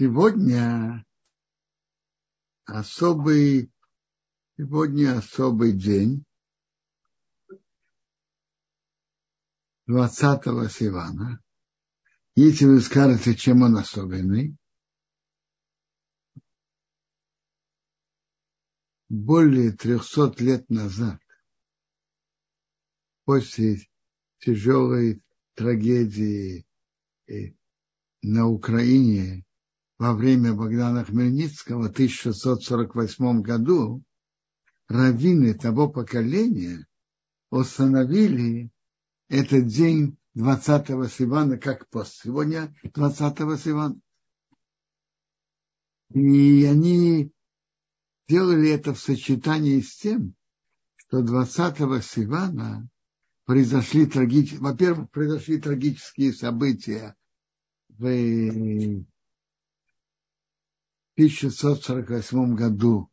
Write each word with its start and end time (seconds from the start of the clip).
Сегодня 0.00 1.04
особый, 2.64 3.70
сегодня 4.56 5.18
особый 5.18 5.72
день 5.72 6.24
20-го 9.86 10.68
Сивана. 10.68 11.42
Если 12.34 12.64
вы 12.64 12.80
скажете, 12.80 13.34
чем 13.34 13.60
он 13.60 13.76
особенный, 13.76 14.56
более 19.10 19.72
300 19.72 20.34
лет 20.42 20.70
назад, 20.70 21.20
после 23.26 23.86
тяжелой 24.38 25.22
трагедии 25.56 26.66
э, 27.26 27.52
на 28.22 28.46
Украине 28.46 29.44
во 30.00 30.14
время 30.14 30.54
Богдана 30.54 31.04
Хмельницкого 31.04 31.82
в 31.82 31.90
1648 31.90 33.42
году, 33.42 34.02
раввины 34.88 35.52
того 35.52 35.90
поколения 35.90 36.86
установили 37.50 38.70
этот 39.28 39.66
день 39.66 40.16
20-го 40.38 41.06
Сивана 41.06 41.58
как 41.58 41.86
пост. 41.90 42.22
Сегодня 42.22 42.74
20-го 42.82 43.56
Сивана. 43.56 44.00
И 46.14 46.64
они 46.64 47.30
делали 48.26 48.70
это 48.70 48.94
в 48.94 48.98
сочетании 48.98 49.82
с 49.82 49.96
тем, 49.96 50.34
что 50.96 51.20
20-го 51.20 52.00
Сивана 52.00 52.88
произошли 53.44 54.06
трагические, 54.06 54.60
во-первых, 54.60 55.10
произошли 55.10 55.60
трагические 55.60 56.32
события 56.32 57.14
в 57.90 58.06
1648 61.16 62.54
году 62.54 63.10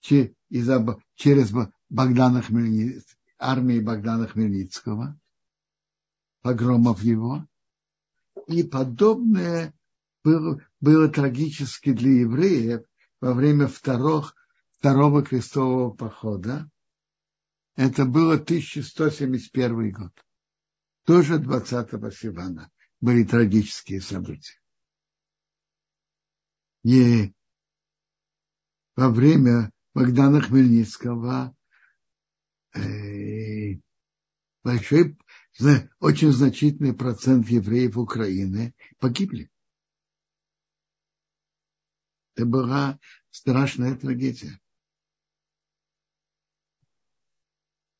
через 0.00 1.52
Богдана 1.88 2.42
Хмельницкого, 2.42 3.16
армии 3.38 3.80
Богдана 3.80 4.26
Хмельницкого, 4.26 5.18
погромов 6.42 7.02
его. 7.02 7.46
И 8.46 8.62
подобное 8.62 9.74
было, 10.24 10.60
было 10.80 11.08
трагически 11.08 11.92
для 11.92 12.20
евреев 12.20 12.82
во 13.20 13.34
время 13.34 13.66
второго, 13.68 14.32
второго 14.78 15.22
крестового 15.22 15.90
похода. 15.90 16.70
Это 17.76 18.04
было 18.04 18.34
1171 18.34 19.92
год. 19.92 20.12
Тоже 21.04 21.38
20 21.38 22.14
Сивана 22.14 22.70
были 23.00 23.24
трагические 23.24 24.00
события. 24.00 24.59
И 26.82 27.32
во 28.96 29.10
время 29.10 29.72
Богдана 29.94 30.40
Хмельницкого 30.40 31.54
э, 32.74 33.80
большой, 34.62 35.18
очень 35.98 36.32
значительный 36.32 36.94
процент 36.94 37.48
евреев 37.48 37.96
Украины 37.96 38.74
погибли. 38.98 39.50
Это 42.34 42.46
была 42.46 42.98
страшная 43.30 43.96
трагедия. 43.96 44.60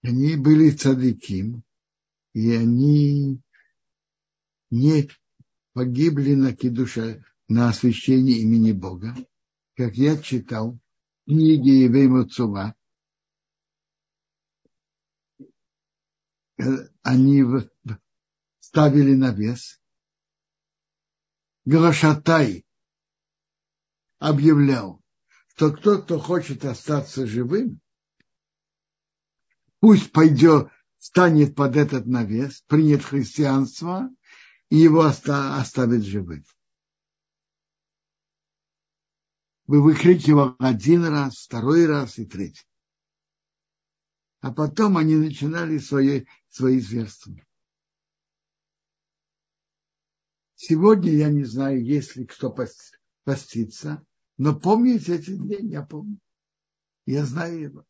Они 0.02 0.36
были 0.36 0.70
цадыким, 0.70 1.62
и 2.32 2.52
они 2.52 3.42
не 4.70 5.10
погибли 5.74 6.34
на 6.34 6.56
кидуша, 6.56 7.22
на 7.50 7.68
освящение 7.68 8.38
имени 8.38 8.70
Бога, 8.70 9.12
как 9.76 9.96
я 9.96 10.16
читал 10.22 10.78
в 11.26 11.30
книге 11.30 11.82
Евейма 11.82 12.28
Цува, 12.28 12.76
они 17.02 17.42
ставили 18.60 19.16
на 19.16 19.32
вес. 19.32 19.80
Глашатай 21.64 22.64
объявлял, 24.20 25.02
что 25.48 25.72
кто, 25.72 26.00
кто 26.00 26.20
хочет 26.20 26.64
остаться 26.64 27.26
живым, 27.26 27.80
пусть 29.80 30.12
пойдет, 30.12 30.70
станет 30.98 31.56
под 31.56 31.74
этот 31.74 32.06
навес, 32.06 32.62
принят 32.68 33.02
христианство, 33.02 34.08
и 34.68 34.76
его 34.76 35.02
оставит 35.04 36.04
живым. 36.04 36.44
Вы 39.70 39.84
выкрикивал 39.84 40.56
один 40.58 41.04
раз, 41.04 41.44
второй 41.44 41.86
раз 41.86 42.18
и 42.18 42.26
третий. 42.26 42.66
А 44.40 44.52
потом 44.52 44.96
они 44.96 45.14
начинали 45.14 45.78
свои, 45.78 46.24
свои 46.48 46.80
зверства. 46.80 47.32
Сегодня 50.56 51.12
я 51.12 51.28
не 51.28 51.44
знаю, 51.44 51.84
есть 51.84 52.16
ли 52.16 52.26
кто 52.26 52.52
постится, 53.22 54.04
но 54.38 54.58
помните 54.58 55.14
эти 55.14 55.36
дни, 55.36 55.58
я 55.70 55.86
помню. 55.86 56.18
Я 57.06 57.24
знаю 57.24 57.60
его. 57.60 57.86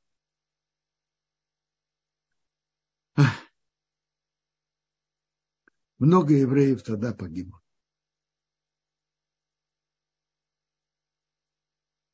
Много 5.97 6.35
евреев 6.35 6.83
тогда 6.83 7.15
погибло. 7.15 7.59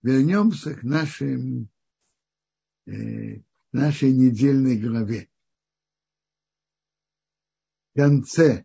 Вернемся 0.07 0.73
к 0.73 0.85
нашим, 0.85 1.69
э, 2.87 3.43
нашей 3.73 4.13
недельной 4.13 4.79
главе. 4.79 5.29
В 7.91 7.99
конце 7.99 8.65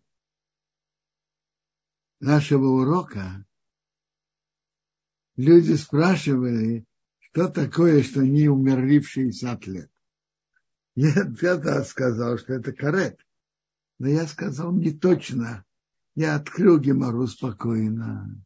нашего 2.20 2.68
урока 2.68 3.44
люди 5.36 5.74
спрашивали, 5.74 6.86
что 7.18 7.48
такое, 7.48 8.04
что 8.04 8.20
они 8.20 8.48
умерли 8.48 9.00
в 9.00 9.10
60 9.10 9.66
лет. 9.66 9.92
Я 10.94 11.26
тогда 11.42 11.84
сказал, 11.84 12.38
что 12.38 12.54
это 12.54 12.72
карет. 12.72 13.20
Но 13.98 14.10
я 14.10 14.28
сказал 14.28 14.72
не 14.74 14.92
точно. 14.92 15.66
Я 16.14 16.36
открыл 16.36 16.78
Гемору 16.80 17.26
спокойно 17.26 18.44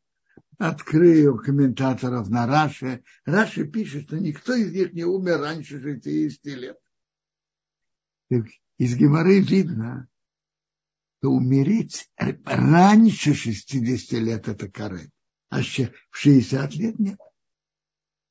открыл 0.58 1.38
комментаторов 1.38 2.30
на 2.30 2.48
Раше. 2.48 3.04
Раши 3.26 3.66
пишет, 3.66 4.08
что 4.08 4.20
никто 4.20 4.54
из 4.54 4.72
них 4.72 4.94
не 4.94 5.04
умер 5.04 5.40
раньше 5.40 5.82
60 5.82 6.46
лет. 6.46 6.78
Из 8.78 8.96
Геморы 8.96 9.40
видно, 9.40 10.08
что 11.20 11.32
умереть 11.32 12.10
раньше 12.18 13.34
60 13.34 14.20
лет 14.20 14.48
это 14.48 14.70
карет, 14.70 15.10
а 15.50 15.62
в 15.62 16.18
60 16.18 16.76
лет 16.76 17.00
нет. 17.00 17.20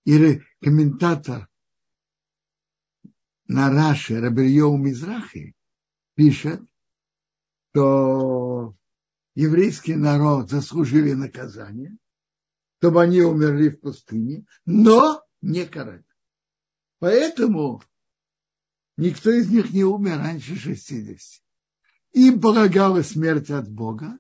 И 0.05 0.41
комментатор 0.61 1.49
на 3.47 3.71
Раше 3.71 4.21
Рабельеву 4.21 4.77
Мизрахи 4.77 5.55
пишет, 6.15 6.61
что 7.71 8.77
еврейский 9.35 9.97
народ 9.97 10.51
заслужили 10.51 11.13
наказание, 11.13 11.97
чтобы 12.85 13.03
они 13.03 13.23
умерли 13.23 13.71
в 13.71 13.81
пустыне, 13.81 14.45
но 14.67 15.25
не 15.41 15.65
карать. 15.65 16.05
Поэтому 16.99 17.83
никто 18.99 19.31
из 19.31 19.49
них 19.49 19.71
не 19.71 19.85
умер 19.85 20.19
раньше 20.19 20.55
60. 20.55 21.43
Им 22.13 22.43
полагалась 22.43 23.13
смерть 23.13 23.49
от 23.49 23.71
Бога, 23.71 24.19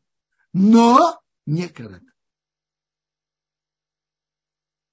но 0.54 1.20
не 1.44 1.68
карать. 1.68 2.04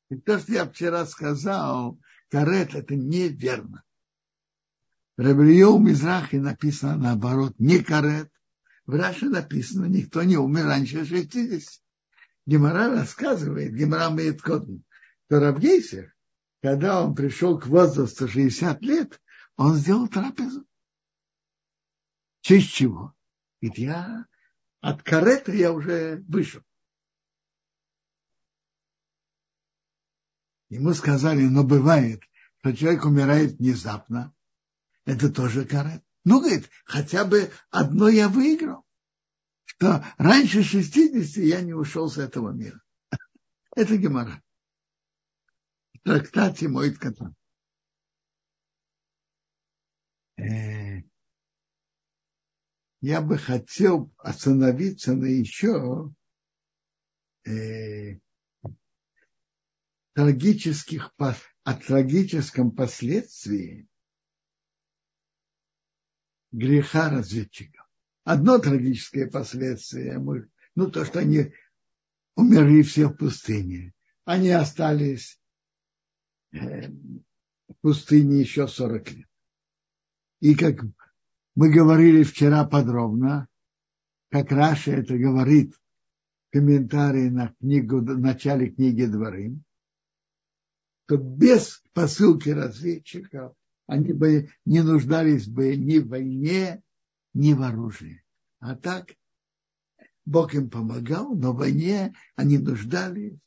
И 0.09 0.17
то, 0.17 0.37
что 0.37 0.51
я 0.51 0.65
вчера 0.65 1.05
сказал, 1.05 1.97
карет 2.27 2.75
это 2.75 2.93
неверно. 2.93 3.85
Рабрио 5.15 5.77
Мизрахе 5.77 6.41
написано 6.41 6.97
наоборот, 6.97 7.53
не 7.57 7.79
карет. 7.81 8.29
В 8.85 8.95
Раше 8.95 9.29
написано, 9.29 9.85
никто 9.85 10.23
не 10.23 10.35
умер 10.35 10.65
раньше 10.65 11.05
60. 11.05 11.81
Гемора 12.45 12.89
рассказывает, 12.89 13.73
Гемора 13.73 14.11
имеет 14.11 14.41
Котн, 14.41 14.77
что 15.25 15.39
Равгейсер, 15.39 16.15
когда 16.61 17.03
он 17.03 17.15
пришел 17.15 17.59
к 17.59 17.67
возрасту 17.67 18.27
60 18.27 18.81
лет, 18.81 19.21
он 19.57 19.75
сделал 19.75 20.07
трапезу. 20.07 20.65
В 22.41 22.45
честь 22.45 22.71
чего? 22.71 23.13
Ведь 23.61 23.77
я 23.77 24.25
от 24.79 25.03
карета 25.03 25.51
я 25.51 25.71
уже 25.71 26.23
вышел. 26.27 26.61
Ему 30.69 30.93
сказали, 30.93 31.43
но 31.43 31.63
бывает, 31.63 32.23
что 32.59 32.75
человек 32.75 33.05
умирает 33.05 33.59
внезапно. 33.59 34.33
Это 35.05 35.31
тоже 35.31 35.65
карет. 35.65 36.03
Ну, 36.23 36.39
говорит, 36.39 36.69
хотя 36.85 37.25
бы 37.25 37.51
одно 37.69 38.07
я 38.07 38.29
выиграл 38.29 38.85
что 39.81 40.05
раньше 40.19 40.61
60 40.61 41.43
я 41.43 41.61
не 41.61 41.73
ушел 41.73 42.07
с 42.07 42.19
этого 42.19 42.51
мира. 42.51 42.79
Это 43.75 43.97
Гемора. 43.97 44.39
В 45.95 45.99
трактате 46.03 46.67
Моид 46.67 46.99
Катан. 46.99 47.35
Э, 50.37 51.01
я 53.01 53.21
бы 53.21 53.39
хотел 53.39 54.13
остановиться 54.19 55.15
на 55.15 55.25
еще 55.25 56.13
э, 57.47 58.19
трагических, 60.13 61.11
о 61.17 61.73
трагическом 61.73 62.69
последствии 62.75 63.87
греха 66.51 67.09
разведчиков. 67.09 67.80
Одно 68.23 68.59
трагическое 68.59 69.29
последствие, 69.29 70.19
ну 70.75 70.91
то, 70.91 71.05
что 71.05 71.19
они 71.19 71.53
умерли 72.35 72.81
все 72.83 73.07
в 73.07 73.15
пустыне. 73.15 73.93
Они 74.25 74.49
остались 74.49 75.39
э, 76.53 76.89
в 76.89 77.73
пустыне 77.81 78.39
еще 78.39 78.67
40 78.67 79.11
лет. 79.11 79.27
И 80.39 80.55
как 80.55 80.83
мы 81.55 81.71
говорили 81.71 82.23
вчера 82.23 82.63
подробно, 82.65 83.47
как 84.29 84.51
Раша 84.51 84.91
это 84.91 85.17
говорит 85.17 85.73
в 85.73 86.53
комментарии 86.53 87.29
на 87.29 87.53
книгу, 87.59 87.99
в 87.99 88.19
начале 88.19 88.69
книги 88.69 89.05
Дворы, 89.05 89.59
то 91.07 91.17
без 91.17 91.83
посылки 91.93 92.49
разведчиков 92.49 93.53
они 93.87 94.13
бы 94.13 94.49
не 94.65 94.81
нуждались 94.81 95.47
бы 95.47 95.75
ни 95.75 95.97
в 95.97 96.07
войне, 96.07 96.81
ни 97.33 97.53
в 97.53 97.61
оружии. 97.61 98.23
А 98.59 98.75
так 98.75 99.13
Бог 100.25 100.53
им 100.53 100.69
помогал, 100.69 101.33
но 101.35 101.53
в 101.53 101.57
войне 101.57 102.13
они 102.35 102.57
нуждались 102.57 103.39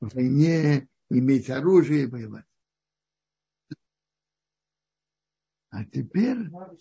в 0.00 0.14
войне 0.14 0.88
иметь 1.10 1.50
оружие 1.50 2.04
и 2.04 2.06
воевать. 2.06 2.44
А 5.70 5.84
теперь 5.84 6.48
в 6.48 6.78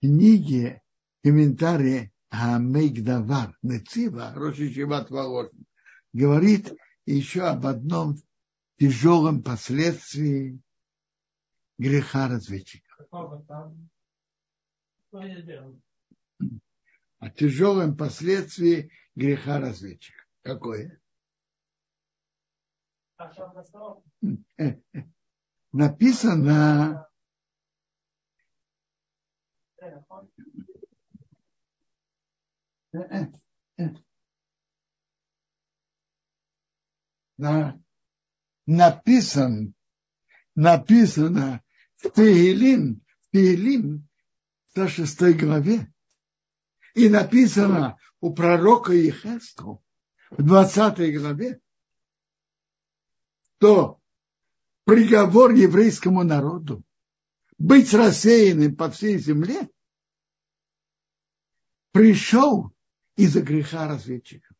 книге 0.00 0.82
комментарии 1.22 2.12
Амейгдавар 2.30 3.56
Нецива, 3.62 4.32
Роши 4.34 4.72
Шиват 4.72 5.08
говорит 6.12 6.72
еще 7.06 7.42
об 7.42 7.66
одном 7.66 8.16
тяжелом 8.78 9.42
последствии 9.42 10.60
греха 11.78 12.28
разведчиков. 12.28 13.06
О 17.18 17.30
тяжелом 17.30 17.96
последствии 17.96 18.90
греха 19.14 19.60
разведчика. 19.60 20.24
Какое? 20.42 21.00
Написано. 25.72 27.08
На, 37.36 37.80
написан, 38.66 39.74
написано 40.54 41.62
в 41.96 42.10
Тегелин, 42.10 43.04
в 43.20 43.30
Тегелин, 43.30 44.08
в 44.74 44.76
106 44.76 45.36
главе, 45.36 45.92
и 46.94 47.08
написано 47.08 47.96
у 48.20 48.34
пророка 48.34 48.92
Ехеску 48.92 49.84
в 50.30 50.42
20 50.42 51.16
главе, 51.16 51.60
то 53.58 54.00
приговор 54.84 55.52
еврейскому 55.52 56.24
народу 56.24 56.82
быть 57.56 57.94
рассеянным 57.94 58.74
по 58.76 58.90
всей 58.90 59.18
земле 59.18 59.70
пришел 61.92 62.74
из-за 63.16 63.42
греха 63.42 63.86
разведчиков. 63.86 64.53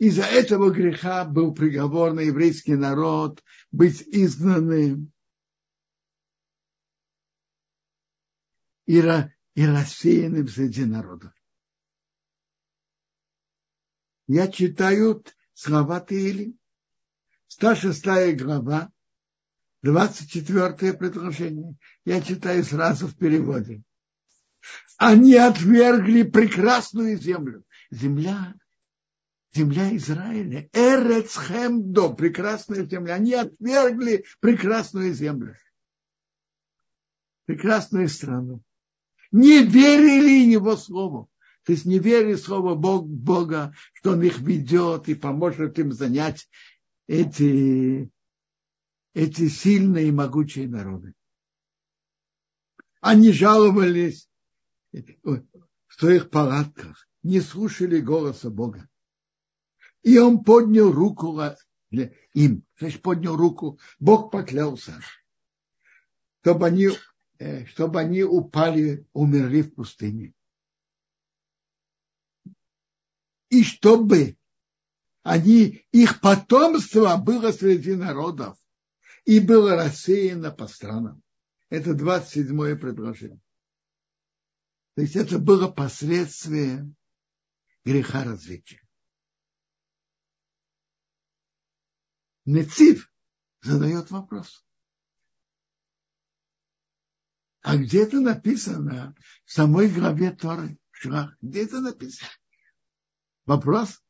Из-за 0.00 0.22
этого 0.22 0.70
греха 0.70 1.26
был 1.26 1.52
приговор 1.52 2.14
на 2.14 2.20
еврейский 2.20 2.74
народ 2.74 3.44
быть 3.70 4.00
изгнанным 4.00 5.12
и, 8.86 8.98
рассеянным 9.02 10.48
среди 10.48 10.86
народов. 10.86 11.34
Я 14.26 14.48
читаю 14.48 15.22
слова 15.52 16.00
Таили. 16.00 16.56
106 17.48 18.38
глава, 18.38 18.90
24 19.82 20.94
предложение. 20.94 21.76
Я 22.06 22.22
читаю 22.22 22.64
сразу 22.64 23.06
в 23.06 23.18
переводе. 23.18 23.82
Они 24.96 25.34
отвергли 25.34 26.22
прекрасную 26.22 27.18
землю. 27.18 27.66
Земля, 27.90 28.54
земля 29.52 29.94
Израиля. 29.96 30.68
Эрецхемдо, 30.72 32.10
прекрасная 32.10 32.86
земля. 32.86 33.14
Они 33.14 33.34
отвергли 33.34 34.24
прекрасную 34.40 35.12
землю. 35.12 35.56
Прекрасную 37.46 38.08
страну. 38.08 38.62
Не 39.32 39.64
верили 39.64 40.50
его 40.50 40.76
слову. 40.76 41.30
То 41.64 41.72
есть 41.72 41.84
не 41.84 41.98
верили 41.98 42.34
в 42.34 42.40
слово 42.40 42.74
Бог, 42.74 43.06
Бога, 43.06 43.74
что 43.94 44.12
он 44.12 44.22
их 44.22 44.38
ведет 44.40 45.08
и 45.08 45.14
поможет 45.14 45.78
им 45.78 45.92
занять 45.92 46.48
эти 47.06 48.10
эти 49.12 49.48
сильные 49.48 50.08
и 50.08 50.12
могучие 50.12 50.68
народы. 50.68 51.14
Они 53.00 53.32
жаловались 53.32 54.28
в 54.92 55.42
своих 55.88 56.30
палатках, 56.30 57.08
не 57.22 57.40
слушали 57.40 58.00
голоса 58.00 58.50
Бога. 58.50 58.89
И 60.02 60.18
он 60.18 60.42
поднял 60.42 60.90
руку 60.90 61.38
им, 62.32 62.64
значит, 62.78 63.02
поднял 63.02 63.36
руку, 63.36 63.78
Бог 63.98 64.30
поклялся, 64.30 65.00
чтобы 66.40 66.66
они, 66.66 66.88
э, 67.38 67.66
чтобы 67.66 68.00
они 68.00 68.22
упали, 68.22 69.06
умерли 69.12 69.62
в 69.62 69.74
пустыне. 69.74 70.32
И 73.48 73.64
чтобы 73.64 74.36
они, 75.22 75.84
их 75.90 76.20
потомство 76.20 77.16
было 77.16 77.50
среди 77.50 77.94
народов 77.94 78.56
и 79.24 79.40
было 79.40 79.74
рассеяно 79.74 80.50
по 80.50 80.66
странам. 80.68 81.22
Это 81.68 81.90
27-е 81.90 82.76
предложение. 82.76 83.40
То 84.94 85.02
есть 85.02 85.16
это 85.16 85.38
было 85.38 85.68
последствие 85.68 86.92
греха 87.84 88.24
развития. 88.24 88.80
Нецив 92.50 93.12
задает 93.62 94.10
вопрос. 94.10 94.64
А 97.62 97.76
где 97.76 98.04
это 98.04 98.20
написано 98.20 99.14
в 99.44 99.52
самой 99.52 99.88
главе 99.88 100.32
Торы? 100.32 100.78
Где 101.40 101.64
это 101.64 101.80
написано? 101.80 102.30
Вопрос. 103.46 104.02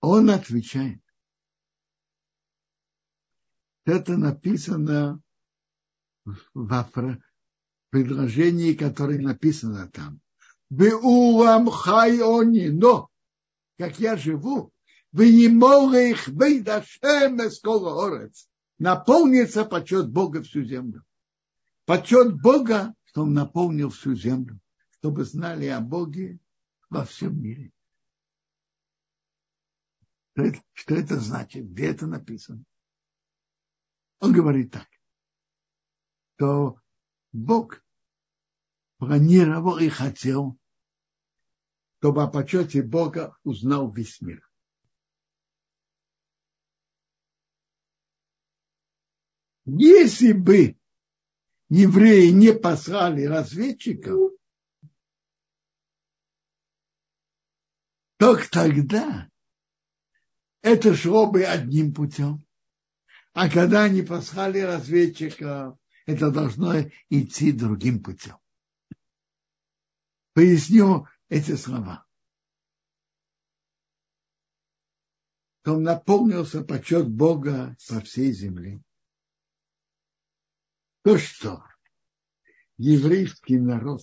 Он 0.00 0.30
отвечает 0.30 1.02
это 3.84 4.16
написано 4.16 5.20
в 6.24 6.90
предложении, 7.90 8.72
которое 8.72 9.20
написано 9.20 9.90
там. 9.90 10.20
Беулам 10.70 11.70
хайони, 11.70 12.68
но, 12.68 13.10
как 13.76 14.00
я 14.00 14.16
живу, 14.16 14.73
их. 16.10 16.28
Наполнится 18.78 19.64
почет 19.64 20.10
Бога 20.10 20.42
всю 20.42 20.64
землю. 20.64 21.04
Почет 21.84 22.40
Бога, 22.42 22.94
что 23.04 23.22
Он 23.22 23.32
наполнил 23.32 23.90
всю 23.90 24.14
землю, 24.16 24.58
чтобы 24.90 25.24
знали 25.24 25.66
о 25.66 25.80
Боге 25.80 26.40
во 26.90 27.04
всем 27.04 27.40
мире. 27.40 27.72
Что 30.32 30.42
это, 30.42 30.62
что 30.72 30.94
это 30.96 31.20
значит? 31.20 31.70
Где 31.70 31.86
это 31.92 32.08
написано? 32.08 32.64
Он 34.18 34.32
говорит 34.32 34.72
так, 34.72 34.88
то 36.36 36.80
Бог 37.32 37.84
планировал 38.98 39.78
и 39.78 39.88
хотел, 39.88 40.58
чтобы 41.98 42.24
о 42.24 42.26
почете 42.26 42.82
Бога 42.82 43.36
узнал 43.44 43.92
весь 43.92 44.20
мир. 44.20 44.42
Если 49.66 50.32
бы 50.32 50.76
евреи 51.70 52.30
не 52.30 52.52
послали 52.52 53.24
разведчиков, 53.24 54.32
только 58.18 58.48
тогда 58.50 59.30
это 60.60 60.94
шло 60.94 61.30
бы 61.30 61.44
одним 61.44 61.94
путем. 61.94 62.44
А 63.32 63.50
когда 63.50 63.84
они 63.84 64.02
послали 64.02 64.60
разведчиков, 64.60 65.78
это 66.06 66.30
должно 66.30 66.74
идти 67.08 67.52
другим 67.52 68.02
путем. 68.02 68.38
Поясню 70.34 71.08
эти 71.28 71.56
слова. 71.56 72.06
То 75.62 75.78
наполнился 75.78 76.62
почет 76.62 77.08
Бога 77.08 77.76
по 77.88 78.00
всей 78.00 78.32
земле. 78.32 78.82
То, 81.04 81.18
что 81.18 81.62
еврейский 82.78 83.58
народ 83.58 84.00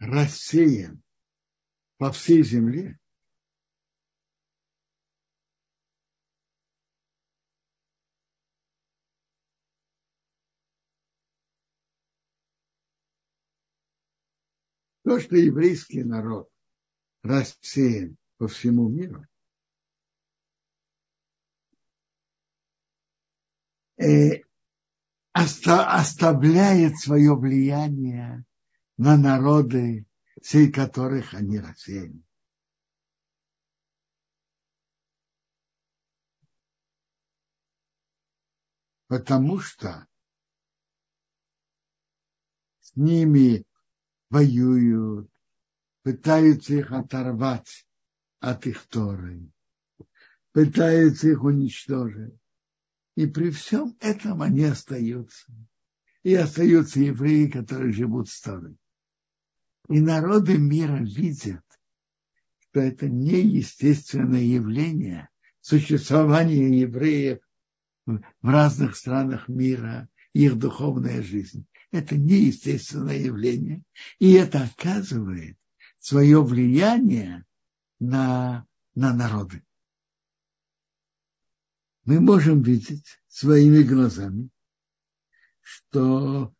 рассеян 0.00 1.00
по 1.96 2.10
всей 2.10 2.42
земле, 2.42 2.98
То, 15.04 15.20
что 15.20 15.36
еврейский 15.36 16.02
народ 16.02 16.50
рассеян 17.22 18.16
по 18.38 18.48
всему 18.48 18.88
миру, 18.88 19.24
э, 23.98 24.42
оставляет 25.36 26.98
свое 26.98 27.36
влияние 27.36 28.44
на 28.96 29.18
народы, 29.18 30.06
среди 30.42 30.72
которых 30.72 31.34
они 31.34 31.58
рассеяны. 31.60 32.22
Потому 39.08 39.60
что 39.60 40.06
с 42.80 42.96
ними 42.96 43.64
воюют, 44.30 45.30
пытаются 46.02 46.74
их 46.74 46.90
оторвать 46.92 47.86
от 48.40 48.66
их 48.66 48.86
Торы, 48.88 49.52
пытаются 50.52 51.28
их 51.28 51.44
уничтожить. 51.44 52.34
И 53.16 53.26
при 53.26 53.50
всем 53.50 53.96
этом 54.00 54.42
они 54.42 54.64
остаются. 54.64 55.52
И 56.22 56.34
остаются 56.34 57.00
евреи, 57.00 57.48
которые 57.48 57.92
живут 57.92 58.28
в 58.28 58.42
Торой. 58.42 58.76
И 59.88 60.00
народы 60.00 60.58
мира 60.58 60.98
видят, 60.98 61.64
что 62.58 62.80
это 62.80 63.08
неестественное 63.08 64.42
явление 64.42 65.28
существования 65.60 66.80
евреев 66.80 67.40
в 68.06 68.20
разных 68.42 68.96
странах 68.96 69.48
мира, 69.48 70.08
их 70.32 70.56
духовная 70.56 71.22
жизнь 71.22 71.66
это 71.96 72.16
неестественное 72.16 73.18
явление, 73.18 73.82
и 74.18 74.32
это 74.32 74.64
оказывает 74.64 75.56
свое 75.98 76.42
влияние 76.42 77.44
на, 77.98 78.66
на 78.94 79.14
народы. 79.14 79.62
Мы 82.06 82.20
можем 82.20 82.62
видеть 82.62 83.20
своими 83.26 83.82
глазами, 83.82 84.48
что 85.60 86.54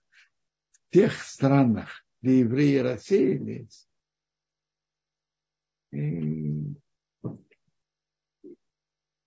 в 0.72 0.90
тех 0.90 1.22
странах, 1.22 2.04
где 2.20 2.40
евреи 2.40 2.78
рассеялись, 2.78 3.88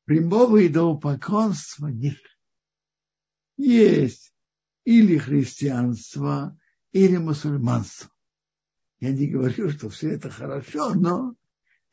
прямого 0.03 0.67
идолопоклонства 0.67 1.87
нет. 1.87 2.19
Есть 3.55 4.33
или 4.83 5.17
христианство, 5.17 6.59
или 6.91 7.15
мусульманство. 7.15 8.11
Я 8.99 9.13
не 9.13 9.27
говорю, 9.27 9.69
что 9.69 9.87
все 9.87 10.09
это 10.09 10.29
хорошо, 10.29 10.93
но 10.95 11.33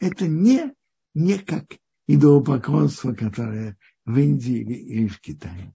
это 0.01 0.27
не, 0.27 0.75
не 1.15 1.39
как 1.39 1.77
идолопоклонство, 2.09 3.13
которое 3.15 3.79
в 4.07 4.17
Индии 4.19 4.61
или 4.61 5.09
в 5.09 5.21
Китае. 5.21 5.75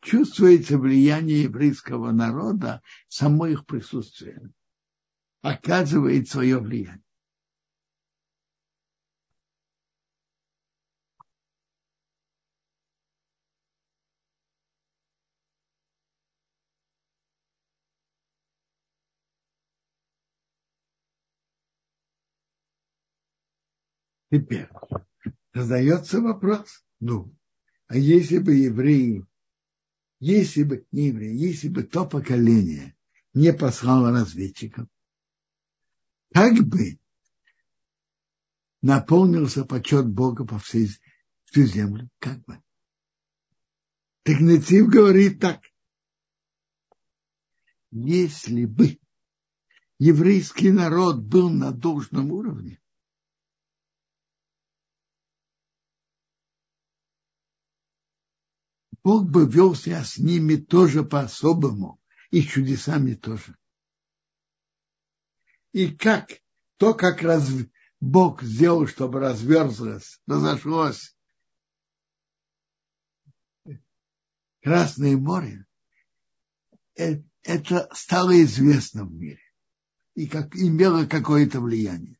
Чувствуется 0.00 0.78
влияние 0.78 1.42
еврейского 1.42 2.12
народа, 2.12 2.80
само 3.08 3.46
их 3.46 3.66
присутствие 3.66 4.52
оказывает 5.42 6.28
свое 6.28 6.58
влияние. 6.58 7.02
Теперь 24.30 24.68
задается 25.54 26.20
вопрос, 26.20 26.84
ну, 27.00 27.34
а 27.86 27.96
если 27.96 28.38
бы 28.38 28.54
евреи, 28.54 29.26
если 30.20 30.62
бы 30.62 30.86
не 30.92 31.08
евреи, 31.08 31.34
если 31.36 31.68
бы 31.68 31.82
то 31.82 32.06
поколение 32.06 32.96
не 33.34 33.52
послало 33.52 34.10
разведчиков, 34.10 34.86
как 36.32 36.54
бы 36.66 36.98
наполнился 38.82 39.64
почет 39.64 40.06
Бога 40.06 40.44
по 40.44 40.58
всей 40.58 40.88
всю 41.46 41.64
землю, 41.64 42.08
как 42.18 42.44
бы. 42.44 42.62
Так 44.22 44.40
говорит 44.90 45.40
так. 45.40 45.62
Если 47.90 48.66
бы 48.66 48.98
еврейский 49.98 50.70
народ 50.70 51.22
был 51.22 51.48
на 51.48 51.72
должном 51.72 52.32
уровне, 52.32 52.78
Бог 59.04 59.28
бы 59.28 59.46
вел 59.46 59.74
себя 59.74 60.04
с 60.04 60.18
ними 60.18 60.56
тоже 60.56 61.02
по-особому, 61.04 62.00
и 62.30 62.42
чудесами 62.42 63.14
тоже. 63.14 63.56
И 65.72 65.90
как, 65.94 66.30
то, 66.76 66.94
как 66.94 67.22
раз, 67.22 67.48
Бог 68.00 68.42
сделал, 68.42 68.86
чтобы 68.86 69.20
разверзлось, 69.20 70.20
разошлось 70.26 71.14
Красное 74.62 75.16
море, 75.16 75.64
э, 76.96 77.22
это 77.42 77.88
стало 77.94 78.42
известно 78.42 79.04
в 79.04 79.12
мире 79.12 79.40
и 80.14 80.26
как 80.26 80.56
имело 80.56 81.06
какое-то 81.06 81.60
влияние. 81.60 82.18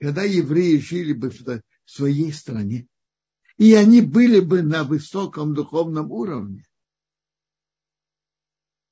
Когда 0.00 0.22
евреи 0.22 0.78
жили 0.78 1.12
бы 1.12 1.30
в 1.30 1.62
своей 1.84 2.32
стране, 2.32 2.86
и 3.58 3.74
они 3.74 4.00
были 4.00 4.38
бы 4.40 4.62
на 4.62 4.84
высоком 4.84 5.52
духовном 5.52 6.12
уровне, 6.12 6.64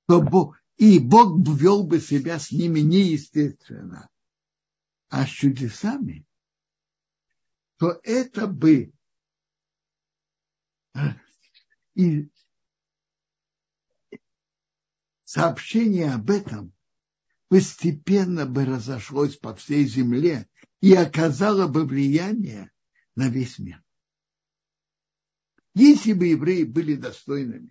то 0.09 0.21
Бог, 0.21 0.61
и 0.77 0.99
Бог 0.99 1.39
вел 1.57 1.85
бы 1.85 2.01
себя 2.01 2.39
с 2.39 2.51
ними 2.51 2.81
неестественно, 2.81 4.11
а 5.09 5.25
с 5.25 5.31
чудесами, 5.31 6.27
то 7.79 8.01
это 8.03 8.49
бы 8.49 8.93
э, 10.95 10.99
и 11.95 12.29
сообщение 15.25 16.13
об 16.13 16.31
этом 16.31 16.73
постепенно 17.49 18.47
бы 18.47 18.65
разошлось 18.65 19.37
по 19.37 19.55
всей 19.55 19.85
земле 19.85 20.49
и 20.81 20.93
оказало 20.95 21.69
бы 21.69 21.85
влияние 21.85 22.73
на 23.15 23.29
весь 23.29 23.61
мир. 23.61 23.86
Если 25.77 26.15
бы 26.15 26.29
евреи 26.29 26.65
были 26.65 26.95
достойными 26.95 27.71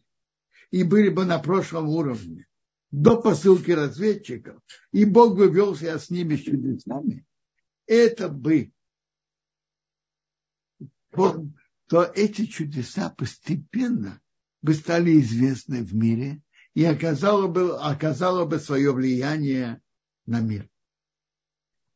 и 0.69 0.83
были 0.83 1.09
бы 1.09 1.25
на 1.25 1.39
прошлом 1.39 1.89
уровне, 1.89 2.45
до 2.91 3.19
посылки 3.19 3.71
разведчиков, 3.71 4.61
и 4.91 5.05
Бог 5.05 5.35
бы 5.35 5.51
вел 5.51 5.75
себя 5.75 5.97
с 5.97 6.11
ними 6.11 6.35
чудесами, 6.35 7.25
это 7.87 8.29
бы, 8.29 8.71
то 11.09 12.03
эти 12.13 12.45
чудеса 12.45 13.09
постепенно 13.09 14.21
бы 14.61 14.75
стали 14.75 15.19
известны 15.19 15.83
в 15.83 15.95
мире 15.95 16.43
и 16.75 16.85
оказало 16.85 17.47
бы, 17.47 17.75
оказало 17.75 18.45
бы 18.45 18.59
свое 18.59 18.93
влияние 18.93 19.81
на 20.27 20.41
мир, 20.41 20.69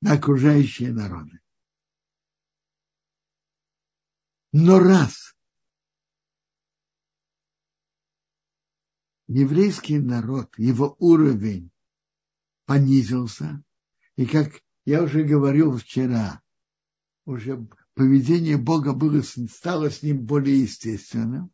на 0.02 0.14
окружающие 0.14 0.92
народы. 0.92 1.40
Но 4.52 4.80
раз 4.80 5.36
еврейский 9.30 10.00
народ, 10.00 10.58
его 10.58 10.96
уровень 11.00 11.72
понизился. 12.66 13.64
И 14.16 14.26
как 14.26 14.62
я 14.86 15.04
уже 15.04 15.24
говорил 15.24 15.78
вчера, 15.78 16.42
уже 17.26 17.68
поведение 17.94 18.58
Бога 18.58 18.94
было, 18.94 19.22
стало 19.22 19.92
с 19.92 20.02
ним 20.02 20.26
более 20.26 20.62
естественным, 20.62 21.52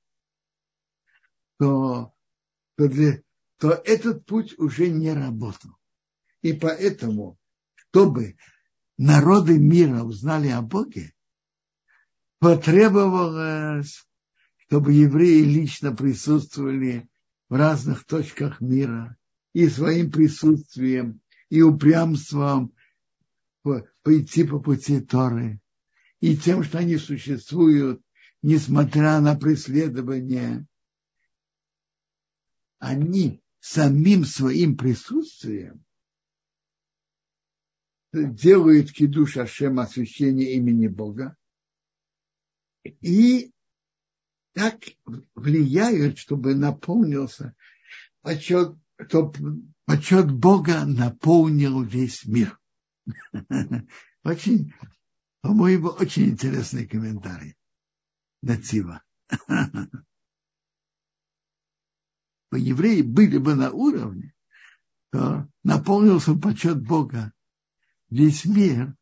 то, 1.60 2.13
то, 2.77 2.88
для, 2.88 3.22
то 3.58 3.72
этот 3.72 4.25
путь 4.25 4.58
уже 4.58 4.89
не 4.89 5.12
работал. 5.12 5.72
И 6.41 6.53
поэтому, 6.53 7.38
чтобы 7.74 8.38
народы 8.98 9.60
мира 9.60 10.03
узнали 10.03 10.48
о 10.48 10.62
Боге, 10.62 11.13
потребовалось, 12.39 14.08
чтобы 14.67 14.94
евреи 14.94 15.41
лично 15.41 15.94
присутствовали 15.94 17.10
в 17.49 17.55
разных 17.55 18.05
точках 18.05 18.61
мира 18.61 19.17
и 19.53 19.69
своим 19.69 20.11
присутствием, 20.11 21.21
и 21.49 21.61
упрямством 21.61 22.73
пойти 24.03 24.43
по 24.43 24.59
пути 24.59 24.99
Торы, 24.99 25.59
и 26.19 26.35
тем, 26.35 26.63
что 26.63 26.79
они 26.79 26.97
существуют, 26.97 28.01
несмотря 28.41 29.19
на 29.21 29.35
преследование, 29.35 30.65
они 32.79 33.41
самим 33.59 34.25
своим 34.25 34.77
присутствием 34.77 35.85
делают 38.13 38.91
кидуш 38.91 39.37
Ашем 39.37 39.79
освящение 39.79 40.53
имени 40.53 40.87
Бога 40.87 41.35
и 42.83 43.51
так 44.55 44.79
влияют, 45.35 46.17
чтобы 46.17 46.55
наполнился 46.55 47.53
почет, 48.21 48.77
чтобы 49.07 49.63
почет 49.83 50.31
Бога 50.31 50.85
наполнил 50.85 51.83
весь 51.83 52.25
мир. 52.25 52.57
Очень, 54.24 54.74
по-моему, 55.41 55.89
очень 55.89 56.29
интересный 56.29 56.88
комментарий. 56.88 57.55
Нацива. 58.41 59.03
Евреи 62.51 63.01
были 63.01 63.38
бы 63.38 63.53
на 63.55 63.71
уровне, 63.71 64.33
то 65.12 65.47
наполнился 65.63 66.33
почет 66.33 66.81
Бога 66.81 67.33
весь 68.09 68.45
мир 68.45 68.95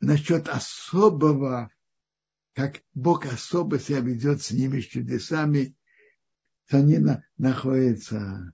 насчет 0.00 0.48
особого, 0.48 1.70
как 2.58 2.82
Бог 2.92 3.24
особо 3.26 3.78
себя 3.78 4.00
ведет 4.00 4.42
с 4.42 4.50
ними, 4.50 4.80
с 4.80 4.86
чудесами, 4.86 5.76
они 6.68 6.98
на, 6.98 7.24
находятся, 7.36 8.52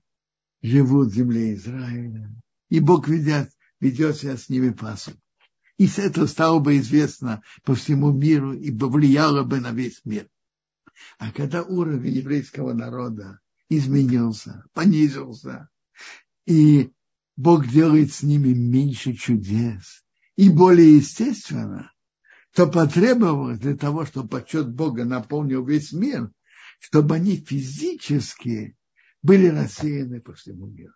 живут 0.61 1.07
в 1.07 1.15
земле 1.15 1.55
Израиля. 1.55 2.31
И 2.69 2.79
Бог 2.79 3.07
ведет, 3.07 3.49
ведет 3.79 4.17
себя 4.17 4.37
с 4.37 4.47
ними 4.47 4.69
по 4.69 4.95
И 5.77 5.87
с 5.87 5.97
этого 5.97 6.27
стало 6.27 6.59
бы 6.59 6.77
известно 6.77 7.41
по 7.63 7.73
всему 7.73 8.11
миру 8.11 8.53
и 8.53 8.69
повлияло 8.71 9.41
бы 9.41 9.59
на 9.59 9.71
весь 9.71 10.01
мир. 10.05 10.29
А 11.17 11.31
когда 11.31 11.63
уровень 11.63 12.13
еврейского 12.13 12.73
народа 12.73 13.39
изменился, 13.69 14.65
понизился, 14.73 15.67
и 16.45 16.91
Бог 17.37 17.67
делает 17.67 18.13
с 18.13 18.21
ними 18.21 18.53
меньше 18.53 19.13
чудес 19.13 20.05
и 20.35 20.51
более 20.51 20.97
естественно, 20.97 21.91
то 22.55 22.67
потребовалось 22.67 23.59
для 23.59 23.75
того, 23.75 24.05
чтобы 24.05 24.29
почет 24.29 24.73
Бога 24.73 25.03
наполнил 25.03 25.65
весь 25.65 25.91
мир, 25.91 26.31
чтобы 26.79 27.15
они 27.15 27.35
физически 27.35 28.77
были 29.21 29.47
рассеяны 29.47 30.21
по 30.21 30.33
всему 30.33 30.67
миру. 30.67 30.93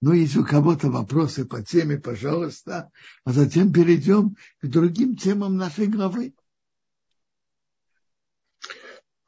Ну, 0.00 0.12
если 0.12 0.38
у 0.38 0.44
кого-то 0.44 0.88
вопросы 0.88 1.44
по 1.44 1.62
теме, 1.62 1.98
пожалуйста, 1.98 2.92
а 3.24 3.32
затем 3.32 3.72
перейдем 3.72 4.36
к 4.60 4.66
другим 4.66 5.16
темам 5.16 5.56
нашей 5.56 5.88
главы. 5.88 6.32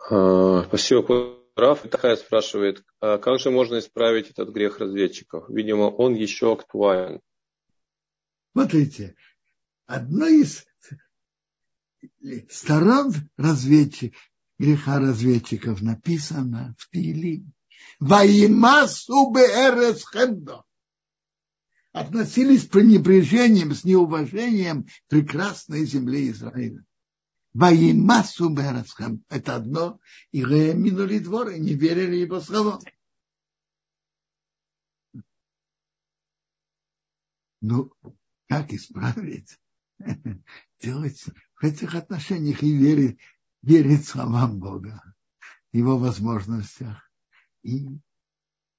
А, 0.09 0.65
спасибо, 0.69 1.39
Раф 1.57 1.83
такая 1.89 2.17
спрашивает, 2.17 2.85
а 3.01 3.19
как 3.19 3.39
же 3.39 3.51
можно 3.51 3.79
исправить 3.79 4.31
этот 4.31 4.51
грех 4.51 4.81
разведчиков? 4.81 5.49
Видимо, 5.49 5.85
он 5.85 6.15
еще 6.15 6.53
актуален. 6.53 7.21
Смотрите, 8.53 9.15
одно 9.87 10.27
из 10.27 10.65
сторон 12.51 13.13
разведчик, 13.37 14.15
греха 14.59 14.99
разведчиков 14.99 15.81
написано 15.81 16.75
в 16.79 16.91
Тиле. 16.91 17.45
Ваимасу 18.01 19.31
беэрес 19.33 20.05
хемдо. 20.11 20.65
Относились 21.93 22.65
с 22.65 22.67
пренебрежением, 22.67 23.73
с 23.73 23.85
неуважением 23.85 24.87
прекрасной 25.09 25.85
земле 25.85 26.31
Израиля. 26.31 26.85
Ваимасу 27.55 28.51
Берасхам. 28.51 29.25
Это 29.29 29.57
одно. 29.57 30.01
И 30.33 30.43
минули 30.43 31.21
двор, 31.21 31.51
и 31.51 31.61
не 31.61 31.75
верили 31.75 32.17
его 32.17 32.41
словам. 32.41 32.81
Ну, 37.61 37.93
как 38.49 38.73
исправить? 38.73 39.59
Делать 40.81 41.25
в 41.55 41.65
этих 41.65 41.95
отношениях 41.95 42.63
и 42.63 42.77
верить, 42.77 43.19
верить 43.63 44.07
словам 44.07 44.59
Бога, 44.59 45.15
его 45.73 45.97
возможностях 45.97 47.11
и, 47.63 47.87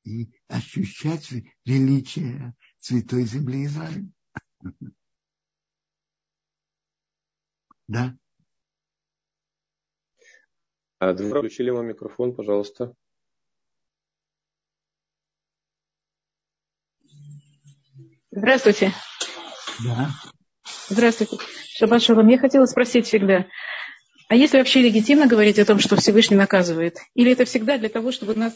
и 0.04 0.30
ощущать 0.50 1.32
величие 1.64 2.54
Святой 2.80 3.24
Земли 3.26 3.66
Израиля. 3.66 4.08
Да. 7.88 8.18
Включили 11.13 11.70
вам 11.70 11.88
микрофон, 11.88 12.36
пожалуйста. 12.36 12.94
Здравствуйте. 18.32 18.91
Да. 19.84 20.10
Здравствуйте. 20.89 21.38
Шаббат 21.78 22.02
шалом. 22.02 22.28
Я 22.28 22.38
хотела 22.38 22.65
спросить 22.65 23.08
всегда, 23.08 23.46
а 24.28 24.36
если 24.36 24.58
вообще 24.58 24.82
легитимно 24.82 25.28
говорить 25.28 25.60
о 25.60 25.65
том, 25.65 25.80
что 25.80 25.96
Всевышний 25.96 26.36
наказывает? 26.36 26.98
Или 27.13 27.32
это 27.32 27.46
всегда 27.46 27.78
для 27.78 27.89
того, 27.89 28.12
чтобы 28.12 28.34
нас 28.36 28.54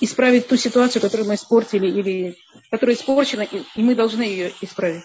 исправить 0.00 0.46
ту 0.48 0.56
ситуацию, 0.56 1.02
которую 1.02 1.28
мы 1.28 1.34
испортили, 1.34 1.88
или 1.88 2.36
которая 2.70 2.94
испорчена, 2.94 3.42
и 3.42 3.82
мы 3.82 3.94
должны 3.94 4.22
ее 4.22 4.52
исправить? 4.60 5.04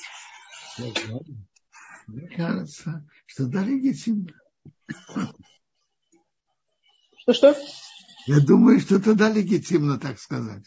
Мне 2.08 2.28
кажется, 2.36 3.08
что 3.26 3.46
да, 3.46 3.64
легитимно. 3.64 4.34
Что-что? 7.24 7.56
Я 8.28 8.40
думаю, 8.42 8.80
что 8.82 9.00
тогда 9.00 9.30
легитимно 9.30 9.98
так 9.98 10.20
сказать. 10.20 10.64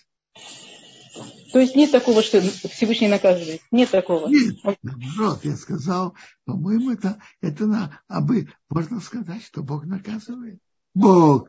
То 1.53 1.61
есть 1.61 1.77
нет 1.77 1.90
такого, 1.90 2.23
что 2.23 2.40
Всевышний 2.40 3.09
наказывает? 3.09 3.61
Нет 3.71 3.90
такого? 3.90 4.29
Нет, 4.29 4.57
наоборот, 4.83 5.45
я 5.45 5.57
сказал, 5.57 6.14
по-моему, 6.45 6.92
это, 6.92 7.19
это 7.40 7.66
на, 7.66 8.01
а 8.09 8.21
бы, 8.21 8.49
можно 8.69 9.01
сказать, 9.01 9.42
что 9.42 9.62
Бог 9.62 9.85
наказывает. 9.85 10.59
Бог 10.95 11.49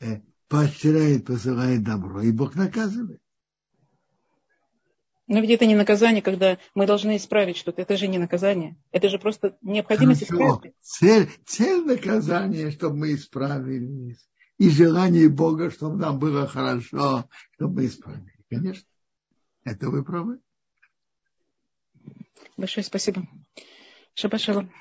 э, 0.00 0.20
поощряет, 0.48 1.26
посылает 1.26 1.82
добро, 1.82 2.22
и 2.22 2.32
Бог 2.32 2.54
наказывает. 2.54 3.20
Но 5.26 5.40
ведь 5.40 5.50
это 5.50 5.66
не 5.66 5.74
наказание, 5.74 6.22
когда 6.22 6.58
мы 6.74 6.86
должны 6.86 7.16
исправить 7.16 7.58
что-то. 7.58 7.82
Это 7.82 7.98
же 7.98 8.08
не 8.08 8.16
наказание. 8.16 8.76
Это 8.92 9.10
же 9.10 9.18
просто 9.18 9.58
необходимость 9.60 10.26
Хорошо. 10.26 10.56
исправить. 10.56 10.74
Цель, 10.80 11.30
цель 11.44 11.84
наказания, 11.84 12.70
чтобы 12.70 12.96
мы 12.96 13.14
исправились 13.14 14.26
и 14.58 14.70
желание 14.70 15.28
Бога, 15.28 15.70
чтобы 15.70 15.96
нам 15.96 16.18
было 16.18 16.46
хорошо, 16.46 17.28
чтобы 17.52 17.74
мы 17.74 17.86
исправили. 17.86 18.32
Конечно, 18.50 18.86
это 19.64 19.88
вы 19.88 20.04
правы. 20.04 20.40
Большое 22.56 22.84
спасибо. 22.84 23.22
Шабашалом. 24.14 24.72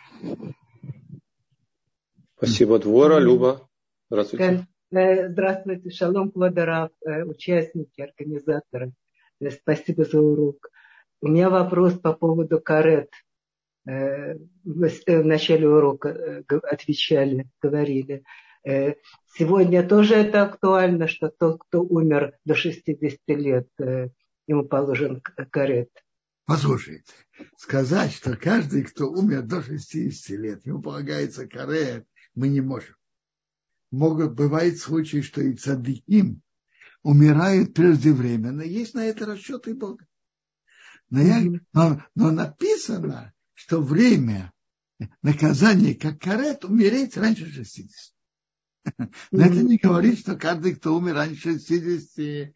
Спасибо, 2.37 2.79
Двора, 2.79 3.19
Люба. 3.19 3.69
Здравствуйте. 4.09 4.67
Э, 4.89 5.29
здравствуйте, 5.29 5.89
шалом, 5.89 6.31
Квадарав, 6.31 6.91
э, 7.05 7.23
участники, 7.23 7.99
организаторы. 8.01 8.93
Э, 9.41 9.49
спасибо 9.51 10.05
за 10.05 10.21
урок. 10.21 10.69
У 11.19 11.27
меня 11.27 11.49
вопрос 11.49 11.99
по 11.99 12.13
поводу 12.13 12.61
карет. 12.61 13.09
В 13.85 15.23
начале 15.23 15.67
урока 15.67 16.43
отвечали, 16.63 17.47
говорили. 17.61 18.23
Э, 18.67 18.95
сегодня 19.37 19.87
тоже 19.87 20.15
это 20.15 20.43
актуально, 20.43 21.07
что 21.07 21.29
тот, 21.29 21.61
кто 21.63 21.81
умер 21.83 22.33
до 22.43 22.53
60 22.53 23.19
лет, 23.27 23.69
э, 23.79 24.09
ему 24.45 24.65
положен 24.65 25.21
карет. 25.51 25.89
Послушайте, 26.43 27.13
сказать, 27.55 28.11
что 28.11 28.35
каждый, 28.35 28.83
кто 28.83 29.09
умер 29.09 29.43
до 29.43 29.61
60 29.61 30.37
лет, 30.37 30.65
ему 30.65 30.81
полагается 30.81 31.47
карет, 31.47 32.05
мы 32.35 32.49
не 32.49 32.59
можем. 32.59 32.95
Могут, 33.89 34.33
бывает 34.33 34.79
случаи, 34.79 35.21
что 35.21 35.39
и 35.39 35.53
цадыким 35.53 36.41
умирают 37.03 37.73
преждевременно. 37.73 38.63
Есть 38.63 38.95
на 38.95 39.05
это 39.05 39.25
расчеты 39.25 39.75
Бога. 39.75 40.05
Но, 41.09 41.21
я, 41.21 41.41
но, 41.71 42.03
но 42.15 42.31
написано, 42.31 43.33
что 43.53 43.81
время 43.81 44.51
наказания, 45.21 45.95
как 45.95 46.19
карет, 46.19 46.65
умереть 46.65 47.15
раньше 47.15 47.49
60. 47.49 48.16
Но 49.31 49.45
это 49.45 49.63
не 49.63 49.77
говорит, 49.77 50.19
что 50.19 50.35
каждый, 50.35 50.75
кто 50.75 50.95
умер 50.95 51.15
раньше 51.15 51.59
60, 51.59 52.53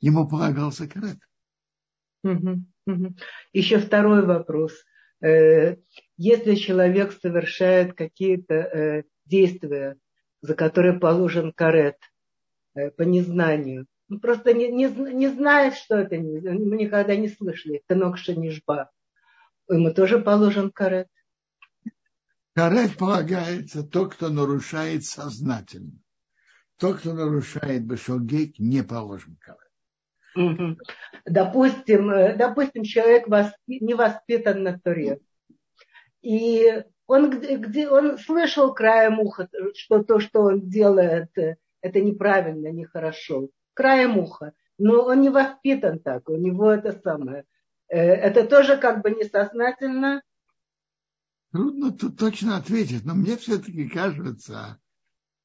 ему 0.00 0.28
полагался 0.28 0.88
карет. 0.88 1.18
Еще 3.52 3.78
второй 3.78 4.24
вопрос. 4.24 4.72
Э, 5.20 5.76
если 6.16 6.54
человек 6.54 7.12
совершает 7.12 7.94
какие-то 7.94 8.54
э, 8.54 9.02
действия, 9.24 9.96
за 10.42 10.54
которые 10.54 10.98
положен 10.98 11.52
карет 11.52 11.96
э, 12.74 12.90
по 12.90 13.02
незнанию, 13.02 13.86
он 14.10 14.20
просто 14.20 14.52
не, 14.52 14.70
не, 14.70 14.86
не 14.86 15.28
знает, 15.28 15.74
что 15.74 15.96
это, 15.96 16.16
мы 16.16 16.76
никогда 16.76 17.16
не 17.16 17.28
слышали, 17.28 17.82
тенок 17.86 18.18
шанишба, 18.18 18.90
ему 19.68 19.94
тоже 19.94 20.18
положен 20.18 20.70
карет. 20.70 21.08
Карет 22.54 22.96
полагается 22.96 23.82
тот, 23.82 24.14
кто 24.14 24.28
нарушает 24.28 25.04
сознательно. 25.04 25.92
Тот, 26.78 26.98
кто 26.98 27.12
нарушает 27.12 27.84
бешогейк, 27.84 28.58
не 28.58 28.82
положен 28.82 29.36
карет. 29.40 29.60
Угу. 30.36 30.78
Допустим, 31.26 32.10
э, 32.10 32.36
допустим, 32.36 32.84
человек 32.84 33.26
не 33.66 33.94
воспитан 33.94 34.62
на 34.62 34.78
Туре. 34.78 35.20
И 36.22 36.84
он, 37.06 37.30
где, 37.30 37.88
он 37.88 38.18
слышал 38.18 38.72
краем 38.72 39.20
уха, 39.20 39.48
что 39.74 40.02
то, 40.02 40.18
что 40.20 40.42
он 40.42 40.68
делает, 40.68 41.36
э, 41.38 41.56
это 41.80 42.00
неправильно, 42.00 42.68
нехорошо. 42.68 43.48
Краем 43.74 44.18
уха. 44.18 44.52
Но 44.78 45.04
он 45.04 45.20
не 45.20 45.30
воспитан 45.30 46.00
так, 46.00 46.28
у 46.28 46.36
него 46.36 46.70
это 46.70 46.92
самое. 46.92 47.44
Э, 47.88 47.98
это 47.98 48.44
тоже 48.46 48.76
как 48.76 49.02
бы 49.02 49.10
несознательно. 49.10 50.22
Трудно 51.54 51.92
тут 51.92 52.18
точно 52.18 52.56
ответить, 52.56 53.04
но 53.04 53.14
мне 53.14 53.36
все-таки 53.36 53.88
кажется, 53.88 54.80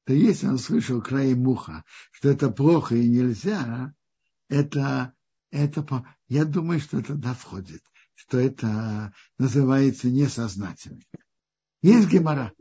что 0.02 0.12
если 0.12 0.48
он 0.48 0.58
слышал 0.58 1.00
краем 1.00 1.46
уха, 1.46 1.84
что 2.10 2.30
это 2.30 2.50
плохо 2.50 2.96
и 2.96 3.08
нельзя, 3.08 3.94
это, 4.48 5.14
это, 5.52 6.04
я 6.26 6.44
думаю, 6.44 6.80
что 6.80 6.98
это 6.98 7.14
да 7.14 7.32
входит, 7.32 7.84
что 8.16 8.40
это 8.40 9.14
называется 9.38 10.10
несознательно. 10.10 11.00
Есть 11.80 12.08
гемора. 12.08 12.52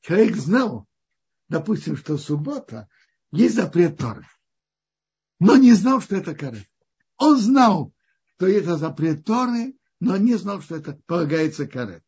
Человек 0.00 0.36
знал, 0.36 0.88
допустим, 1.50 1.98
что 1.98 2.16
суббота 2.16 2.88
есть 3.32 3.54
запрет 3.54 3.98
Торы, 3.98 4.26
но 5.40 5.56
не 5.56 5.74
знал, 5.74 6.00
что 6.00 6.16
это 6.16 6.34
карет. 6.34 6.70
Он 7.18 7.38
знал, 7.38 7.92
что 8.34 8.48
это 8.48 8.78
запрет 8.78 9.26
Торы, 9.26 9.76
но 10.00 10.16
не 10.16 10.36
знал, 10.36 10.62
что 10.62 10.76
это 10.76 10.98
полагается 11.04 11.66
карет. 11.66 12.02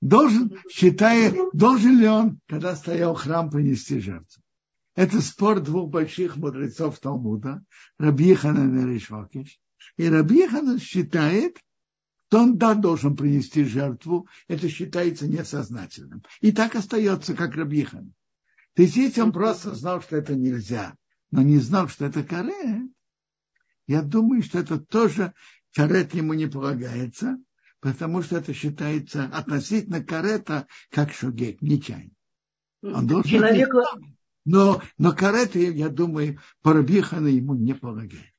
Должен, 0.00 0.56
считает, 0.70 1.34
должен 1.52 1.98
ли 1.98 2.06
он, 2.06 2.40
когда 2.46 2.76
стоял 2.76 3.14
храм, 3.14 3.50
принести 3.50 3.98
жертву? 3.98 4.42
Это 4.94 5.20
спор 5.20 5.60
двух 5.60 5.90
больших 5.90 6.36
мудрецов 6.36 6.98
Талмуда, 6.98 7.62
Рабьехана 7.98 8.80
и 8.80 8.94
Ришвакиш. 8.94 9.58
И 9.96 10.08
Рабьехана 10.08 10.78
считает, 10.78 11.58
что 12.28 12.40
он 12.40 12.58
да 12.58 12.74
должен 12.74 13.16
принести 13.16 13.64
жертву, 13.64 14.28
это 14.48 14.68
считается 14.68 15.26
несознательным. 15.26 16.22
И 16.40 16.52
так 16.52 16.74
остается, 16.74 17.34
как 17.34 17.56
Рабьехан. 17.56 18.12
То 18.74 18.82
есть, 18.82 18.96
если 18.96 19.20
он 19.20 19.32
просто 19.32 19.74
знал, 19.74 20.02
что 20.02 20.16
это 20.16 20.36
нельзя, 20.36 20.94
но 21.30 21.42
не 21.42 21.58
знал, 21.58 21.88
что 21.88 22.04
это 22.04 22.22
карет, 22.22 22.90
я 23.86 24.02
думаю, 24.02 24.42
что 24.42 24.58
это 24.58 24.78
тоже 24.78 25.32
карет 25.74 26.14
ему 26.14 26.34
не 26.34 26.46
полагается, 26.46 27.38
потому 27.80 28.22
что 28.22 28.36
это 28.38 28.52
считается 28.52 29.24
относительно 29.24 30.02
карета 30.02 30.66
как 30.90 31.12
шугек, 31.12 31.60
нечаянно. 31.62 32.10
Он 32.82 33.06
должен 33.06 33.30
Человек... 33.30 33.68
Но, 34.44 34.80
но 34.96 35.12
кареты, 35.12 35.72
я 35.72 35.88
думаю, 35.88 36.40
Парабихана 36.62 37.28
ему 37.28 37.54
не 37.54 37.74
полагает. 37.74 38.32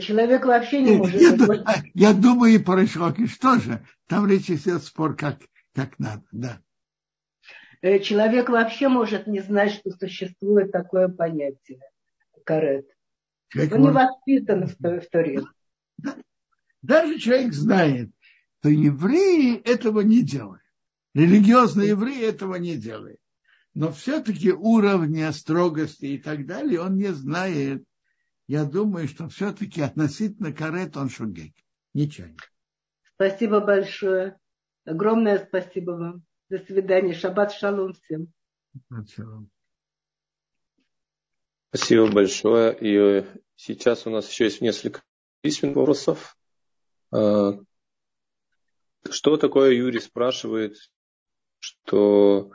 Человек 0.00 0.46
вообще 0.46 0.80
не 0.80 0.96
может... 0.96 1.20
Я, 1.20 1.82
я 1.94 2.14
думаю, 2.14 2.54
и 2.54 2.58
Парашокиш 2.58 3.36
тоже. 3.36 3.84
Там 4.06 4.26
речь 4.26 4.50
идет 4.50 4.82
спор, 4.82 5.14
как, 5.14 5.38
как 5.74 5.98
надо, 5.98 6.24
да. 6.32 6.60
Э, 7.82 7.98
человек 7.98 8.48
вообще 8.48 8.88
может 8.88 9.26
не 9.26 9.40
знать, 9.40 9.72
что 9.72 9.90
существует 9.90 10.72
такое 10.72 11.08
понятие 11.08 11.80
карет. 12.44 12.88
Человек 13.48 13.74
Он 13.74 13.80
может... 13.80 13.94
не 13.94 14.06
воспитан 14.06 14.66
в, 14.66 15.00
в 15.00 15.10
Торе. 15.10 15.40
Даже 16.82 17.18
человек 17.18 17.52
знает, 17.54 18.10
что 18.60 18.68
евреи 18.68 19.56
этого 19.56 20.00
не 20.00 20.22
делают. 20.22 20.62
Религиозные 21.14 21.90
евреи 21.90 22.22
этого 22.22 22.56
не 22.56 22.76
делают 22.76 23.22
но 23.74 23.90
все-таки 23.92 24.52
уровня 24.52 25.32
строгости 25.32 26.06
и 26.06 26.18
так 26.18 26.46
далее 26.46 26.80
он 26.80 26.96
не 26.96 27.12
знает. 27.12 27.84
Я 28.46 28.64
думаю, 28.64 29.08
что 29.08 29.28
все-таки 29.28 29.80
относительно 29.80 30.52
карет 30.52 30.96
он 30.96 31.08
шугек. 31.08 31.54
Нечаянно. 31.94 32.36
Спасибо 33.14 33.60
большое. 33.60 34.38
Огромное 34.84 35.46
спасибо 35.46 35.92
вам. 35.92 36.24
До 36.50 36.58
свидания. 36.58 37.14
Шаббат 37.14 37.52
шалом 37.52 37.94
всем. 37.94 38.32
Спасибо 41.68 42.10
большое. 42.10 42.76
И 42.78 43.24
сейчас 43.56 44.06
у 44.06 44.10
нас 44.10 44.28
еще 44.28 44.44
есть 44.44 44.60
несколько 44.60 45.02
письменных 45.40 45.76
вопросов. 45.76 46.36
А, 47.12 47.58
что 49.10 49.36
такое 49.36 49.72
Юрий 49.72 50.00
спрашивает, 50.00 50.76
что 51.58 52.52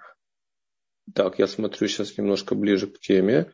так, 1.13 1.39
я 1.39 1.48
смотрю 1.48 1.88
сейчас 1.88 2.17
немножко 2.17 2.56
ближе 2.56 2.88
к 2.88 3.00
теме. 3.00 3.54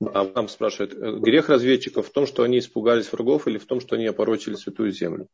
А 0.00 0.24
нам 0.24 0.48
спрашивают, 0.48 0.94
э, 0.94 1.18
грех 1.20 1.48
разведчиков 1.48 2.08
в 2.08 2.12
том, 2.12 2.26
что 2.26 2.42
они 2.42 2.58
испугались 2.58 3.12
врагов 3.12 3.46
или 3.46 3.58
в 3.58 3.66
том, 3.66 3.80
что 3.80 3.94
они 3.94 4.06
опорочили 4.06 4.54
святую 4.54 4.90
землю? 4.90 5.28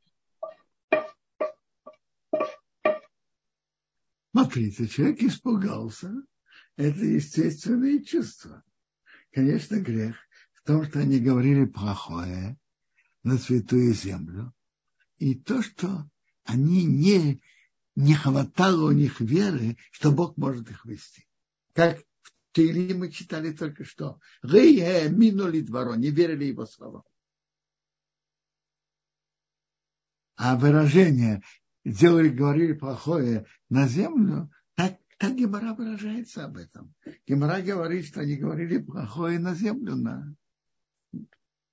Смотрите, 4.35 4.87
человек 4.87 5.23
испугался. 5.23 6.13
Это 6.77 7.01
естественные 7.01 8.05
чувства. 8.05 8.63
Конечно, 9.33 9.81
грех 9.81 10.17
в 10.53 10.63
том, 10.67 10.85
что 10.85 10.99
они 10.99 11.19
говорили 11.19 11.65
плохое 11.65 12.59
на 13.29 13.39
святую 13.39 13.95
землю. 13.95 14.53
И 15.19 15.35
то, 15.35 15.63
что 15.63 16.09
они 16.45 16.85
не 16.85 17.43
не 17.95 18.15
хватало 18.15 18.91
у 18.91 18.93
них 18.93 19.21
веры, 19.21 19.77
что 19.91 20.13
Бог 20.13 20.37
может 20.37 20.71
их 20.71 20.85
вести. 20.85 21.27
Как 21.73 21.99
в 22.23 22.33
Тейли 22.53 22.95
мы 22.95 23.11
читали 23.11 23.53
только 23.53 23.85
что. 23.85 24.21
Рые 24.41 25.11
минули 25.11 25.61
дворо, 25.63 25.97
не 25.97 26.11
верили 26.11 26.45
его 26.45 26.65
словам. 26.65 27.03
А 30.37 30.57
выражение 30.57 31.43
делали, 31.85 32.29
говорили 32.29 32.73
плохое 32.73 33.47
на 33.69 33.89
землю, 33.89 34.49
так, 34.77 35.01
так 35.19 35.35
Гемора 35.35 35.75
выражается 35.75 36.45
об 36.45 36.57
этом. 36.57 36.95
Гемора 37.27 37.61
говорит, 37.61 38.07
что 38.07 38.21
они 38.21 38.37
говорили 38.37 38.79
плохое 38.79 39.41
на 39.41 39.57
землю. 39.57 39.97
На... 39.97 40.37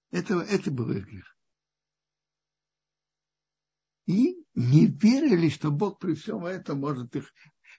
Это, 0.10 0.40
это 0.40 0.72
был 0.72 0.90
их 0.90 1.06
грех. 1.06 1.35
И 4.06 4.38
не 4.54 4.88
верили, 4.88 5.50
что 5.50 5.72
Бог 5.72 6.00
при 6.00 6.14
всем 6.14 6.46
этом 6.46 6.80
может 6.80 7.16
их 7.16 7.34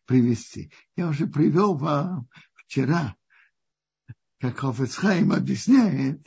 привести. 0.07 0.73
Я 0.97 1.09
уже 1.09 1.27
привел 1.27 1.77
вам 1.77 2.29
вчера, 2.55 3.17
как 4.39 4.59
Хофецхайм 4.59 5.33
объясняет, 5.33 6.27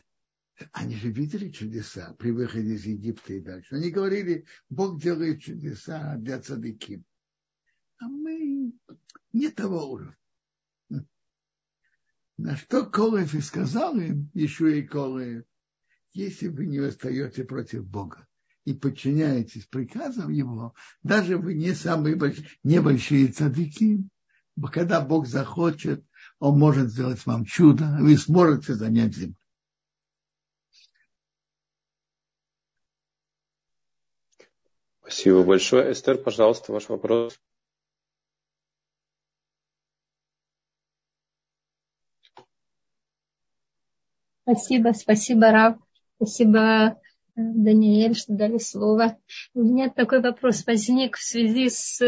они 0.73 0.95
же 0.95 1.09
видели 1.09 1.49
чудеса 1.49 2.15
при 2.19 2.31
выходе 2.31 2.73
из 2.73 2.85
Египта 2.85 3.33
и 3.33 3.39
дальше. 3.39 3.75
Они 3.75 3.91
говорили, 3.91 4.45
Бог 4.69 5.01
делает 5.01 5.41
чудеса 5.41 6.15
для 6.17 6.41
цадыки. 6.41 7.03
А 7.97 8.07
мы 8.07 8.73
не 9.31 9.49
того 9.49 9.91
уровня. 9.91 10.17
На 12.37 12.55
что 12.55 12.85
Колев 12.85 13.33
и 13.33 13.41
сказал 13.41 13.99
им, 13.99 14.31
еще 14.33 14.79
и 14.79 14.87
Колев, 14.87 15.43
если 16.13 16.47
вы 16.47 16.65
не 16.65 16.79
восстаете 16.79 17.43
против 17.43 17.85
Бога, 17.85 18.28
и 18.65 18.73
подчиняетесь 18.73 19.65
приказам 19.65 20.31
его, 20.31 20.73
даже 21.03 21.37
вы 21.37 21.53
не 21.53 21.73
самые 21.73 22.15
большие, 22.15 22.47
небольшие 22.63 23.27
цадыки, 23.27 24.03
когда 24.71 25.01
Бог 25.01 25.27
захочет, 25.27 26.03
он 26.39 26.59
может 26.59 26.91
сделать 26.91 27.25
вам 27.25 27.45
чудо, 27.45 27.97
вы 27.99 28.17
сможете 28.17 28.73
занять 28.73 29.15
землю. 29.15 29.35
Спасибо 35.01 35.43
большое. 35.43 35.91
Эстер, 35.91 36.17
пожалуйста, 36.17 36.71
ваш 36.71 36.87
вопрос. 36.89 37.39
Спасибо, 44.43 44.93
спасибо, 44.93 45.51
Рав. 45.51 45.77
Спасибо 46.17 46.99
Даниэль, 47.39 48.15
что 48.15 48.33
дали 48.33 48.57
слово. 48.57 49.17
У 49.53 49.63
меня 49.63 49.89
такой 49.89 50.21
вопрос 50.21 50.65
возник 50.65 51.15
в 51.17 51.23
связи 51.23 51.69
с 51.69 51.99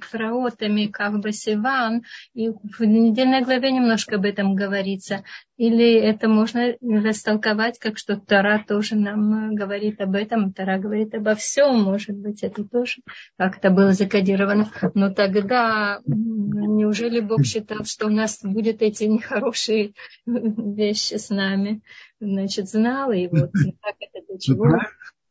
фраотами, 0.00 0.86
как 0.86 1.20
бы 1.20 1.32
Сиван, 1.32 2.04
и 2.34 2.48
в 2.48 2.80
недельной 2.80 3.42
главе 3.42 3.70
немножко 3.70 4.16
об 4.16 4.24
этом 4.24 4.54
говорится. 4.54 5.24
Или 5.56 5.94
это 5.94 6.28
можно 6.28 6.74
растолковать, 6.82 7.78
как 7.78 7.96
что 7.96 8.18
Тара 8.18 8.62
тоже 8.66 8.94
нам 8.94 9.54
говорит 9.54 10.00
об 10.02 10.14
этом, 10.14 10.52
Тара 10.52 10.78
говорит 10.78 11.14
обо 11.14 11.34
всем, 11.34 11.82
может 11.82 12.14
быть, 12.14 12.42
это 12.42 12.62
тоже 12.62 13.00
как-то 13.38 13.70
было 13.70 13.92
закодировано. 13.92 14.70
Но 14.94 15.14
тогда 15.14 16.00
неужели 16.04 17.20
Бог 17.20 17.44
считал, 17.44 17.84
что 17.86 18.06
у 18.06 18.10
нас 18.10 18.40
будут 18.42 18.82
эти 18.82 19.04
нехорошие 19.04 19.94
вещи 20.26 21.14
с 21.14 21.30
нами? 21.30 21.80
Значит, 22.20 22.68
знал, 22.68 23.12
и 23.12 23.26
вот 23.26 23.50
как 23.52 23.94
это 23.98 24.26
для 24.28 24.38
чего? 24.38 24.78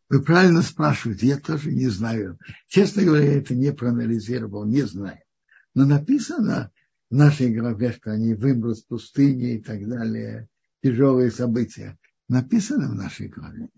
Вы 0.10 0.22
правильно, 0.24 0.62
спрашиваете, 0.62 1.28
я 1.28 1.38
тоже 1.38 1.72
не 1.72 1.88
знаю. 1.88 2.40
Честно 2.68 3.04
говоря, 3.04 3.26
я 3.26 3.38
это 3.40 3.54
не 3.54 3.72
проанализировал, 3.72 4.66
не 4.66 4.82
знаю. 4.82 5.20
Но 5.76 5.86
написано 5.86 6.72
нашей 7.10 7.58
что 7.94 8.12
они 8.12 8.34
вымрут 8.34 8.78
в 8.80 8.88
пустыне 8.88 9.56
и 9.56 9.62
так 9.62 9.88
далее, 9.88 10.48
тяжелые 10.82 11.32
события. 11.32 11.98
Написано 12.28 12.90
в 12.90 12.96
нашей 12.96 13.28
главе. 13.28 13.70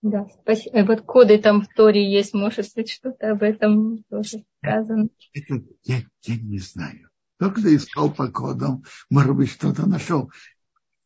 Да, 0.00 0.26
спасибо. 0.42 0.84
Вот 0.86 1.02
коды 1.02 1.38
там 1.38 1.62
в 1.62 1.68
Торе 1.74 2.10
есть, 2.10 2.32
может 2.32 2.66
быть, 2.76 2.90
что-то 2.90 3.32
об 3.32 3.42
этом 3.42 4.04
тоже 4.04 4.44
сказано. 4.58 5.08
Это 5.32 5.62
я, 5.82 6.02
я 6.22 6.36
не 6.36 6.58
знаю. 6.58 7.10
Только 7.38 7.60
кто 7.60 7.74
искал 7.74 8.12
по 8.12 8.28
кодам, 8.28 8.84
может 9.10 9.34
быть, 9.34 9.50
что-то 9.50 9.88
нашел. 9.88 10.30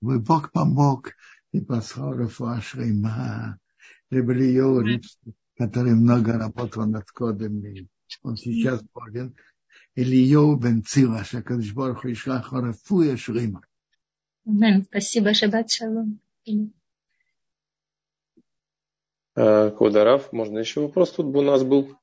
Вы 0.00 0.20
Бог 0.20 0.52
помог, 0.52 1.12
и 1.52 1.60
послал 1.60 2.14
Рафуа 2.14 2.60
Шрейма, 2.60 3.58
Ребелио 4.10 4.82
который 5.56 5.94
много 5.94 6.32
работал 6.32 6.86
над 6.86 7.10
кодами. 7.10 7.88
Он 8.22 8.36
сейчас 8.36 8.82
болен. 8.94 9.34
Ильё 9.94 10.54
бен 10.56 10.82
Цила, 10.84 11.24
Шакадыш 11.24 11.72
Борху 11.74 12.10
Ишлах 12.10 12.52
Рафуя 12.52 13.16
Шрейма. 13.16 13.62
Спасибо, 14.88 15.34
Шаббат 15.34 15.70
Шалом. 15.70 16.20
Квадарав, 19.34 20.32
можно 20.32 20.58
еще 20.58 20.80
вопрос 20.80 21.12
тут 21.12 21.26
бы 21.26 21.40
у 21.40 21.42
нас 21.42 21.62
был? 21.62 21.96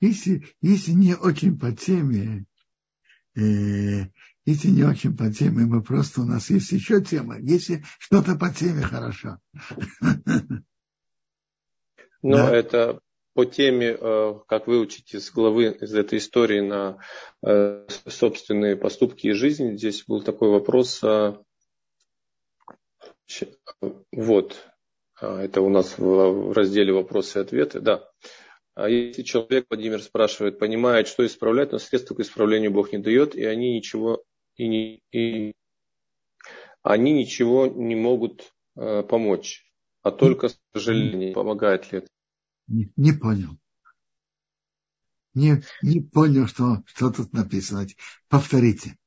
Если, 0.00 0.44
если 0.60 0.92
не 0.92 1.14
очень 1.14 1.58
по 1.58 1.72
теме, 1.72 2.46
э, 3.36 4.06
если 4.44 4.68
не 4.68 4.82
очень 4.82 5.16
по 5.16 5.30
теме, 5.32 5.64
мы 5.66 5.82
просто 5.82 6.22
у 6.22 6.24
нас 6.24 6.50
есть 6.50 6.72
еще 6.72 7.02
тема. 7.02 7.38
Если 7.38 7.84
что-то 7.98 8.34
по 8.36 8.50
теме, 8.50 8.82
хорошо. 8.82 9.38
Но 12.22 12.36
да? 12.36 12.56
это 12.56 13.00
по 13.34 13.44
теме, 13.44 13.96
э, 13.98 14.34
как 14.46 14.66
выучить 14.66 15.14
из 15.14 15.30
главы, 15.30 15.76
из 15.80 15.94
этой 15.94 16.18
истории 16.18 16.60
на 16.60 16.98
э, 17.42 17.86
собственные 18.06 18.76
поступки 18.76 19.28
и 19.28 19.32
жизнь. 19.32 19.76
Здесь 19.76 20.04
был 20.04 20.22
такой 20.22 20.50
вопрос. 20.50 21.02
Э, 21.02 21.34
вот, 24.12 24.68
это 25.20 25.62
у 25.62 25.70
нас 25.70 25.96
в 25.96 26.52
разделе 26.52 26.92
вопросы 26.92 27.38
и 27.38 27.42
ответы. 27.42 27.80
Да. 27.80 28.10
А 28.74 28.88
если 28.88 29.22
человек, 29.22 29.66
Владимир 29.70 30.02
спрашивает, 30.02 30.58
понимает, 30.58 31.06
что 31.06 31.24
исправлять, 31.24 31.72
но 31.72 31.78
средства 31.78 32.14
к 32.14 32.20
исправлению 32.20 32.70
Бог 32.70 32.92
не 32.92 32.98
дает, 32.98 33.34
и 33.34 33.44
они 33.44 33.74
ничего, 33.74 34.22
и 34.56 34.68
не, 34.68 35.02
и 35.12 35.54
они 36.82 37.12
ничего 37.12 37.66
не 37.66 37.94
могут 37.94 38.52
э, 38.76 39.02
помочь, 39.02 39.64
а 40.02 40.10
только 40.10 40.50
сожаление. 40.74 41.32
Помогает 41.32 41.92
ли 41.92 41.98
это? 41.98 42.08
Не, 42.72 42.92
не 42.96 43.12
понял. 43.12 43.56
Не, 45.34 45.62
не 45.82 46.00
понял, 46.00 46.46
что, 46.48 46.82
что 46.86 47.10
тут 47.10 47.32
написано. 47.32 47.86
Повторите. 48.28 48.98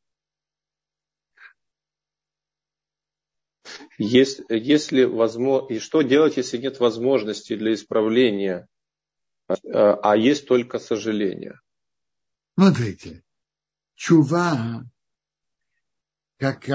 Если, 3.98 4.46
если 4.50 5.04
возможно, 5.04 5.74
и 5.74 5.80
что 5.80 6.02
делать, 6.02 6.38
если 6.38 6.58
нет 6.58 6.80
возможности 6.80 7.56
для 7.56 7.74
исправления 7.74 8.68
а 9.48 10.16
есть 10.16 10.48
только 10.48 10.80
сожаление. 10.80 11.60
Смотрите, 12.58 13.24
чува, 13.94 14.84
как, 16.38 16.66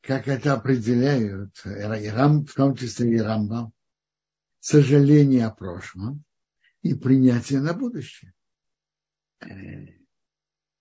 как 0.00 0.28
это 0.28 0.52
определяют, 0.54 1.56
в 1.56 2.54
том 2.54 2.76
числе 2.76 3.16
и 3.16 3.20
Рамбам, 3.20 3.72
сожаление 4.60 5.46
о 5.46 5.50
прошлом 5.50 6.24
и 6.82 6.94
принятие 6.94 7.60
на 7.60 7.74
будущее. 7.74 8.32
Э, 9.40 9.46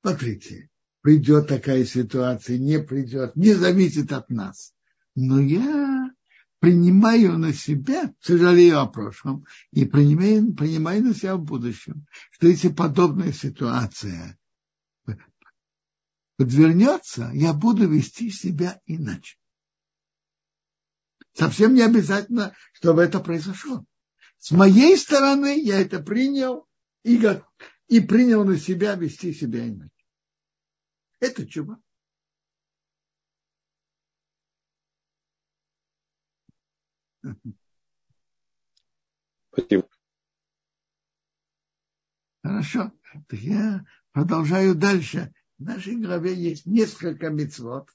смотрите, 0.02 0.70
придет 1.02 1.48
такая 1.48 1.86
ситуация, 1.86 2.58
не 2.58 2.80
придет, 2.80 3.36
не 3.36 3.54
зависит 3.54 4.12
от 4.12 4.30
нас. 4.30 4.74
Но 5.16 5.40
я 5.40 6.12
принимаю 6.60 7.38
на 7.38 7.54
себя, 7.54 8.14
сожалею 8.20 8.80
о 8.80 8.88
прошлом, 8.88 9.46
и 9.72 9.86
принимаю, 9.86 10.54
принимаю 10.54 11.04
на 11.04 11.14
себя 11.14 11.36
в 11.36 11.44
будущем, 11.44 12.06
что 12.32 12.48
если 12.48 12.70
подобная 12.70 13.32
ситуация 13.32 14.38
подвернется, 16.38 17.32
я 17.34 17.54
буду 17.54 17.90
вести 17.90 18.32
себя 18.32 18.80
иначе. 18.86 19.38
Совсем 21.34 21.74
не 21.74 21.82
обязательно, 21.82 22.54
чтобы 22.74 23.02
это 23.02 23.20
произошло. 23.20 23.86
С 24.39 24.52
моей 24.52 24.97
стороны 24.97 25.62
я 25.62 25.80
это 25.82 25.99
принял 25.99 26.65
и, 27.04 27.21
и 27.88 27.99
принял 27.99 28.45
на 28.45 28.58
себя 28.58 28.95
вести 28.95 29.34
себя 29.34 29.67
иначе. 29.67 29.91
Это 31.19 31.45
чува. 31.45 31.80
Спасибо. 39.52 39.89
Хорошо. 42.41 42.93
Так 43.28 43.39
я 43.39 43.86
продолжаю 44.13 44.73
дальше. 44.75 45.34
В 45.58 45.63
нашей 45.63 45.97
главе 45.97 46.34
есть 46.34 46.65
несколько 46.65 47.30
мецвод. 47.30 47.89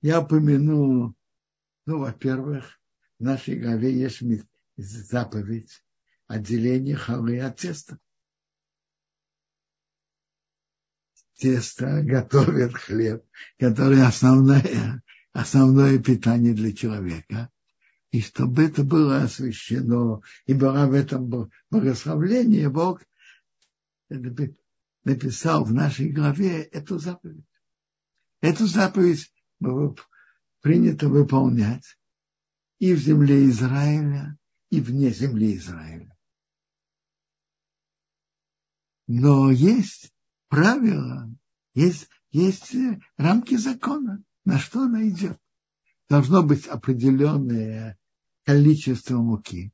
Я 0.00 0.20
упомяну, 0.20 1.14
ну, 1.86 1.98
во-первых, 1.98 2.80
в 3.20 3.22
нашей 3.22 3.60
главе 3.60 3.96
есть 3.96 4.22
заповедь 4.78 5.84
отделения 6.26 6.96
халы 6.96 7.40
от 7.40 7.56
теста. 7.56 7.98
Тесто 11.36 12.02
готовит 12.02 12.74
хлеб, 12.74 13.24
который 13.58 14.02
основное, 14.02 15.02
основное 15.32 15.98
питание 15.98 16.54
для 16.54 16.72
человека 16.72 17.50
и 18.10 18.20
чтобы 18.20 18.64
это 18.64 18.84
было 18.84 19.22
освящено, 19.22 20.22
и 20.46 20.54
было 20.54 20.86
в 20.86 20.94
этом 20.94 21.50
благословление, 21.70 22.70
Бог 22.70 23.02
написал 25.04 25.64
в 25.64 25.72
нашей 25.72 26.10
главе 26.10 26.62
эту 26.62 26.98
заповедь. 26.98 27.44
Эту 28.40 28.66
заповедь 28.66 29.30
принято 30.60 31.08
выполнять 31.08 31.98
и 32.78 32.94
в 32.94 32.98
земле 32.98 33.46
Израиля, 33.48 34.37
и 34.70 34.80
вне 34.80 35.10
земли 35.10 35.56
Израиля. 35.56 36.14
Но 39.06 39.50
есть 39.50 40.12
правила, 40.48 41.30
есть, 41.74 42.08
есть 42.30 42.74
рамки 43.16 43.56
закона, 43.56 44.22
на 44.44 44.58
что 44.58 44.82
она 44.82 45.08
идет 45.08 45.40
должно 46.08 46.42
быть 46.42 46.66
определенное 46.66 47.98
количество 48.44 49.18
муки, 49.18 49.72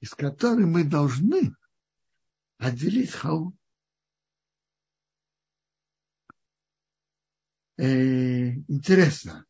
из 0.00 0.14
которой 0.14 0.66
мы 0.66 0.84
должны 0.84 1.54
отделить 2.58 3.10
халу. 3.10 3.56
Э, 7.78 8.52
интересно. 8.68 9.46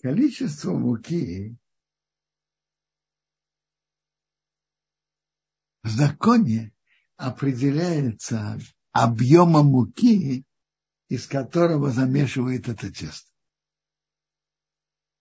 Количество 0.00 0.72
муки 0.74 1.56
в 5.82 5.88
законе 5.88 6.72
определяется 7.16 8.58
объемом 8.92 9.66
муки 9.66 10.44
из 11.08 11.26
которого 11.26 11.90
замешивает 11.90 12.68
это 12.68 12.92
тесто. 12.92 13.30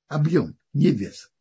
Объем, 0.07 0.57
не 0.73 0.91
вес. 0.91 1.31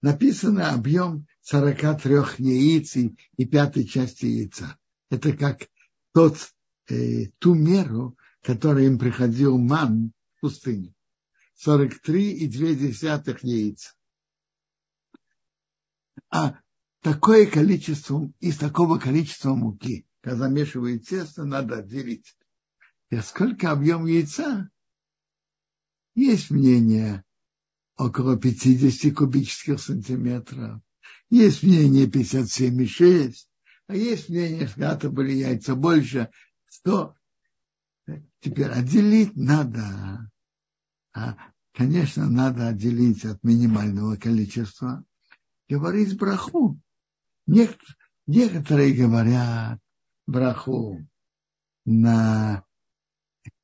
Написано 0.00 0.72
объем 0.72 1.26
43 1.40 2.14
яиц 2.38 2.96
и, 2.96 3.46
пятой 3.46 3.86
части 3.86 4.26
яйца. 4.26 4.78
Это 5.10 5.34
как 5.36 5.68
тот, 6.12 6.36
э, 6.88 7.28
ту 7.38 7.54
меру, 7.54 8.16
которая 8.42 8.84
им 8.84 8.98
приходил 8.98 9.58
ман 9.58 10.12
пустыне. 10.44 10.94
43 11.54 12.32
и 12.32 12.48
2 12.48 12.74
десятых 12.74 13.42
яиц. 13.42 13.96
А 16.28 16.60
такое 17.00 17.46
количество, 17.46 18.30
из 18.40 18.58
такого 18.58 18.98
количества 18.98 19.54
муки, 19.54 20.06
когда 20.20 20.40
замешивают 20.40 21.06
тесто, 21.06 21.44
надо 21.44 21.78
отделить. 21.78 22.36
И 23.08 23.18
сколько 23.20 23.70
объем 23.70 24.04
яйца? 24.04 24.68
Есть 26.14 26.50
мнение 26.50 27.24
около 27.96 28.36
50 28.36 29.14
кубических 29.16 29.80
сантиметров. 29.80 30.82
Есть 31.30 31.62
мнение 31.62 32.06
57,6. 32.06 33.32
А 33.86 33.96
есть 33.96 34.28
мнение, 34.28 34.68
что 34.68 34.82
это 34.82 35.08
были 35.08 35.32
яйца 35.32 35.74
больше 35.74 36.30
100. 36.68 37.16
Теперь 38.40 38.68
отделить 38.68 39.36
надо. 39.36 40.30
А, 41.14 41.36
конечно, 41.72 42.28
надо 42.28 42.68
отделить 42.68 43.24
от 43.24 43.42
минимального 43.44 44.16
количества. 44.16 45.04
Говорить 45.68 46.18
браху. 46.18 46.80
Некоторые 47.46 48.94
говорят 48.94 49.78
браху 50.26 51.06
на 51.84 52.64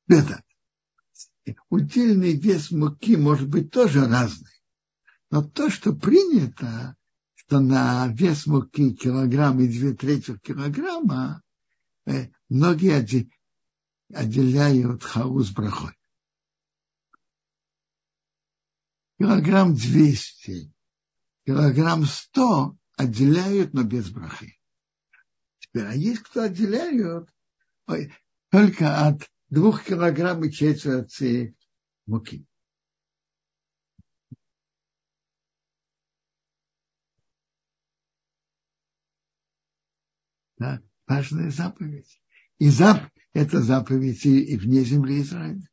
это, 0.07 0.43
удельный 1.69 2.37
вес 2.37 2.71
муки 2.71 3.17
может 3.17 3.49
быть 3.49 3.71
тоже 3.71 4.07
разный. 4.07 4.51
Но 5.29 5.43
то, 5.43 5.69
что 5.69 5.93
принято, 5.93 6.95
что 7.33 7.59
на 7.59 8.07
вес 8.07 8.45
муки 8.45 8.93
килограмм 8.93 9.59
и 9.61 9.67
две 9.67 9.93
трети 9.93 10.37
килограмма, 10.37 11.41
э, 12.05 12.27
многие 12.49 13.27
отделяют 14.13 15.03
хаус 15.03 15.51
брахой. 15.51 15.97
Килограмм 19.21 19.75
двести, 19.75 20.73
килограмм 21.45 22.05
сто 22.05 22.75
отделяют, 22.97 23.71
но 23.71 23.83
без 23.83 24.09
брахи. 24.09 24.59
Теперь, 25.59 25.85
а 25.85 25.93
есть 25.93 26.23
кто 26.23 26.41
отделяют 26.41 27.29
только 28.49 29.05
от 29.05 29.29
двух 29.51 29.83
килограмм 29.83 30.43
и 30.43 30.51
четверти 30.51 31.55
муки. 32.07 32.47
Да, 40.57 40.81
важная 41.05 41.51
заповедь. 41.51 42.23
И 42.57 42.69
зап, 42.69 43.07
это 43.33 43.61
заповедь 43.61 44.25
и, 44.25 44.45
и 44.45 44.57
вне 44.57 44.83
земли 44.83 45.21
Израиля. 45.21 45.70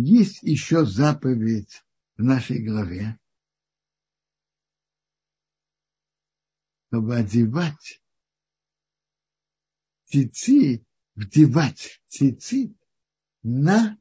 Есть 0.00 0.44
еще 0.44 0.86
заповедь 0.86 1.82
в 2.16 2.22
нашей 2.22 2.64
главе, 2.64 3.18
чтобы 6.86 7.16
одевать 7.16 8.00
цицит, 10.04 10.86
вдевать 11.16 12.00
цицит 12.06 12.76
на 13.42 13.98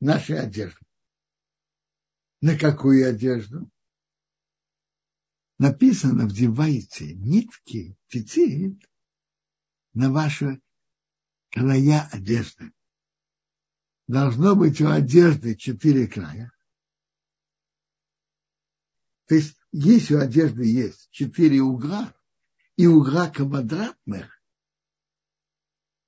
наши 0.00 0.32
одежды. 0.32 0.80
На 2.40 2.58
какую 2.58 3.06
одежду? 3.06 3.70
Написано, 5.58 6.26
вдевайте 6.26 7.14
нитки, 7.16 7.98
цицит 8.08 8.82
на 9.92 10.10
ваши 10.10 10.62
края 11.50 12.08
одежды. 12.10 12.73
Должно 14.06 14.54
быть 14.54 14.80
у 14.80 14.88
одежды 14.88 15.56
четыре 15.56 16.06
края. 16.06 16.52
То 19.26 19.34
есть, 19.34 19.56
если 19.72 20.14
у 20.14 20.20
одежды 20.20 20.64
есть 20.64 21.08
четыре 21.10 21.62
угла, 21.62 22.14
и 22.76 22.86
угла 22.86 23.30
квадратных, 23.30 24.42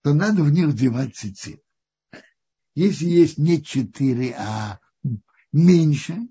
то 0.02 0.14
надо 0.14 0.42
в 0.42 0.50
них 0.50 0.68
вдевать 0.68 1.16
цицит. 1.16 1.62
Если 2.74 3.06
есть 3.06 3.38
не 3.38 3.62
четыре, 3.62 4.34
а 4.34 4.80
меньше, 5.52 6.28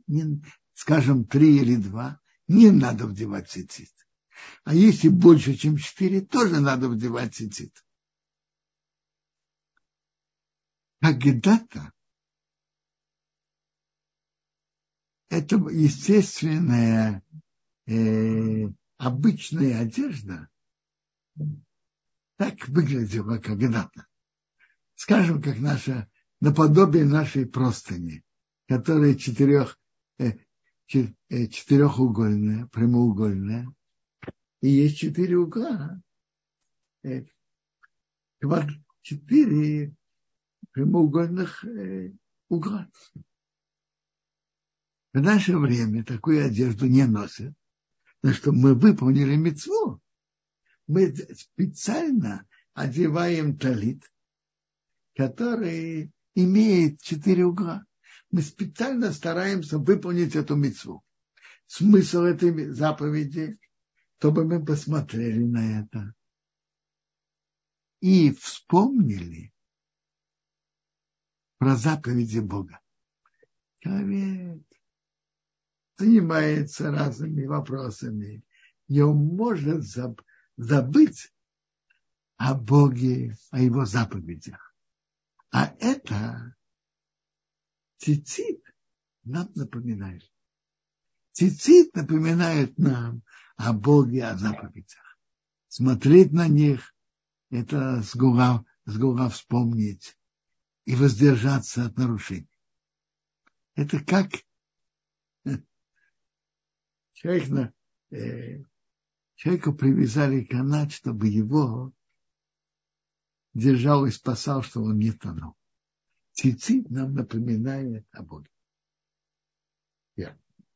скажем, 0.74 1.26
три 1.26 1.58
или 1.58 1.76
два, 1.76 2.22
не 2.48 2.70
надо 2.70 3.08
вдевать 3.08 3.50
цицит. 3.50 3.92
А 4.64 4.76
если 4.76 5.10
больше, 5.10 5.56
чем 5.56 5.78
четыре, 5.78 6.22
тоже 6.22 6.60
надо 6.60 6.90
вдевать 6.90 7.34
цицит. 7.34 7.85
Агидата– 11.02 11.92
это 15.30 15.58
естественная, 15.58 17.24
э, 17.88 18.70
обычная 18.98 19.82
одежда, 19.82 20.50
так 22.38 22.68
выглядело 22.68 23.38
когда-то. 23.38 24.08
Скажем, 24.96 25.42
как 25.42 25.60
наша, 25.60 26.10
наподобие 26.40 27.06
нашей 27.06 27.46
простыни, 27.46 28.24
которая 28.68 29.16
четырех, 29.16 29.80
э, 30.18 30.38
э, 30.94 31.48
четырехугольная, 31.48 32.68
прямоугольная, 32.68 33.68
и 34.62 34.70
есть 34.70 34.98
четыре 34.98 35.38
угла. 35.38 36.02
Э, 37.04 37.26
четыре 39.02 39.96
прямоугольных 40.76 41.64
э, 41.64 42.12
угла. 42.50 42.92
В 45.14 45.22
наше 45.22 45.58
время 45.58 46.04
такую 46.04 46.46
одежду 46.46 46.86
не 46.86 47.06
носят, 47.06 47.54
но 48.22 48.34
что 48.34 48.52
мы 48.52 48.74
выполнили 48.76 49.38
мецву, 49.38 50.02
мы 50.86 51.16
специально 51.16 52.46
одеваем 52.74 53.58
талит, 53.58 54.04
который 55.16 56.12
имеет 56.36 57.02
четыре 57.02 57.46
угла. 57.46 57.86
Мы 58.30 58.42
специально 58.42 59.14
стараемся 59.14 59.78
выполнить 59.80 60.36
эту 60.36 60.58
мецву. 60.58 61.06
Смысл 61.68 62.24
этой 62.24 62.68
заповеди, 62.72 63.58
чтобы 64.20 64.44
мы 64.44 64.64
посмотрели 64.64 65.46
на 65.46 65.80
это 65.80 66.14
и 68.02 68.34
вспомнили 68.34 69.55
про 71.58 71.76
заповеди 71.76 72.40
Бога. 72.40 72.80
Человек 73.80 74.62
занимается 75.98 76.92
разными 76.92 77.46
вопросами, 77.46 78.44
и 78.88 79.02
он 79.02 79.18
может 79.18 79.84
забыть 79.84 80.26
забыть 80.58 81.34
о 82.38 82.54
Боге, 82.54 83.38
о 83.52 83.60
Его 83.60 83.86
заповедях. 83.86 84.76
А 85.52 85.74
это 85.80 86.56
цицит 87.98 88.62
нам 89.24 89.52
напоминает. 89.56 90.30
Цицит 91.32 91.96
напоминает 91.96 92.78
нам 92.78 93.24
о 93.58 93.74
Боге, 93.74 94.26
о 94.26 94.38
заповедях. 94.38 95.18
Смотреть 95.68 96.32
на 96.32 96.48
них– 96.48 96.94
это 97.50 98.02
с 98.02 98.16
гура, 98.16 98.64
с 98.86 98.98
гура 98.98 99.30
вспомнить 99.30 100.18
и 100.86 100.96
воздержаться 100.96 101.86
от 101.86 101.98
нарушений. 101.98 102.50
Это 103.76 104.00
как 104.04 104.32
человек 107.14 107.50
на, 107.50 107.74
э, 108.12 108.64
Человеку 109.36 109.74
привязали 109.74 110.46
канат, 110.46 110.94
чтобы 110.94 111.28
его 111.28 111.94
держал 113.54 114.06
и 114.06 114.12
спасал, 114.12 114.64
чтобы 114.64 114.88
он 114.88 114.98
не 114.98 115.12
тонул. 115.12 115.56
Цицит 116.32 116.90
нам 116.90 117.14
напоминает 117.14 118.08
о 118.12 118.24
Боге. 118.24 118.50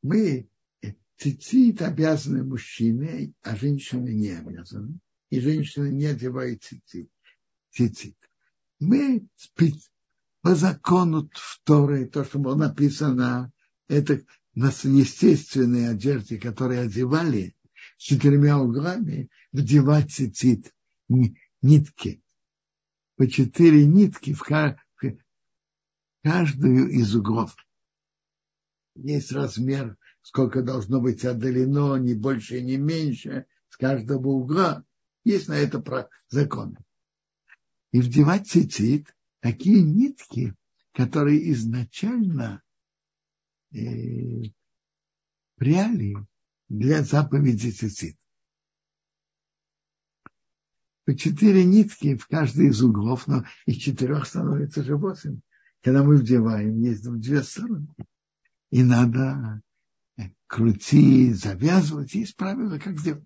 Мы 0.01 0.49
э, 0.82 0.93
цицит 1.18 1.82
обязаны 1.82 2.43
мужчине, 2.43 3.34
а 3.41 3.55
женщины 3.55 4.10
не 4.10 4.30
обязаны. 4.30 4.99
И 5.30 5.39
женщины 5.39 5.89
не 5.89 6.05
одевают 6.05 6.64
цицит. 6.64 7.10
цицит. 7.72 8.16
Мы 8.80 9.28
по 10.42 10.56
закону 10.56 11.30
второе, 11.34 12.08
то, 12.08 12.24
что 12.24 12.40
было 12.40 12.56
написано, 12.56 13.52
это 13.88 14.22
на 14.56 14.68
естественной 14.68 15.90
одежде, 15.90 16.38
которые 16.38 16.82
одевали, 16.82 17.56
с 17.98 18.04
четырьмя 18.04 18.60
углами 18.60 19.30
вдевать 19.52 20.12
цицит, 20.12 20.74
нитки. 21.62 22.22
По 23.18 23.28
четыре 23.28 23.86
нитки 23.86 24.34
в 24.34 24.44
каждую 26.24 26.90
из 26.90 27.16
углов. 27.16 27.56
есть 28.96 29.32
размер, 29.32 29.98
сколько 30.22 30.62
должно 30.62 31.02
быть 31.02 31.26
отдалено, 31.26 31.98
не 31.98 32.14
больше, 32.14 32.62
не 32.62 32.78
меньше, 32.78 33.46
с 33.70 33.76
каждого 33.78 34.28
угла. 34.30 34.86
Есть 35.26 35.50
на 35.50 35.58
это 35.58 35.80
про 35.80 36.10
закон. 36.30 36.78
И 37.92 38.00
вдевать 38.00 38.48
цицит, 38.48 39.14
такие 39.40 39.82
нитки, 39.82 40.56
которые 40.94 41.52
изначально 41.52 42.62
э, 43.74 44.44
пряли 45.56 46.16
для 46.68 47.04
заповеди 47.04 47.72
цицит. 47.72 48.18
По 51.06 51.16
четыре 51.16 51.66
нитки 51.66 52.16
в 52.16 52.28
каждой 52.28 52.68
из 52.68 52.84
углов, 52.84 53.28
но 53.28 53.44
из 53.66 53.78
четырех 53.78 54.28
становится 54.28 54.84
же 54.84 54.96
восемь. 54.96 55.40
Когда 55.82 56.04
мы 56.04 56.18
вдеваем, 56.18 56.82
есть 56.82 57.04
две 57.04 57.42
стороны. 57.42 57.88
И 58.70 58.84
надо 58.84 59.62
крутить, 60.46 61.38
завязывать, 61.38 62.14
есть 62.14 62.36
правила, 62.36 62.78
как 62.78 63.00
сделать. 63.00 63.26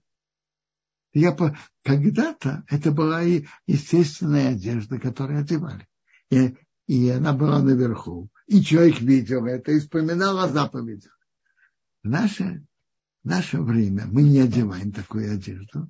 Я 1.13 1.31
по... 1.31 1.57
Когда-то 1.83 2.63
это 2.69 2.91
была 2.91 3.23
и 3.23 3.45
естественная 3.67 4.51
одежда, 4.51 4.99
которую 4.99 5.39
одевали. 5.39 5.87
И, 6.33 6.57
и 6.87 7.09
она 7.09 7.33
была 7.33 7.61
наверху. 7.61 8.29
И 8.47 8.61
человек 8.61 8.99
видел 9.01 9.45
это 9.45 9.71
и 9.71 9.79
вспоминал 9.79 10.39
о 10.39 10.49
заповедях. 10.49 11.17
В 12.01 12.09
наше, 12.09 12.65
в 13.23 13.27
наше 13.27 13.61
время 13.61 14.05
мы 14.07 14.23
не 14.23 14.39
одеваем 14.39 14.91
такую 14.91 15.33
одежду, 15.33 15.89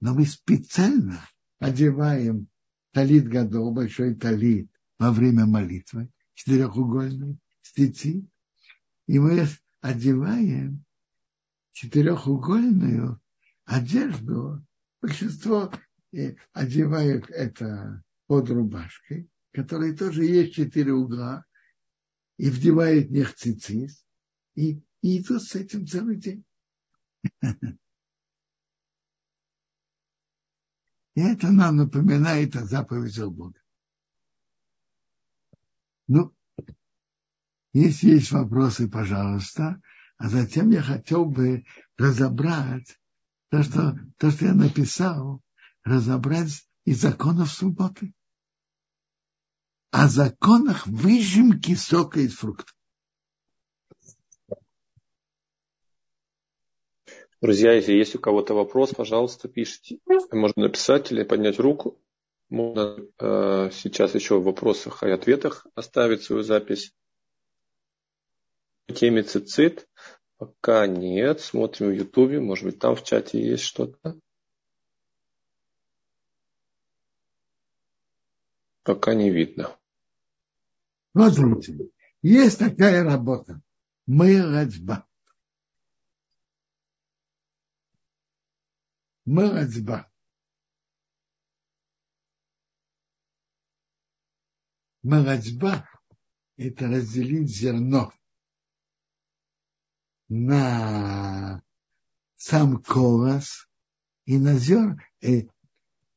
но 0.00 0.14
мы 0.14 0.26
специально 0.26 1.20
одеваем 1.58 2.48
талит 2.92 3.28
годов, 3.28 3.74
большой 3.74 4.14
талит, 4.14 4.70
во 4.98 5.10
время 5.10 5.46
молитвы, 5.46 6.10
четырехугольный, 6.34 7.38
стеци, 7.62 8.24
и 9.08 9.18
мы 9.18 9.46
одеваем 9.80 10.84
четырехугольную 11.72 13.20
одежду. 13.64 14.64
Большинство 15.00 15.72
э, 16.12 16.36
одевают 16.52 17.28
это 17.30 18.04
под 18.32 18.48
рубашкой, 18.48 19.28
которой 19.52 19.94
тоже 19.94 20.24
есть 20.24 20.54
четыре 20.54 20.94
угла, 20.94 21.44
и 22.38 22.48
вдевают 22.48 23.08
в 23.08 23.12
них 23.12 23.34
цицис, 23.34 24.06
и, 24.54 24.82
и 25.02 25.20
идут 25.20 25.42
с 25.42 25.54
этим 25.54 25.86
целый 25.86 26.16
день. 26.16 26.42
И 31.14 31.20
это 31.20 31.52
нам 31.52 31.76
напоминает 31.76 32.56
о 32.56 32.64
заповедях 32.64 33.30
Бога. 33.30 33.60
Ну, 36.08 36.34
если 37.74 38.12
есть 38.12 38.32
вопросы, 38.32 38.88
пожалуйста. 38.88 39.82
А 40.16 40.30
затем 40.30 40.70
я 40.70 40.80
хотел 40.80 41.26
бы 41.26 41.66
разобрать 41.98 42.98
то, 43.50 43.62
что, 43.62 43.98
то, 44.16 44.30
что 44.30 44.46
я 44.46 44.54
написал, 44.54 45.42
разобрать 45.84 46.66
из 46.86 47.02
законов 47.02 47.52
субботы. 47.52 48.14
О 49.92 50.08
законах 50.08 50.86
выжимки 50.86 51.74
сока 51.74 52.20
из 52.20 52.34
фруктов. 52.36 52.74
Друзья, 57.42 57.74
если 57.74 57.92
есть 57.92 58.14
у 58.14 58.18
кого-то 58.18 58.54
вопрос, 58.54 58.94
пожалуйста, 58.94 59.48
пишите. 59.48 59.98
Можно 60.30 60.62
написать 60.62 61.12
или 61.12 61.24
поднять 61.24 61.58
руку. 61.58 62.00
Можно 62.48 62.96
э, 63.18 63.70
сейчас 63.70 64.14
еще 64.14 64.38
в 64.38 64.44
вопросах 64.44 65.02
и 65.02 65.10
ответах 65.10 65.66
оставить 65.74 66.22
свою 66.22 66.42
запись. 66.42 66.94
Теме 68.86 69.22
цицит 69.24 69.86
пока 70.38 70.86
нет. 70.86 71.42
Смотрим 71.42 71.88
в 71.88 71.92
Ютубе. 71.92 72.40
Может 72.40 72.64
быть, 72.64 72.78
там 72.78 72.96
в 72.96 73.04
чате 73.04 73.46
есть 73.46 73.64
что-то. 73.64 74.18
Пока 78.84 79.12
не 79.12 79.28
видно. 79.28 79.76
Смотрите, 81.12 81.90
есть 82.22 82.58
такая 82.58 83.04
работа. 83.04 83.60
Мылацба. 84.06 85.06
Мылацба. 89.24 90.12
Мелачба– 95.02 95.88
это 96.56 96.86
разделить 96.86 97.48
зерно 97.48 98.12
на 100.28 101.62
сам 102.36 102.80
колос 102.82 103.68
и 104.26 104.38
на 104.38 104.56
зерно, 104.58 104.98
э, 105.20 105.48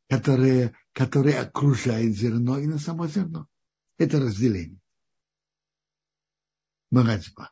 которые, 0.07 0.75
которые 0.93 1.39
окружают 1.39 2.15
зерно, 2.15 2.59
и 2.59 2.67
на 2.67 2.77
само 2.77 3.07
зерно. 3.07 3.47
Это 3.97 4.19
разделение. 4.19 4.79
Мелачба. 6.91 7.51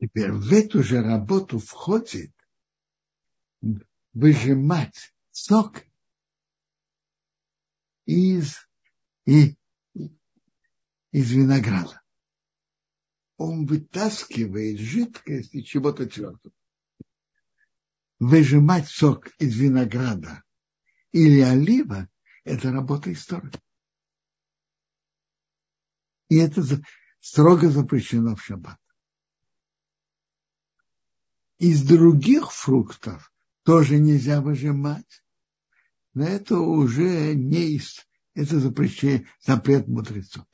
Теперь 0.00 0.32
в 0.32 0.52
эту 0.52 0.82
же 0.82 1.00
работу 1.00 1.58
входит 1.58 2.32
выжимать 4.12 5.14
сок 5.30 5.84
из, 8.04 8.56
и, 9.26 9.56
из 11.12 11.30
винограда. 11.30 12.02
Он 13.36 13.64
вытаскивает 13.66 14.78
жидкость 14.78 15.54
из 15.54 15.64
чего-то 15.66 16.06
твердого. 16.06 16.54
Выжимать 18.18 18.88
сок 18.88 19.28
из 19.38 19.56
винограда 19.56 20.42
или 21.12 21.40
олива– 21.40 22.08
это 22.44 22.72
работа 22.72 23.12
истории. 23.12 23.52
И 26.28 26.36
это 26.36 26.62
строго 27.20 27.70
запрещено 27.70 28.36
в 28.36 28.42
шаббат. 28.42 28.78
Из 31.58 31.82
других 31.86 32.50
фруктов 32.52 33.32
тоже 33.62 33.98
нельзя 33.98 34.40
выжимать. 34.40 35.22
Но 36.14 36.24
это 36.24 36.58
уже 36.58 37.34
не 37.34 37.76
из, 37.76 38.06
это 38.34 38.58
запрещение, 38.58 39.28
запрет 39.40 39.86
мудрецов. 39.88 40.44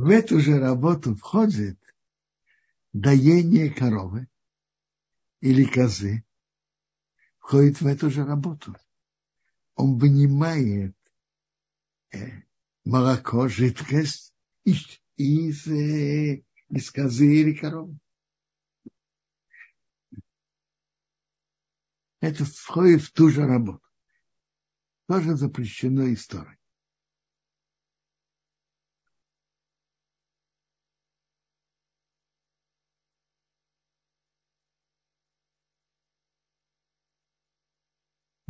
В 0.00 0.08
эту 0.08 0.40
же 0.40 0.58
работу 0.58 1.14
входит 1.14 1.78
доение 2.94 3.68
коровы 3.68 4.28
или 5.42 5.66
козы, 5.66 6.24
входит 7.38 7.82
в 7.82 7.86
эту 7.86 8.08
же 8.08 8.24
работу 8.24 8.74
он 9.74 9.98
вынимает 9.98 10.96
э, 12.14 12.44
молоко, 12.86 13.46
жидкость 13.48 14.32
из, 14.64 14.86
из, 15.16 15.66
э, 15.66 16.44
из 16.70 16.90
козы 16.90 17.26
или 17.26 17.52
коровы. 17.52 17.98
Это 22.20 22.46
входит 22.46 23.02
в 23.02 23.12
ту 23.12 23.28
же 23.28 23.46
работу. 23.46 23.86
Тоже 25.08 25.36
запрещено 25.36 26.10
историей. 26.10 26.59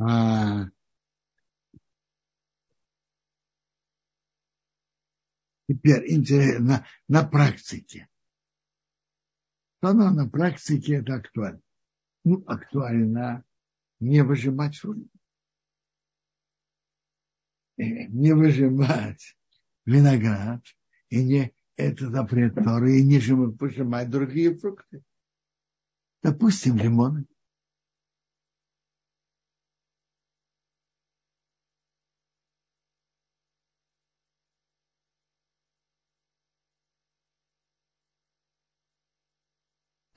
А, 0.03 0.65
Теперь 5.67 6.11
интересно, 6.11 6.65
на, 6.65 6.85
на 7.07 7.23
практике. 7.23 8.09
Что 9.77 9.93
на, 9.93 10.11
на 10.11 10.27
практике 10.27 10.95
это 10.95 11.15
актуально? 11.15 11.61
Ну, 12.23 12.43
актуально 12.45 13.45
не 13.99 14.21
выжимать 14.23 14.75
фрукты. 14.77 15.07
Э, 17.77 18.07
не 18.07 18.33
выжимать 18.33 19.37
виноград, 19.85 20.61
и 21.09 21.23
не 21.23 21.53
это 21.77 22.09
запрет 22.09 22.55
Торы, 22.55 22.99
и 22.99 23.03
не 23.03 23.19
выжимать 23.19 24.09
другие 24.09 24.57
фрукты. 24.57 25.03
Допустим, 26.21 26.77
лимоны. 26.77 27.25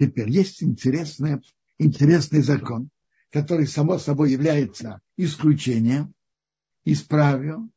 Теперь 0.05 0.29
есть 0.29 0.63
интересный, 0.63 1.41
интересный 1.79 2.43
закон, 2.43 2.91
который 3.31 3.67
само 3.67 3.97
собой 3.97 4.33
является 4.33 5.01
исключением 5.17 6.15
из 6.85 7.03
правил, 7.03 7.73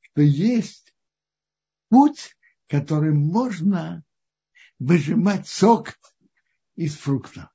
что 0.00 0.20
есть 0.20 0.92
путь, 1.88 2.36
который 2.66 3.12
можно 3.12 4.02
выжимать 4.80 5.46
сок 5.46 5.96
из 6.74 6.96
фрукта. 6.96 7.52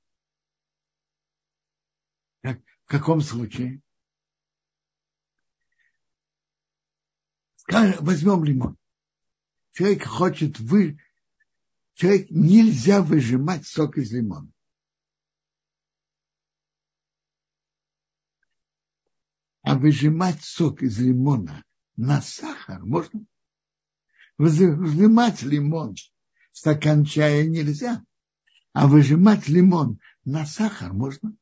Как, 2.41 2.61
в 2.85 2.89
каком 2.89 3.19
случае? 3.19 3.81
Возьмем 7.67 8.45
лимон. 8.45 8.77
Человек 9.73 10.05
хочет 10.05 10.57
вы... 10.57 11.01
Человек 11.97 12.29
нельзя 12.29 13.01
выжимать 13.01 13.65
сок 13.65 13.97
из 13.97 14.11
лимона. 14.11 14.51
А 19.63 19.75
выжимать 19.75 20.43
сок 20.43 20.83
из 20.83 20.99
лимона 20.99 21.65
на 21.95 22.21
сахар 22.21 22.85
можно? 22.85 23.25
Выжимать 24.37 25.41
лимон 25.41 25.95
стакан 26.51 27.03
чая 27.03 27.47
нельзя, 27.47 28.03
а 28.73 28.87
выжимать 28.87 29.47
лимон 29.47 29.99
на 30.23 30.45
сахар 30.45 30.93
можно. 30.93 31.35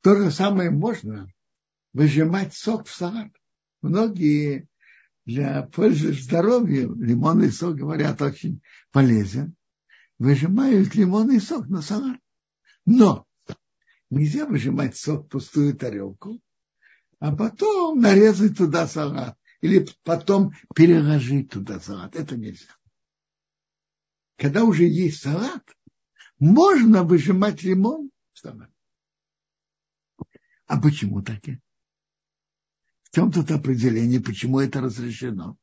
То 0.00 0.16
же 0.16 0.30
самое 0.30 0.70
можно 0.70 1.30
выжимать 1.92 2.54
сок 2.54 2.86
в 2.86 2.94
салат. 2.94 3.30
Многие 3.82 4.70
для 5.26 5.64
пользы 5.64 6.14
здоровья 6.14 6.88
лимонный 6.88 7.52
сок, 7.52 7.76
говорят, 7.76 8.22
очень 8.22 8.62
полезен. 8.90 9.54
Выжимают 10.18 10.94
лимонный 10.94 11.40
сок 11.40 11.68
на 11.68 11.82
салат. 11.82 12.20
Но 12.84 13.26
нельзя 14.10 14.46
выжимать 14.46 14.96
сок 14.96 15.26
в 15.26 15.28
пустую 15.28 15.76
тарелку, 15.76 16.40
а 17.18 17.34
потом 17.34 18.00
нарезать 18.00 18.56
туда 18.56 18.86
салат. 18.86 19.38
Или 19.60 19.86
потом 20.04 20.52
переложить 20.74 21.50
туда 21.50 21.80
салат. 21.80 22.14
Это 22.14 22.36
нельзя. 22.36 22.76
Когда 24.36 24.64
уже 24.64 24.84
есть 24.84 25.22
салат, 25.22 25.64
можно 26.38 27.02
выжимать 27.02 27.62
лимон 27.62 28.10
в 28.32 28.38
салат. 28.38 28.70
А 30.66 30.80
почему 30.80 31.22
так? 31.22 31.42
В 33.02 33.10
чем 33.14 33.32
тут 33.32 33.50
определение, 33.50 34.20
почему 34.20 34.60
это 34.60 34.80
разрешено? 34.80 35.56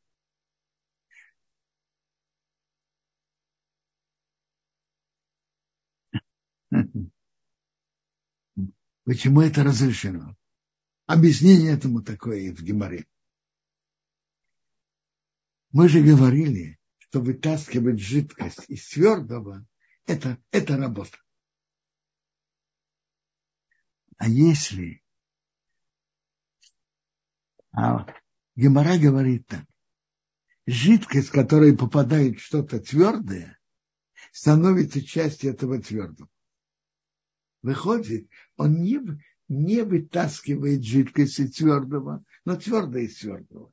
Почему 9.05 9.41
это 9.41 9.63
разрешено? 9.63 10.35
Объяснение 11.05 11.73
этому 11.73 12.01
такое 12.01 12.53
в 12.53 12.61
Геморе. 12.61 13.05
Мы 15.71 15.89
же 15.89 16.01
говорили, 16.01 16.79
что 16.99 17.19
вытаскивать 17.19 17.99
жидкость 17.99 18.63
из 18.69 18.87
твердого, 18.87 19.65
это, 20.05 20.37
это 20.51 20.77
работа. 20.77 21.17
А 24.17 24.29
если 24.29 25.03
а 27.73 28.05
Гемора 28.55 28.97
говорит 28.97 29.47
так. 29.47 29.65
Жидкость, 30.65 31.29
в 31.29 31.31
которой 31.31 31.75
попадает 31.75 32.39
что-то 32.39 32.79
твердое, 32.79 33.59
становится 34.31 35.03
частью 35.03 35.51
этого 35.51 35.81
твердого. 35.81 36.29
Выходит, 37.63 38.29
он 38.57 38.81
не, 38.81 38.99
не 39.47 39.83
вытаскивает 39.83 40.83
жидкость 40.83 41.39
из 41.39 41.55
твердого, 41.55 42.23
но 42.43 42.57
твердое 42.57 43.03
из 43.03 43.17
твердого. 43.17 43.71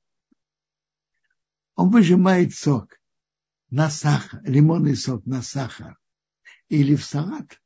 Он 1.74 1.90
выжимает 1.90 2.54
сок 2.54 3.00
на 3.68 3.90
сахар, 3.90 4.42
лимонный 4.44 4.94
сок 4.94 5.26
на 5.26 5.42
сахар 5.42 5.98
или 6.68 6.94
в 6.94 7.04
салат. 7.04 7.60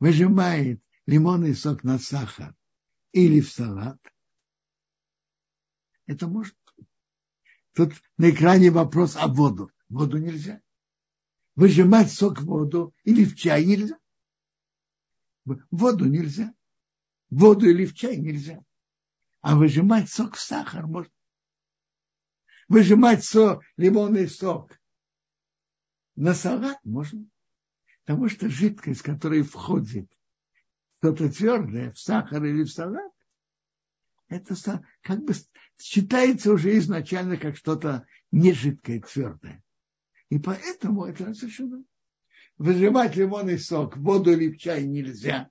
Выжимает 0.00 0.82
лимонный 1.04 1.54
сок 1.54 1.84
на 1.84 1.98
сахар 1.98 2.54
или 3.12 3.40
в 3.42 3.50
салат. 3.50 4.00
Это 6.06 6.28
может 6.28 6.56
Тут 7.74 7.92
на 8.16 8.30
экране 8.30 8.70
вопрос 8.70 9.16
о 9.16 9.26
воду. 9.28 9.70
Воду 9.90 10.16
нельзя. 10.16 10.62
Выжимать 11.56 12.12
сок 12.12 12.40
в 12.40 12.44
воду 12.44 12.94
или 13.02 13.24
в 13.24 13.34
чай 13.34 13.64
нельзя. 13.64 13.98
Воду 15.70 16.04
нельзя. 16.04 16.54
Воду 17.30 17.68
или 17.68 17.86
в 17.86 17.94
чай 17.94 18.18
нельзя. 18.18 18.62
А 19.40 19.56
выжимать 19.56 20.10
сок 20.10 20.36
в 20.36 20.40
сахар 20.40 20.86
можно. 20.86 21.12
Выжимать 22.68 23.24
сок, 23.24 23.64
лимонный 23.76 24.28
сок 24.28 24.78
на 26.14 26.34
салат 26.34 26.78
можно. 26.84 27.26
Потому 28.04 28.28
что 28.28 28.48
жидкость, 28.50 29.02
которая 29.02 29.42
входит 29.42 30.10
что-то 30.98 31.32
твердое 31.32 31.92
в 31.92 31.98
сахар 31.98 32.44
или 32.44 32.64
в 32.64 32.70
салат, 32.70 33.12
это 34.28 34.54
как 35.02 35.22
бы 35.22 35.32
считается 35.78 36.52
уже 36.52 36.76
изначально 36.78 37.36
как 37.36 37.56
что-то 37.56 38.06
не 38.30 38.52
жидкое, 38.52 39.00
твердое. 39.00 39.62
И 40.28 40.38
поэтому 40.38 41.04
это 41.04 41.26
разрешено. 41.26 41.84
Выжимать 42.58 43.16
лимонный 43.16 43.58
сок, 43.58 43.96
воду 43.96 44.32
или 44.32 44.56
чай 44.56 44.84
нельзя. 44.84 45.50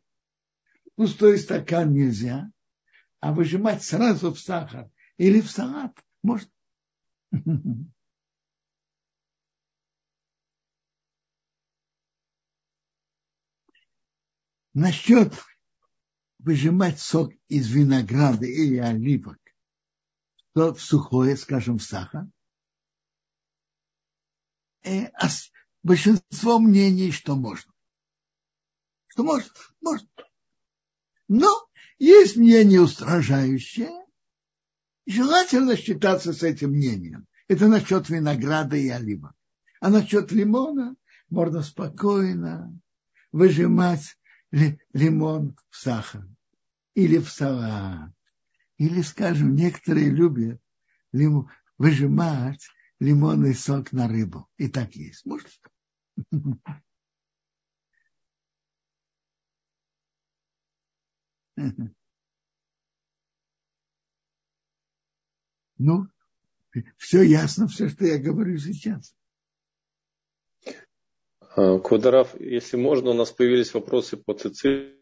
Пустой 0.96 1.38
стакан 1.38 1.94
нельзя. 1.94 2.50
А 3.20 3.34
выжимать 3.34 3.84
сразу 3.84 4.34
в 4.34 4.40
сахар 4.40 4.90
или 5.18 5.42
в 5.42 5.50
салат 5.50 5.98
можно. 6.22 6.50
Насчет 14.74 15.34
выжимать 16.40 17.00
сок 17.00 17.32
из 17.48 17.72
винограда 17.72 18.46
или 18.46 18.78
оливок 18.78 19.40
то 20.56 20.74
в 20.74 20.82
сухое, 20.82 21.36
скажем, 21.36 21.78
в 21.78 21.84
сахар. 21.84 22.28
Э, 24.86 25.08
а 25.16 25.28
большинство 25.82 26.60
мнений, 26.60 27.12
что 27.12 27.36
можно. 27.36 27.74
Что 29.08 29.24
можно? 29.24 29.52
Можно. 29.82 30.08
Но 31.28 31.68
есть 31.98 32.38
мнение 32.38 32.82
устражающее. 32.82 34.06
Желательно 35.08 35.76
считаться 35.76 36.34
с 36.34 36.44
этим 36.44 36.72
мнением. 36.72 37.28
Это 37.48 37.68
насчет 37.68 38.10
винограда 38.10 38.76
и 38.76 38.90
оливок. 38.90 39.34
А 39.80 39.90
насчет 39.90 40.32
лимона 40.32 40.96
можно 41.30 41.64
спокойно 41.64 42.80
выжимать 43.32 44.18
лимон 44.52 45.58
в 45.70 45.78
сахар 45.78 46.28
или 46.94 47.18
в 47.18 47.30
салат. 47.30 48.12
Или, 48.78 49.02
скажем, 49.02 49.56
некоторые 49.56 50.10
любят 50.10 50.62
лим, 51.12 51.50
выжимать 51.78 52.68
лимонный 53.00 53.54
сок 53.54 53.92
на 53.92 54.08
рыбу. 54.08 54.48
И 54.58 54.68
так 54.68 54.96
есть. 54.96 55.26
Может? 55.26 55.52
Ну, 65.78 66.08
все 66.98 67.22
ясно, 67.22 67.68
все, 67.68 67.90
что 67.90 68.06
я 68.06 68.18
говорю 68.18 68.58
сейчас. 68.58 69.16
А, 71.56 71.80
Квадорав, 71.80 72.40
если 72.40 72.78
можно, 72.78 73.12
у 73.12 73.14
нас 73.14 73.32
появились 73.32 73.74
вопросы 73.74 74.18
по 74.18 74.34
цицит 74.34 74.96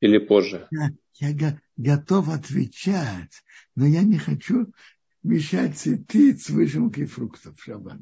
или 0.00 0.18
позже? 0.18 0.68
Я, 0.70 0.90
я 1.14 1.60
готов 1.76 2.28
отвечать, 2.28 3.42
но 3.74 3.86
я 3.86 4.02
не 4.02 4.18
хочу 4.18 4.72
мешать 5.22 5.78
цицит 5.78 6.40
с 6.42 6.50
выжимкой 6.50 7.06
фруктов 7.06 7.58
в 7.58 7.62
шаббат. 7.62 7.98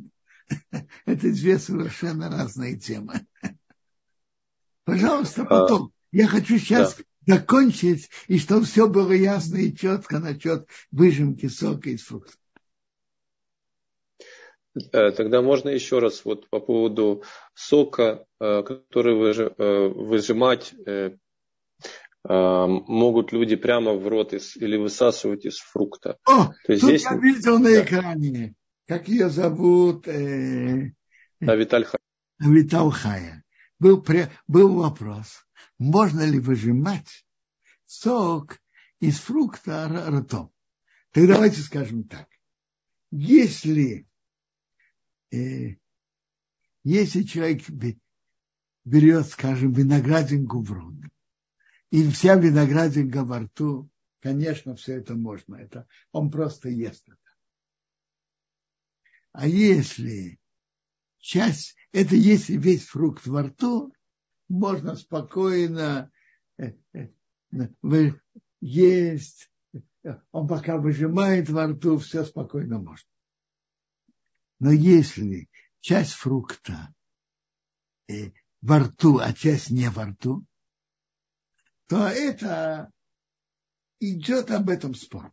Это 1.07 1.33
две 1.33 1.59
совершенно 1.59 2.31
разные 2.31 2.79
темы. 2.79 3.27
Пожалуйста, 4.85 5.43
а, 5.43 5.47
потом. 5.47 5.93
Я 6.13 6.27
хочу 6.27 6.59
сейчас 6.59 6.97
да. 7.27 7.37
закончить, 7.37 8.09
и 8.27 8.39
чтобы 8.39 8.65
все 8.65 8.89
было 8.89 9.13
ясно 9.13 9.57
и 9.57 9.75
четко 9.75 10.19
насчет 10.19 10.67
выжимки 10.91 11.47
сока 11.49 11.91
из 11.91 12.03
фруктов. 12.03 12.39
Э, 14.93 15.11
тогда 15.11 15.43
можно 15.43 15.69
еще 15.69 15.99
раз 15.99 16.25
вот 16.25 16.49
по 16.49 16.61
поводу 16.61 17.23
сока, 17.55 18.27
э, 18.41 18.63
который 18.63 19.35
э, 19.35 19.89
выжимать 19.89 20.75
могут 22.29 23.33
люди 23.33 23.57
прямо 23.57 23.95
в 23.95 24.07
рот 24.07 24.35
из, 24.35 24.55
или 24.57 24.77
высасывать 24.77 25.47
из 25.47 25.59
фрукта. 25.59 26.19
О, 26.27 26.53
То 26.67 26.73
есть 26.73 26.83
тут 26.83 26.91
здесь... 26.91 27.05
я 27.05 27.17
видел 27.17 27.59
на 27.59 27.81
экране, 27.81 28.55
как 28.87 29.09
ее 29.09 29.31
зовут, 29.31 30.07
э, 30.07 30.93
А 31.41 31.55
Виталь 31.57 31.85
Хая. 31.85 32.01
Витал 32.39 32.91
Хая. 32.91 33.45
Был, 33.79 34.05
был 34.47 34.75
вопрос, 34.75 35.47
можно 35.79 36.23
ли 36.29 36.39
выжимать 36.39 37.25
сок 37.87 38.59
из 39.01 39.19
фрукта 39.21 39.89
ртом. 39.89 40.53
Так 41.13 41.27
давайте 41.27 41.61
скажем 41.61 42.05
так. 42.05 42.29
Если, 43.11 44.07
э, 45.31 45.77
если 46.85 47.23
человек 47.23 47.63
берет, 48.85 49.27
скажем, 49.27 49.73
виноградинку 49.73 50.61
в 50.61 50.71
рот, 50.73 50.95
и 51.91 52.09
вся 52.11 52.35
виноградинка 52.35 53.25
во 53.25 53.41
рту, 53.41 53.91
конечно, 54.21 54.75
все 54.77 54.99
это 54.99 55.15
можно. 55.15 55.57
Это, 55.57 55.87
он 56.13 56.31
просто 56.31 56.69
ест 56.69 57.09
это. 57.09 57.17
А 59.33 59.47
если 59.47 60.39
часть, 61.19 61.77
это 61.93 62.15
если 62.15 62.57
весь 62.57 62.87
фрукт 62.87 63.27
во 63.27 63.45
рту, 63.45 63.95
можно 64.49 64.97
спокойно 64.97 66.11
э, 66.59 66.73
э, 66.95 67.09
есть, 68.61 69.51
он 70.33 70.49
пока 70.49 70.79
выжимает 70.79 71.49
во 71.49 71.67
рту, 71.69 71.99
все 71.99 72.25
спокойно 72.25 72.79
можно. 72.79 73.09
Но 74.59 74.73
если 74.73 75.49
часть 75.81 76.13
фрукта 76.13 76.93
э, 78.09 78.33
во 78.61 78.81
рту, 78.81 79.19
а 79.19 79.33
часть 79.33 79.71
не 79.71 79.89
во 79.91 80.07
рту, 80.07 80.45
то 81.89 82.07
это 82.07 82.93
идет 83.99 84.51
об 84.51 84.69
этом 84.69 84.95
спор. 84.95 85.33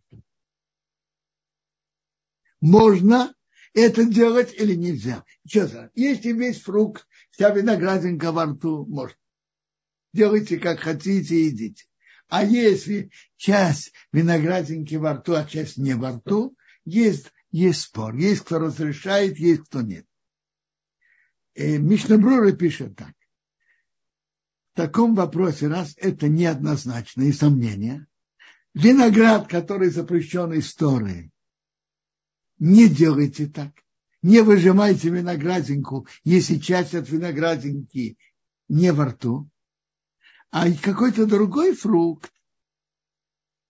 Можно 2.62 3.36
это 3.74 4.06
делать 4.06 4.54
или 4.54 4.74
нельзя? 4.74 5.24
Что 5.46 5.92
Если 5.94 6.32
весь 6.32 6.62
фрукт, 6.62 7.08
вся 7.30 7.50
виноградинка 7.50 8.32
во 8.32 8.46
рту, 8.46 8.86
можно. 8.86 9.18
Делайте 10.14 10.58
как 10.58 10.80
хотите, 10.80 11.50
идите. 11.50 11.86
А 12.30 12.44
если 12.44 13.12
часть 13.36 13.92
виноградинки 14.14 14.96
во 14.96 15.16
рту, 15.16 15.34
а 15.34 15.44
часть 15.44 15.78
не 15.78 15.94
во 15.94 16.14
рту, 16.14 16.58
есть, 16.86 17.32
есть 17.52 17.82
спор. 17.82 18.16
Есть 18.16 18.42
кто 18.42 18.60
разрешает, 18.60 19.38
есть 19.38 19.64
кто 19.64 19.82
нет. 19.82 20.08
И 21.54 21.78
Мишнабрура 21.78 22.54
пишет 22.54 22.96
так. 22.96 23.14
В 24.76 24.78
таком 24.78 25.16
вопросе, 25.16 25.68
раз 25.68 25.96
это 25.98 26.28
неоднозначно 26.28 27.24
и 27.24 27.32
сомнение, 27.32 28.06
виноград, 28.74 29.48
который 29.48 29.90
запрещен 29.90 30.58
историей, 30.60 31.32
не 32.60 32.90
делайте 32.90 33.48
так. 33.48 33.72
Не 34.22 34.42
выжимайте 34.42 35.10
виноградинку, 35.10 36.08
если 36.24 36.58
часть 36.58 36.94
от 36.94 37.10
виноградинки 37.10 38.18
не 38.68 38.92
во 38.92 39.06
рту 39.06 39.50
а 40.56 40.72
какой-то 40.72 41.26
другой 41.26 41.76
фрукт 41.76 42.32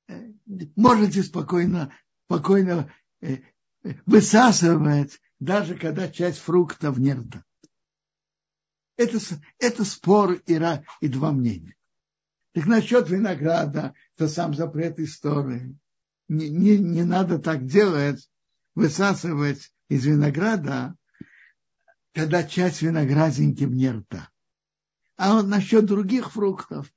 э, 0.08 0.34
можете 0.76 1.24
спокойно, 1.24 1.91
спокойно 2.28 2.93
э, 3.22 3.38
высасывать, 4.06 5.20
даже 5.39 5.76
когда 5.76 6.08
часть 6.08 6.38
фруктов 6.38 6.99
не 6.99 7.14
рта. 7.14 7.43
Это, 8.97 9.19
это 9.59 9.83
спор 9.83 10.33
и, 10.33 10.61
и 11.01 11.07
два 11.07 11.31
мнения. 11.31 11.75
Так 12.53 12.65
насчет 12.67 13.09
винограда, 13.09 13.93
то 14.15 14.27
сам 14.27 14.53
запрет 14.53 14.99
истории. 14.99 15.77
Не, 16.29 16.49
не, 16.49 16.77
не 16.77 17.03
надо 17.03 17.37
так 17.37 17.65
делать, 17.65 18.29
высасывать 18.73 19.73
из 19.89 20.05
винограда, 20.05 20.95
когда 22.13 22.43
часть 22.43 22.81
виноградинки 22.81 23.65
вне 23.65 23.91
рта. 23.91 24.29
А 25.17 25.35
вот 25.35 25.47
насчет 25.47 25.85
других 25.85 26.31
фруктов 26.31 26.91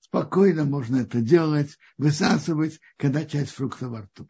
спокойно 0.00 0.64
можно 0.64 0.96
это 0.96 1.20
делать, 1.20 1.78
высасывать, 1.98 2.80
когда 2.96 3.24
часть 3.24 3.52
фрукта 3.52 3.88
во 3.88 4.02
рту. 4.02 4.28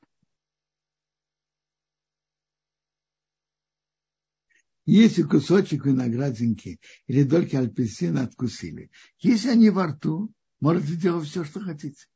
Если 4.86 5.22
кусочек 5.22 5.86
виноградинки 5.86 6.78
или 7.06 7.22
дольки 7.22 7.56
апельсина 7.56 8.24
откусили, 8.24 8.90
если 9.18 9.48
они 9.48 9.70
во 9.70 9.86
рту, 9.86 10.30
можете 10.60 10.96
делать 10.96 11.26
все, 11.26 11.44
что 11.44 11.60
хотите. 11.60 12.06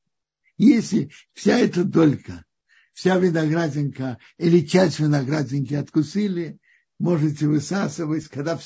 Если 0.58 1.10
вся 1.32 1.58
эта 1.58 1.84
долька, 1.84 2.44
вся 2.92 3.16
виноградинка 3.18 4.18
или 4.36 4.66
часть 4.66 5.00
виноградинки 5.00 5.74
откусили, 5.74 6.58
можете 6.98 7.46
высасывать, 7.46 8.28
когда 8.28 8.60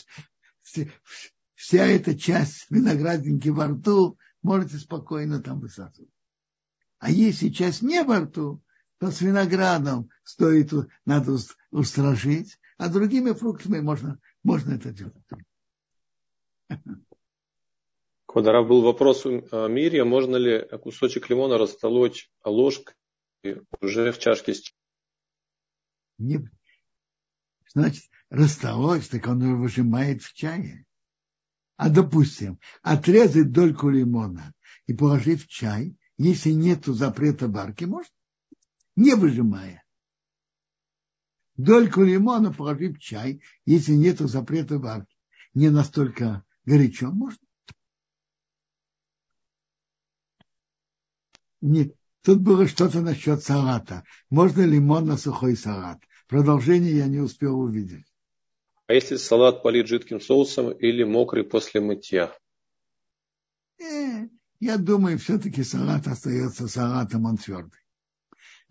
вся 1.55 1.87
эта 1.87 2.19
часть 2.19 2.67
виноградинки 2.71 3.51
во 3.51 3.69
рту, 3.69 4.19
можете 4.43 4.79
спокойно 4.79 5.41
там 5.41 5.61
высасывать. 5.61 6.11
А 6.99 7.11
если 7.11 7.51
часть 7.51 7.83
не 7.83 8.03
во 8.03 8.21
рту, 8.21 8.65
то 8.99 9.13
с 9.13 9.21
виноградом 9.21 10.11
стоит, 10.25 10.73
надо 11.05 11.37
устражить, 11.71 12.59
а 12.83 12.89
другими 12.89 13.33
фруктами 13.33 13.79
можно, 13.79 14.19
можно 14.43 14.75
это 14.75 14.91
делать. 14.91 15.15
Когда 18.27 18.61
был 18.63 18.83
вопрос 18.83 19.25
у 19.25 19.47
а, 19.53 19.69
Мирия, 19.69 20.05
можно 20.05 20.35
ли 20.35 20.67
кусочек 20.79 21.31
лимона 21.31 21.59
растолочь 21.59 22.29
ложкой 22.45 22.95
уже 23.81 24.11
в 24.11 24.19
чашке 24.19 24.55
с 24.55 24.73
не, 26.19 26.51
Значит, 27.73 28.11
растолочь, 28.31 29.07
так 29.07 29.29
он 29.29 29.61
выжимает 29.61 30.23
в 30.23 30.35
чае. 30.35 30.85
А 31.77 31.89
допустим, 31.89 32.59
отрезать 32.83 33.53
дольку 33.53 33.91
лимона 33.91 34.55
и 34.87 34.93
положить 34.93 35.45
в 35.45 35.47
чай, 35.47 35.97
если 36.19 36.51
нет 36.51 36.87
запрета 36.87 37.47
барки, 37.47 37.85
можно, 37.85 38.13
не 38.97 39.15
выжимая. 39.15 39.85
Дольку 41.57 42.03
лимона 42.03 42.53
положить 42.53 42.97
в 42.97 43.01
чай, 43.01 43.43
если 43.67 43.93
нет 43.93 44.19
запрета 44.19 44.79
барки. 44.79 45.15
Не 45.55 45.69
настолько 45.69 46.45
горячо, 46.65 47.11
можно. 47.11 47.39
Не, 51.61 51.95
тут 52.23 52.41
было 52.41 52.67
что-то 52.67 53.01
насчет 53.01 53.43
салата. 53.43 54.05
Можно 54.31 54.63
лимон 54.63 55.07
на 55.07 55.17
сухой 55.17 55.57
салат? 55.57 56.03
Продолжение 56.27 56.97
я 56.97 57.07
не 57.07 57.19
успел 57.19 57.61
увидеть. 57.61 58.07
А 58.87 58.95
если 58.95 59.17
салат 59.17 59.63
полит 59.63 59.87
жидким 59.87 60.21
соусом 60.21 60.73
или 60.73 61.05
мокрый 61.05 61.45
после 61.45 61.81
мытья? 61.81 62.35
Э, 63.79 64.27
я 64.59 64.79
думаю, 64.79 65.19
все-таки 65.19 65.63
салат 65.63 66.07
остается 66.07 66.67
салатом, 66.67 67.27
он 67.27 67.37
твердый. 67.37 67.82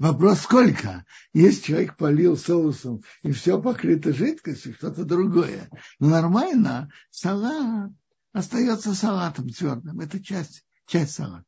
Вопрос 0.01 0.39
сколько? 0.39 1.05
Если 1.31 1.61
человек 1.61 1.95
полил 1.95 2.35
соусом 2.35 3.03
и 3.21 3.31
все 3.31 3.61
покрыто 3.61 4.11
жидкостью, 4.11 4.73
что-то 4.73 5.05
другое. 5.05 5.69
Но 5.99 6.09
нормально 6.09 6.91
салат 7.11 7.91
остается 8.33 8.95
салатом 8.95 9.49
твердым. 9.49 9.99
Это 9.99 10.19
часть, 10.19 10.65
часть 10.87 11.13
салата. 11.13 11.45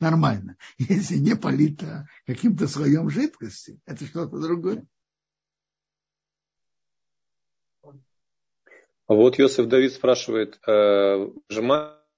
Нормально. 0.00 0.56
Если 0.78 1.18
не 1.18 1.36
полито 1.36 2.08
каким-то 2.24 2.66
слоем 2.66 3.10
жидкости, 3.10 3.78
это 3.84 4.06
что-то 4.06 4.40
другое. 4.40 4.86
А 7.82 7.92
вот 9.14 9.38
Йосиф 9.38 9.68
Давид 9.68 9.92
спрашивает, 9.92 10.58
э, 10.66 11.30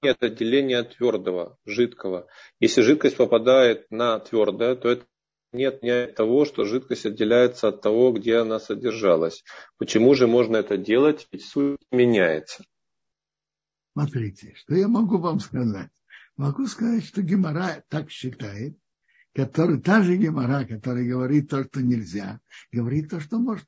сжимание 0.01 0.15
это 0.15 0.29
деление 0.29 0.83
твердого, 0.83 1.57
жидкого. 1.65 2.27
Если 2.59 2.81
жидкость 2.81 3.17
попадает 3.17 3.89
на 3.91 4.19
твердое, 4.19 4.75
то 4.75 4.89
это 4.89 5.05
нет 5.53 5.83
не 5.83 6.07
того, 6.07 6.45
что 6.45 6.63
жидкость 6.65 7.05
отделяется 7.05 7.69
от 7.69 7.81
того, 7.81 8.11
где 8.13 8.37
она 8.37 8.59
содержалась. 8.59 9.43
Почему 9.77 10.13
же 10.15 10.27
можно 10.27 10.57
это 10.57 10.77
делать? 10.77 11.27
Ведь 11.31 11.45
суть 11.45 11.79
меняется. 11.91 12.63
Смотрите, 13.93 14.53
что 14.55 14.75
я 14.75 14.87
могу 14.87 15.17
вам 15.17 15.39
сказать? 15.39 15.91
Могу 16.37 16.65
сказать, 16.67 17.03
что 17.03 17.21
Гемора 17.21 17.83
так 17.89 18.09
считает, 18.09 18.77
который, 19.35 19.81
та 19.81 20.01
же 20.01 20.15
Гемора, 20.15 20.65
которая 20.65 21.05
говорит 21.05 21.49
то, 21.49 21.63
что 21.65 21.81
нельзя, 21.81 22.39
говорит 22.71 23.09
то, 23.09 23.19
что 23.19 23.37
может. 23.37 23.67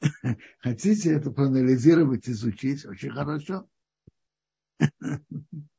Хотите 0.60 1.12
это 1.12 1.30
проанализировать, 1.30 2.28
изучить? 2.28 2.86
Очень 2.86 3.10
хорошо. 3.10 3.68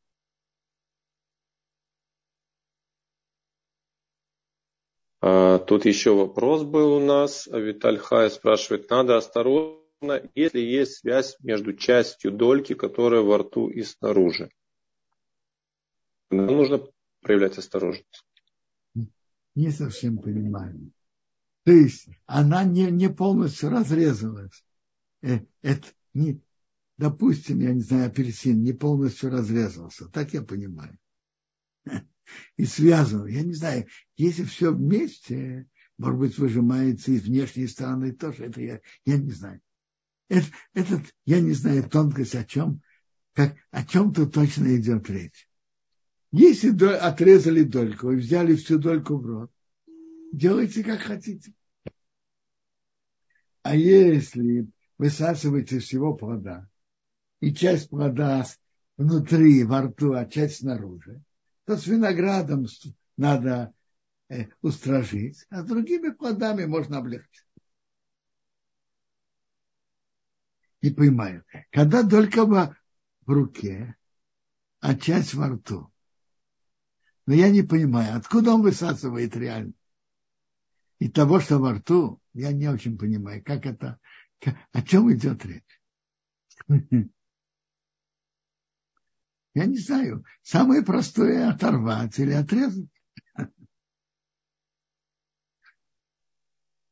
А, 5.20 5.58
тут 5.60 5.86
еще 5.86 6.16
вопрос 6.16 6.64
был 6.64 6.94
у 6.94 7.00
нас. 7.00 7.48
Виталь 7.48 7.98
Хай 7.98 8.30
спрашивает, 8.30 8.90
надо 8.90 9.18
осторожно, 9.18 10.22
если 10.36 10.60
есть 10.60 11.00
связь 11.00 11.36
между 11.40 11.74
частью 11.74 12.32
дольки, 12.32 12.76
которая 12.76 13.22
во 13.22 13.40
рту 13.40 13.68
и 13.68 13.84
снаружи. 13.84 14.52
нужно 16.30 16.82
проявлять 17.22 17.58
осторожность. 17.58 18.24
Не 19.56 19.72
совсем 19.72 20.20
понимаю. 20.20 20.92
То 21.64 21.72
есть 21.72 22.08
она 22.28 22.64
не, 22.64 22.92
не 22.92 23.10
полностью 23.10 23.70
разрезалась. 23.70 24.64
э, 25.22 25.40
это 25.62 25.88
не, 26.14 26.40
допустим, 26.98 27.60
я 27.60 27.74
не 27.74 27.82
знаю, 27.82 28.08
апельсин 28.08 28.62
не 28.62 28.74
полностью 28.74 29.30
разрезался, 29.30 30.08
так 30.10 30.34
я 30.34 30.42
понимаю. 30.42 30.98
И 32.58 32.66
связан, 32.66 33.28
я 33.28 33.44
не 33.44 33.54
знаю, 33.54 33.88
если 34.18 34.44
все 34.44 34.74
вместе, 34.74 35.68
может 35.98 36.20
быть, 36.20 36.38
выжимается 36.38 37.12
из 37.12 37.24
внешней 37.24 37.68
стороны 37.68 38.12
тоже, 38.12 38.46
это 38.46 38.62
я, 38.62 38.82
я 39.06 39.18
не 39.18 39.32
знаю. 39.32 39.62
Это, 40.28 40.48
этот, 40.74 41.02
я 41.26 41.40
не 41.40 41.54
знаю 41.54 41.90
тонкость, 41.90 42.36
о 42.36 42.44
чем, 42.44 42.82
как, 43.34 43.56
о 43.72 43.86
чем 43.86 44.14
тут 44.14 44.34
точно 44.34 44.76
идет 44.76 45.10
речь. 45.10 45.50
Если 46.32 46.70
отрезали 46.86 47.64
дольку 47.64 48.12
и 48.12 48.18
взяли 48.18 48.56
всю 48.56 48.78
дольку 48.78 49.18
в 49.18 49.26
рот, 49.26 49.52
делайте 50.34 50.84
как 50.84 51.00
хотите. 51.00 51.54
А 53.62 53.76
если 53.76 54.68
высасываете 54.98 55.80
всего 55.80 56.14
плода, 56.14 56.70
и 57.40 57.54
часть 57.54 57.90
плода 57.90 58.46
внутри, 58.98 59.64
во 59.64 59.84
рту, 59.84 60.14
а 60.14 60.26
часть 60.26 60.58
снаружи, 60.58 61.22
то 61.66 61.78
с 61.78 61.86
виноградом 61.86 62.66
надо 63.16 63.74
э, 64.30 64.46
устражить, 64.62 65.46
а 65.50 65.62
с 65.62 65.66
другими 65.66 66.10
плодами 66.10 66.66
можно 66.66 66.98
облегчить. 66.98 67.46
Не 70.82 70.92
понимаю. 70.92 71.44
Когда 71.72 72.08
только 72.08 72.46
в 72.46 72.76
руке, 73.26 73.96
а 74.80 74.96
часть 74.96 75.34
во 75.34 75.50
рту. 75.50 75.92
Но 77.26 77.34
я 77.34 77.50
не 77.50 77.62
понимаю, 77.62 78.18
откуда 78.18 78.54
он 78.54 78.62
высасывает 78.62 79.36
реально. 79.36 79.74
И 81.00 81.10
того, 81.10 81.40
что 81.40 81.60
во 81.60 81.74
рту, 81.74 82.22
я 82.34 82.52
не 82.52 82.68
очень 82.68 82.98
понимаю, 82.98 83.44
как 83.44 83.66
это, 83.66 84.00
о 84.72 84.82
чем 84.82 85.12
идет 85.14 85.46
речь. 85.46 85.82
Я 89.58 89.66
не 89.66 89.80
знаю. 89.80 90.24
Самое 90.44 90.84
простое 90.84 91.50
оторвать 91.50 92.20
или 92.20 92.32
отрезать. 92.32 92.88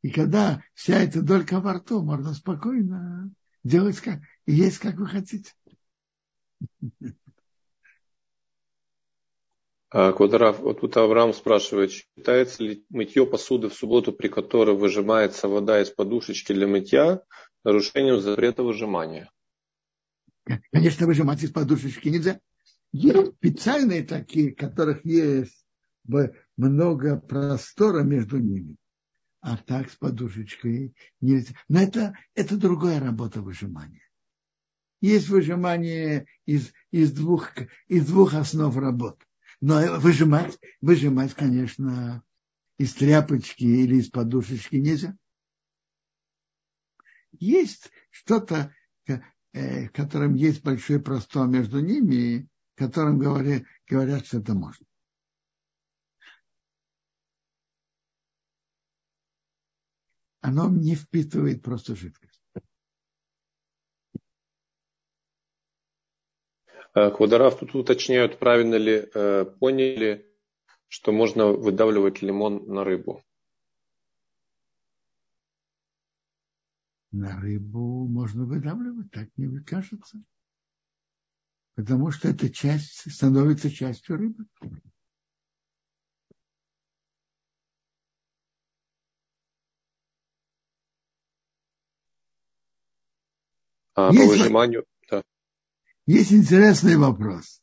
И 0.02 0.10
когда 0.10 0.64
вся 0.74 1.00
эта 1.00 1.22
долька 1.22 1.60
во 1.60 1.74
рту, 1.74 2.02
можно 2.02 2.34
спокойно 2.34 3.32
делать 3.64 4.00
как, 4.00 4.20
есть 4.48 4.80
как 4.80 4.96
вы 4.96 5.06
хотите. 5.06 5.54
А, 9.92 10.12
Квадрав, 10.12 10.60
вот 10.60 10.82
тут 10.82 10.98
Авраам 10.98 11.36
спрашивает, 11.36 11.92
считается 11.92 12.64
ли 12.64 12.84
мытье 12.90 13.28
посуды 13.28 13.70
в 13.70 13.76
субботу, 13.76 14.12
при 14.12 14.28
которой 14.28 14.76
выжимается 14.76 15.48
вода 15.48 15.80
из 15.84 15.92
подушечки 15.92 16.52
для 16.52 16.66
мытья, 16.66 17.22
нарушением 17.64 18.22
запрета 18.22 18.64
выжимания? 18.64 19.30
Конечно, 20.72 21.06
выжимать 21.06 21.44
из 21.44 21.52
подушечки 21.52 22.10
нельзя. 22.10 22.40
Есть 22.98 23.36
специальные 23.36 24.04
такие, 24.04 24.52
в 24.52 24.56
которых 24.56 25.06
есть 25.06 25.66
много 26.56 27.20
простора 27.20 28.04
между 28.04 28.38
ними 28.38 28.78
а 29.46 29.58
так 29.58 29.92
с 29.92 29.96
подушечкой 29.96 30.96
нельзя. 31.22 31.54
Но 31.68 31.80
это, 31.80 32.18
это 32.34 32.58
другая 32.58 33.00
работа 33.00 33.44
выжимания. 33.44 34.02
Есть 35.02 35.30
выжимание 35.30 36.26
из, 36.48 36.74
из, 36.90 37.12
двух, 37.12 37.52
из 37.88 38.08
двух 38.08 38.34
основ 38.34 38.76
работ. 38.76 39.22
Но 39.62 40.00
выжимать, 40.00 40.58
выжимать, 40.82 41.36
конечно, 41.36 42.24
из 42.80 42.96
тряпочки 42.96 43.64
или 43.64 43.98
из 43.98 44.10
подушечки 44.10 44.78
нельзя. 44.78 45.16
Есть 47.34 47.92
что-то, 48.10 48.74
в 49.06 49.22
э, 49.54 49.90
котором 49.90 50.34
есть 50.34 50.64
большой 50.64 51.00
простор 51.00 51.48
между 51.48 51.82
ними, 51.82 52.50
которым 52.76 53.20
говорят, 53.20 53.64
говорят, 53.88 54.26
что 54.26 54.40
это 54.40 54.54
можно. 54.54 54.86
оно 60.46 60.70
не 60.70 60.94
впитывает 60.96 61.64
просто 61.64 61.96
жидкость. 61.96 62.40
Э, 66.94 67.10
Квадорав 67.10 67.58
тут 67.58 67.74
уточняют, 67.74 68.38
правильно 68.38 68.76
ли 68.76 69.10
э, 69.12 69.46
поняли, 69.60 70.32
что 70.88 71.12
можно 71.12 71.48
выдавливать 71.48 72.22
лимон 72.22 72.64
на 72.68 72.84
рыбу. 72.84 73.24
На 77.12 77.40
рыбу 77.42 78.08
можно 78.08 78.46
выдавливать, 78.46 79.10
так 79.12 79.30
мне 79.38 79.62
кажется. 79.62 80.22
Потому 81.76 82.10
что 82.12 82.30
эта 82.30 82.50
часть 82.50 83.12
становится 83.12 83.70
частью 83.70 84.18
рыбы. 84.18 84.46
А, 93.94 94.12
есть, 94.12 94.24
по 94.24 94.28
выжиманию, 94.30 94.86
да. 95.10 95.24
Есть 96.06 96.32
интересный 96.32 96.96
вопрос. 96.96 97.62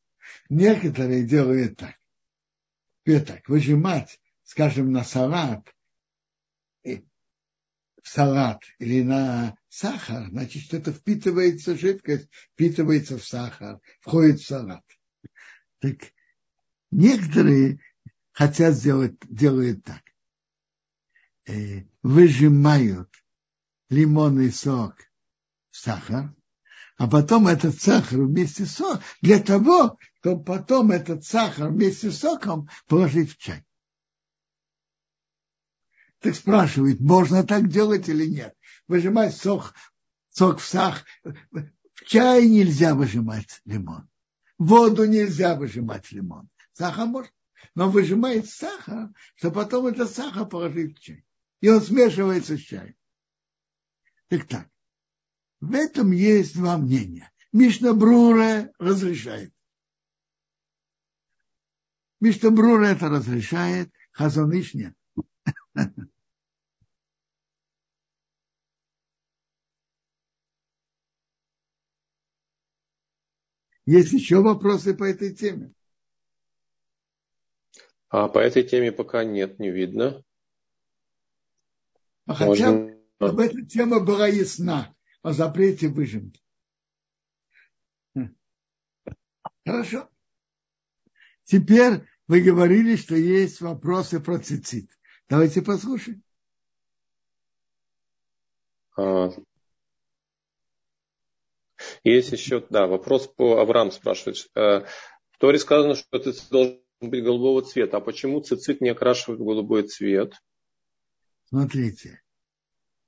Некоторые 0.48 1.24
делают 1.24 1.78
так. 1.78 1.96
так, 3.26 3.48
выжимать, 3.48 4.20
скажем, 4.44 4.92
на 4.92 5.04
салат, 5.04 5.74
салат 8.02 8.62
или 8.78 9.02
на 9.02 9.56
сахар, 9.68 10.28
значит, 10.30 10.62
что 10.62 10.76
это 10.76 10.92
впитывается 10.92 11.76
жидкость, 11.76 12.28
впитывается 12.52 13.18
в 13.18 13.24
сахар, 13.24 13.80
входит 14.00 14.40
в 14.40 14.46
салат. 14.46 14.84
Так 15.80 16.12
некоторые 16.90 17.80
хотят 18.32 18.74
сделать, 18.74 19.16
делают 19.22 19.84
так. 19.84 20.02
Э, 21.46 21.84
выжимают 22.02 23.10
лимонный 23.88 24.52
сок– 24.52 24.96
сахар, 25.72 26.34
а 26.96 27.08
потом 27.08 27.48
этот 27.48 27.80
сахар 27.80 28.20
вместе 28.20 28.64
с 28.64 28.76
соком, 28.76 29.02
для 29.20 29.40
того, 29.40 29.98
чтобы 30.20 30.44
потом 30.44 30.92
этот 30.92 31.24
сахар 31.24 31.70
вместе 31.70 32.10
с 32.10 32.20
соком 32.20 32.68
положить 32.86 33.32
в 33.32 33.38
чай. 33.38 33.64
Так 36.22 36.36
спрашивает, 36.36 37.00
можно 37.00 37.42
так 37.44 37.68
делать 37.68 38.08
или 38.08 38.26
нет? 38.26 38.56
Выжимать 38.86 39.34
сок, 39.36 39.74
сок 40.30 40.60
в 40.60 40.64
сахар. 40.64 41.04
В 41.24 42.04
чай 42.04 42.48
нельзя 42.48 42.94
выжимать 42.94 43.60
лимон. 43.64 44.08
В 44.56 44.66
воду 44.66 45.04
нельзя 45.04 45.56
выжимать 45.56 46.12
лимон. 46.12 46.48
Сахар 46.74 47.06
можно. 47.06 47.32
Но 47.74 47.90
выжимает 47.90 48.48
сахар, 48.48 49.10
чтобы 49.34 49.56
потом 49.56 49.88
этот 49.88 50.10
сахар 50.12 50.46
положить 50.46 50.96
в 50.96 51.00
чай. 51.00 51.24
И 51.60 51.68
он 51.68 51.80
смешивается 51.80 52.56
с 52.56 52.60
чаем. 52.60 52.94
Так 54.28 54.46
так. 54.46 54.68
В 55.60 55.74
этом 55.74 56.12
есть 56.12 56.54
два 56.54 56.78
мнения. 56.78 57.32
Мишна 57.52 57.94
Брура 57.94 58.70
разрешает. 58.78 59.52
Мишна 62.20 62.50
Брура 62.50 62.90
это 62.90 63.08
разрешает, 63.08 63.92
Хазаныш 64.12 64.74
нет. 64.74 64.94
Есть 73.84 74.12
еще 74.12 74.40
вопросы 74.40 74.94
по 74.94 75.04
этой 75.04 75.34
теме? 75.34 75.72
А 78.08 78.28
по 78.28 78.38
этой 78.38 78.62
теме 78.62 78.92
пока 78.92 79.24
нет, 79.24 79.58
не 79.58 79.70
видно. 79.70 80.22
А 82.26 82.34
хотя 82.34 82.72
Можно... 82.72 82.98
об 83.18 83.38
этой 83.40 83.66
тема 83.66 84.00
была 84.00 84.28
ясна 84.28 84.94
о 85.22 85.32
запрете 85.32 85.88
выжимки. 85.88 86.40
Хорошо. 89.64 90.08
Теперь 91.44 92.02
вы 92.28 92.40
говорили, 92.40 92.96
что 92.96 93.14
есть 93.14 93.60
вопросы 93.60 94.20
про 94.20 94.38
цицит. 94.38 94.90
Давайте 95.28 95.62
послушаем. 95.62 96.22
Есть 102.04 102.32
еще, 102.32 102.64
да, 102.70 102.86
вопрос 102.86 103.28
по 103.28 103.60
Авраам 103.60 103.90
спрашивает. 103.90 104.48
Э, 104.54 104.84
в 105.30 105.38
Торе 105.38 105.58
сказано, 105.58 105.94
что 105.94 106.18
цицит 106.18 106.50
должен 106.50 106.80
быть 107.00 107.22
голубого 107.22 107.62
цвета. 107.62 107.98
А 107.98 108.00
почему 108.00 108.40
цицит 108.40 108.80
не 108.80 108.90
окрашивают 108.90 109.40
в 109.40 109.44
голубой 109.44 109.84
цвет? 109.84 110.34
Смотрите, 111.48 112.22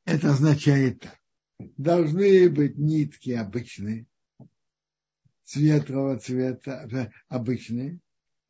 это 0.04 0.30
означает 0.30 1.00
так 1.00 1.18
должны 1.76 2.48
быть 2.50 2.76
нитки 2.76 3.30
обычные, 3.30 4.06
светлого 5.44 6.18
цвета, 6.18 7.12
обычные, 7.28 8.00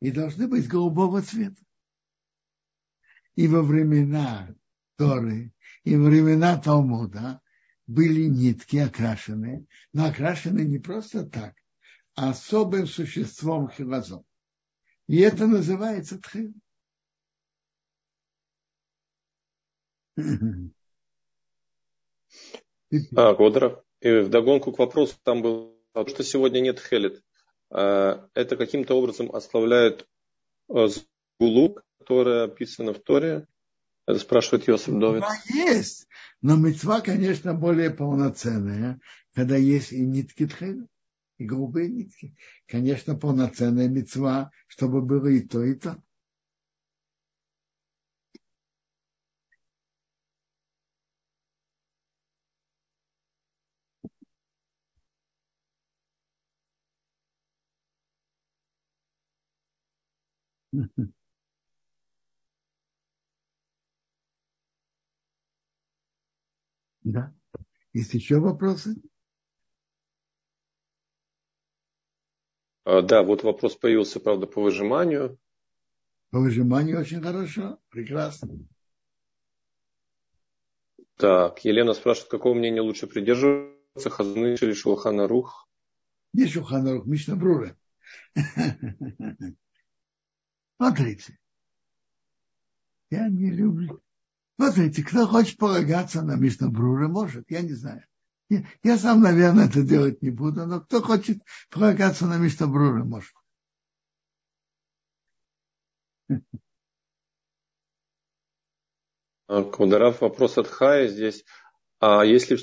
и 0.01 0.11
должны 0.11 0.47
быть 0.47 0.67
голубого 0.67 1.21
цвета. 1.21 1.61
И 3.35 3.47
во 3.47 3.61
времена 3.61 4.53
Торы, 4.97 5.53
и 5.83 5.95
во 5.95 6.05
времена 6.05 6.57
Талмуда 6.57 7.41
были 7.87 8.25
нитки 8.25 8.77
окрашенные, 8.77 9.65
но 9.93 10.05
окрашены 10.05 10.61
не 10.61 10.79
просто 10.79 11.25
так, 11.25 11.53
а 12.15 12.31
особым 12.31 12.87
существом 12.87 13.69
хилазом. 13.69 14.25
И 15.07 15.19
это 15.19 15.45
называется 15.45 16.19
тхил. 16.19 16.53
А, 23.15 23.33
Годра. 23.33 23.83
И 24.01 24.19
вдогонку 24.19 24.71
к 24.71 24.79
вопросу 24.79 25.15
там 25.23 25.41
был, 25.41 25.81
а 25.93 26.07
что 26.07 26.23
сегодня 26.23 26.59
нет 26.59 26.79
хелет. 26.79 27.23
А, 27.69 28.27
это 28.33 28.55
каким-то 28.55 28.95
образом 28.95 29.33
ославляет 29.35 30.07
э, 30.69 30.87
гулу, 31.39 31.79
которая 31.99 32.45
описана 32.45 32.93
в 32.93 32.99
Торе. 32.99 33.47
Это 34.07 34.19
спрашивает 34.19 34.67
Йосиф 34.67 34.99
Довид. 34.99 35.21
Да, 35.21 35.35
есть. 35.53 36.07
Но 36.41 36.55
мецва, 36.57 37.01
конечно, 37.01 37.53
более 37.53 37.89
полноценная, 37.89 38.99
когда 39.33 39.55
есть 39.55 39.91
и 39.91 39.99
нитки 39.99 40.45
тхеля, 40.45 40.87
и 41.39 41.45
голубые 41.45 41.89
нитки. 41.89 42.35
Конечно, 42.67 43.15
полноценная 43.15 43.87
мецва, 43.87 44.51
чтобы 44.67 45.01
было 45.01 45.27
и 45.27 45.41
то, 45.41 45.63
и 45.63 45.73
то. 45.73 46.01
Да. 67.05 67.33
Есть 67.93 68.13
еще 68.15 68.39
вопросы? 68.39 68.95
А, 72.83 73.01
да, 73.01 73.23
вот 73.23 73.43
вопрос 73.43 73.75
появился, 73.75 74.19
правда, 74.19 74.47
по 74.47 74.61
выжиманию. 74.61 75.37
По 76.31 76.39
выжиманию 76.39 76.99
очень 76.99 77.21
хорошо, 77.21 77.79
прекрасно. 77.89 78.49
Так, 81.15 81.63
Елена 81.63 81.93
спрашивает, 81.93 82.31
какого 82.31 82.55
мнения 82.55 82.81
лучше 82.81 83.07
придерживаться, 83.07 84.09
Хазныш 84.09 84.61
или 84.63 84.73
Шулхана 84.73 85.27
Рух? 85.27 85.69
Не 86.33 86.47
Шулхана 86.47 86.93
Рух, 86.93 87.05
Мишна 87.05 87.35
Брура. 87.35 87.77
Смотрите, 90.77 91.37
я 93.11 93.29
не 93.29 93.51
люблю. 93.51 94.01
Смотрите, 94.57 95.03
кто 95.03 95.27
хочет 95.27 95.57
полагаться 95.57 96.21
на 96.21 96.35
Мишна 96.35 96.69
Брура, 96.69 97.07
может, 97.07 97.49
я 97.51 97.61
не 97.61 97.73
знаю. 97.73 98.05
Я, 98.49 98.65
я 98.83 98.97
сам, 98.97 99.21
наверное, 99.21 99.67
это 99.67 99.81
делать 99.81 100.21
не 100.21 100.29
буду, 100.29 100.65
но 100.65 100.79
кто 100.79 101.01
хочет 101.01 101.39
полагаться 101.69 102.25
на 102.25 102.37
Мишна 102.37 102.67
Брура, 102.67 103.03
может. 103.03 103.33
Квадраф, 109.47 110.21
вопрос 110.21 110.57
от 110.57 110.67
Хая 110.67 111.07
здесь. 111.07 111.43
А 111.99 112.23
если 112.23 112.55
в 112.55 112.61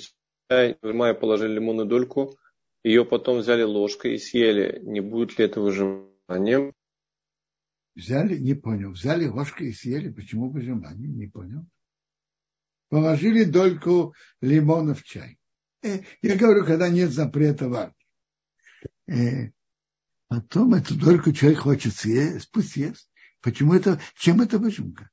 чай 0.51 0.79
выжимая 0.83 1.15
положили 1.15 1.55
лимонную 1.55 1.87
дольку, 1.87 2.39
ее 2.83 3.05
потом 3.05 3.39
взяли 3.39 3.63
ложкой 3.63 4.15
и 4.15 4.19
съели, 4.19 4.81
не 4.83 5.01
будет 5.01 5.39
ли 5.39 5.45
это 5.45 5.61
выжиманием? 5.61 6.73
Взяли, 7.95 8.39
не 8.39 8.55
понял, 8.55 8.93
взяли 8.93 9.27
ложкой 9.27 9.69
и 9.69 9.73
съели, 9.73 10.11
почему 10.11 10.51
выжимание, 10.51 11.09
не 11.09 11.27
понял. 11.27 11.67
Положили 12.93 13.45
дольку 13.45 14.15
лимона 14.43 14.95
в 14.95 15.03
чай. 15.03 15.39
Э, 15.83 16.01
я 16.21 16.37
говорю, 16.37 16.67
когда 16.67 16.91
нет 16.91 17.11
запрета 17.11 17.71
варки. 17.71 18.07
Э, 19.09 19.49
потом 20.29 20.75
эту 20.75 20.95
дольку 21.01 21.33
человек 21.33 21.61
хочет 21.61 21.95
съесть, 21.95 22.51
пусть 22.53 22.77
ест. 22.77 23.09
Почему 23.41 23.73
это, 23.73 23.99
чем 24.15 24.43
это 24.43 24.59
выжимка? 24.59 25.09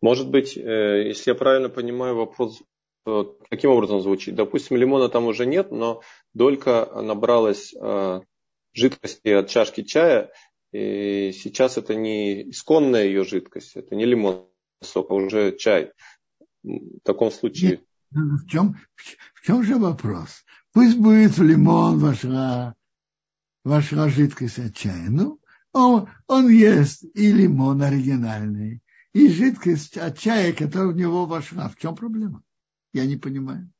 Может 0.00 0.30
быть, 0.30 0.56
э, 0.56 1.08
если 1.08 1.32
я 1.32 1.34
правильно 1.34 1.68
понимаю 1.68 2.16
вопрос, 2.16 2.62
каким 3.04 3.72
образом 3.72 4.00
звучит? 4.00 4.34
Допустим, 4.34 4.78
лимона 4.78 5.10
там 5.10 5.26
уже 5.26 5.44
нет, 5.44 5.70
но 5.70 6.00
долька 6.32 6.86
набралась 7.02 7.74
жидкости 8.72 9.28
от 9.28 9.50
чашки 9.50 9.82
чая, 9.82 10.32
и 10.72 11.32
сейчас 11.32 11.76
это 11.76 11.94
не 11.94 12.48
исконная 12.48 13.04
ее 13.04 13.24
жидкость, 13.24 13.76
это 13.76 13.94
не 13.94 14.06
лимон 14.06 14.46
сок, 14.82 15.10
а 15.10 15.14
уже 15.14 15.54
чай. 15.58 15.92
В 16.62 17.00
таком 17.02 17.30
случае... 17.30 17.82
В, 18.10 18.46
чем, 18.46 18.76
в 19.34 19.42
чем 19.42 19.62
же 19.62 19.76
вопрос? 19.76 20.44
Пусть 20.72 20.98
будет 20.98 21.38
лимон 21.38 21.98
ваша, 21.98 22.74
ваша 23.64 24.08
жидкость 24.08 24.58
от 24.58 24.74
чая. 24.74 25.08
Ну, 25.08 25.40
он, 25.72 26.08
он 26.26 26.48
ест 26.48 27.04
и 27.14 27.32
лимон 27.32 27.82
оригинальный, 27.82 28.82
и 29.12 29.28
жидкость 29.28 29.96
от 29.96 30.18
чая, 30.18 30.52
которая 30.52 30.88
в 30.88 30.96
него 30.96 31.26
вошла. 31.26 31.68
В 31.68 31.76
чем 31.76 31.94
проблема? 31.94 32.42
Я 32.92 33.06
не 33.06 33.16
понимаю. 33.16 33.70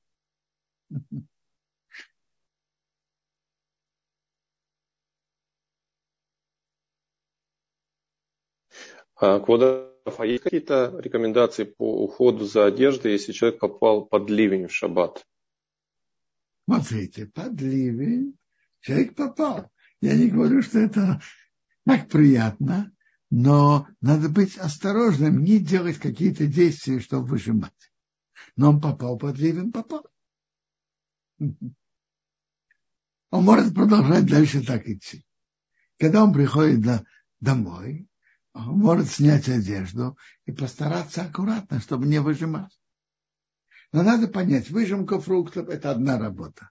Квадратов, 9.15 9.90
а 10.19 10.27
есть 10.27 10.43
какие-то 10.43 10.99
рекомендации 10.99 11.65
по 11.65 12.05
уходу 12.05 12.45
за 12.45 12.67
одеждой, 12.67 13.13
если 13.13 13.33
человек 13.33 13.61
попал 13.61 14.05
под 14.05 14.29
ливень 14.31 14.67
в 14.67 14.75
шаббат? 14.75 15.27
Смотрите, 16.65 17.27
под 17.27 17.61
ливень 17.61 18.37
человек 18.81 19.15
попал. 19.15 19.71
Я 20.01 20.17
не 20.17 20.29
говорю, 20.29 20.63
что 20.63 20.79
это 20.79 21.21
так 21.85 22.09
приятно, 22.09 22.93
но 23.31 23.87
надо 24.01 24.29
быть 24.29 24.57
осторожным, 24.59 25.43
не 25.43 25.59
делать 25.59 25.99
какие-то 25.99 26.47
действия, 26.47 27.01
чтобы 27.01 27.29
выжимать. 27.29 27.93
Но 28.57 28.71
он 28.71 28.81
попал 28.81 29.19
под 29.19 29.39
ливень, 29.39 29.73
попал. 29.73 30.07
Он 31.39 33.45
может 33.45 33.75
продолжать 33.75 34.27
дальше 34.27 34.65
так 34.65 34.89
идти. 34.89 35.25
Когда 35.99 36.25
он 36.25 36.33
приходит 36.33 37.05
домой, 37.41 38.09
может 38.55 39.09
снять 39.09 39.49
одежду 39.49 40.17
и 40.45 40.53
постараться 40.53 41.23
аккуратно, 41.23 41.81
чтобы 41.81 42.07
не 42.07 42.21
выжимать. 42.21 42.79
Но 43.93 44.03
надо 44.03 44.29
понять, 44.29 44.71
выжимка 44.71 45.21
фруктов– 45.21 45.69
это 45.71 45.91
одна 45.91 46.19
работа. 46.19 46.71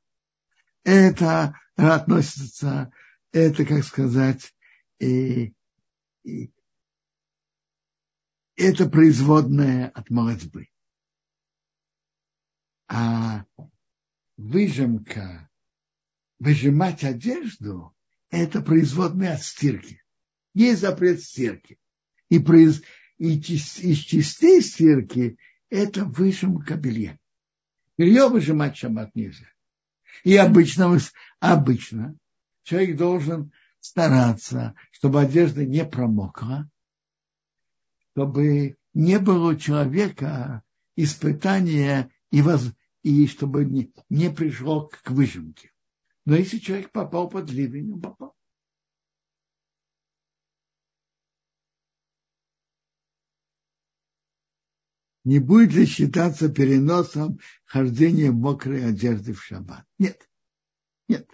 Это 0.83 1.59
относится, 1.75 2.91
это, 3.31 3.65
как 3.65 3.83
сказать, 3.83 4.55
и, 4.99 5.53
и 6.23 6.53
это 8.55 8.89
производное 8.89 9.89
от 9.89 10.09
молодьбы. 10.09 10.69
А 12.87 13.45
выжимка, 14.37 15.49
выжимать 16.39 17.03
одежду– 17.03 17.95
это 18.29 18.61
производное 18.61 19.35
от 19.35 19.43
стирки. 19.43 20.01
Есть 20.53 20.81
запрет 20.81 21.21
стирки. 21.21 21.77
И, 22.29 22.39
произ... 22.39 22.81
и 23.17 23.37
из 23.37 23.99
частей 23.99 24.61
стирки 24.61 25.37
это 25.69 26.05
выжимка 26.05 26.75
белья. 26.75 27.17
Белье 27.97 28.27
выжимать 28.27 28.77
шаббат 28.77 29.13
нельзя. 29.15 29.47
И 30.23 30.35
обычно, 30.35 30.97
обычно 31.39 32.15
человек 32.63 32.97
должен 32.97 33.51
стараться, 33.79 34.75
чтобы 34.91 35.21
одежда 35.21 35.65
не 35.65 35.85
промокла, 35.85 36.69
чтобы 38.11 38.77
не 38.93 39.19
было 39.19 39.51
у 39.51 39.55
человека 39.55 40.63
испытания 40.95 42.09
и, 42.31 42.41
воз... 42.41 42.71
и 43.03 43.27
чтобы 43.27 43.65
не, 43.65 43.91
не 44.09 44.29
пришло 44.29 44.87
к 44.87 45.09
выжимке. 45.09 45.71
Но 46.25 46.35
если 46.35 46.57
человек 46.57 46.91
попал 46.91 47.29
под 47.29 47.49
ливень, 47.49 47.93
он 47.93 48.01
попал. 48.01 48.35
Не 55.29 55.37
будет 55.37 55.73
ли 55.73 55.85
считаться 55.85 56.49
переносом 56.49 57.39
хождения 57.63 58.31
мокрой 58.31 58.83
одежды 58.83 59.33
в 59.33 59.43
шаббат? 59.43 59.85
Нет. 59.99 60.27
Нет. 61.07 61.29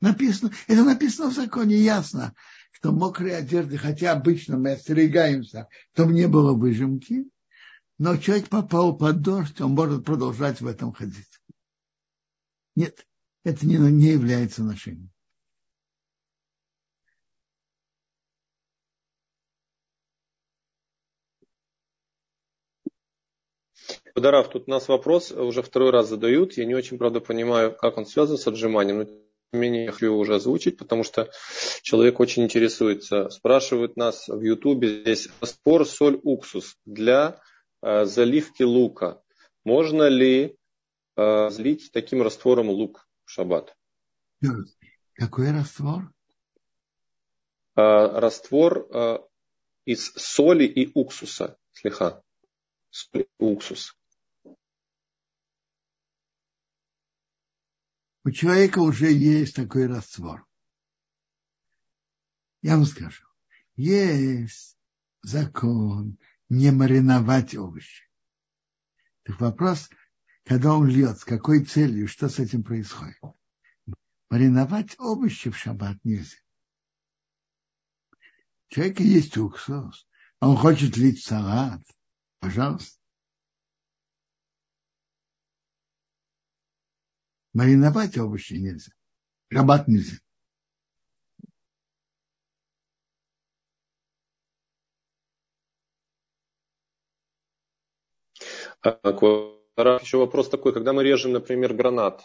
Написано, 0.00 0.50
это 0.66 0.82
написано 0.82 1.30
в 1.30 1.34
законе 1.34 1.76
ясно, 1.76 2.34
что 2.72 2.90
мокрые 2.90 3.36
одежды, 3.36 3.78
хотя 3.78 4.10
обычно 4.10 4.58
мы 4.58 4.72
остерегаемся, 4.72 5.68
чтобы 5.92 6.14
не 6.14 6.26
было 6.26 6.52
выжимки, 6.52 7.30
но 7.96 8.16
человек 8.16 8.48
попал 8.48 8.96
под 8.96 9.22
дождь, 9.22 9.60
он 9.60 9.74
может 9.74 10.04
продолжать 10.04 10.60
в 10.60 10.66
этом 10.66 10.92
ходить. 10.92 11.40
Нет, 12.74 13.06
это 13.44 13.64
не, 13.64 13.76
не 13.76 14.08
является 14.08 14.64
ношением. 14.64 15.11
Дарав, 24.14 24.50
тут 24.50 24.64
у 24.66 24.70
нас 24.70 24.88
вопрос 24.88 25.30
уже 25.30 25.62
второй 25.62 25.90
раз 25.90 26.08
задают. 26.08 26.56
Я 26.56 26.64
не 26.64 26.74
очень, 26.74 26.98
правда, 26.98 27.20
понимаю, 27.20 27.74
как 27.74 27.96
он 27.96 28.06
связан 28.06 28.36
с 28.36 28.46
отжиманием. 28.46 28.98
Но 28.98 29.04
тем 29.04 29.16
не 29.52 29.58
менее, 29.58 29.84
я 29.84 29.92
хочу 29.92 30.14
уже 30.14 30.34
озвучить, 30.34 30.76
потому 30.76 31.02
что 31.02 31.30
человек 31.82 32.20
очень 32.20 32.44
интересуется. 32.44 33.30
Спрашивают 33.30 33.96
нас 33.96 34.28
в 34.28 34.40
Ютубе 34.40 35.00
здесь 35.00 35.28
раствор 35.40 35.86
соль 35.86 36.20
уксус 36.22 36.76
для 36.84 37.40
э, 37.82 38.04
заливки 38.04 38.62
лука. 38.62 39.22
Можно 39.64 40.08
ли 40.08 40.56
э, 41.16 41.50
злить 41.50 41.90
таким 41.92 42.22
раствором 42.22 42.68
лук 42.68 43.08
в 43.24 43.30
шаббат? 43.30 43.74
Какой 45.14 45.52
раствор? 45.52 46.12
Э, 47.76 48.18
раствор 48.18 48.88
э, 48.90 49.18
из 49.86 50.12
соли 50.16 50.64
и 50.64 50.90
уксуса. 50.94 51.56
Соль 52.90 53.22
и 53.22 53.26
уксус. 53.38 53.96
У 58.24 58.30
человека 58.30 58.78
уже 58.78 59.10
есть 59.10 59.56
такой 59.56 59.86
раствор. 59.86 60.46
Я 62.62 62.76
вам 62.76 62.86
скажу. 62.86 63.24
Есть 63.74 64.76
закон 65.22 66.18
не 66.48 66.70
мариновать 66.70 67.54
овощи. 67.56 68.04
Так 69.24 69.40
вопрос, 69.40 69.90
когда 70.44 70.74
он 70.74 70.86
льет, 70.86 71.18
с 71.18 71.24
какой 71.24 71.64
целью, 71.64 72.06
что 72.06 72.28
с 72.28 72.38
этим 72.38 72.62
происходит. 72.62 73.18
Мариновать 74.30 74.98
овощи 74.98 75.50
в 75.50 75.56
шаббат 75.56 75.98
нельзя. 76.04 76.38
У 78.70 78.74
человека 78.74 79.02
есть 79.02 79.36
уксус, 79.36 80.06
он 80.40 80.56
хочет 80.56 80.96
лить 80.96 81.22
салат. 81.22 81.82
Пожалуйста. 82.40 83.01
Мариновать 87.54 88.16
овощи 88.16 88.54
нельзя. 88.54 88.92
Шаббат 89.52 89.88
нельзя. 89.88 90.18
Еще 98.84 100.18
вопрос 100.18 100.48
такой, 100.48 100.72
когда 100.72 100.92
мы 100.92 101.04
режем, 101.04 101.32
например, 101.32 101.74
гранат, 101.74 102.22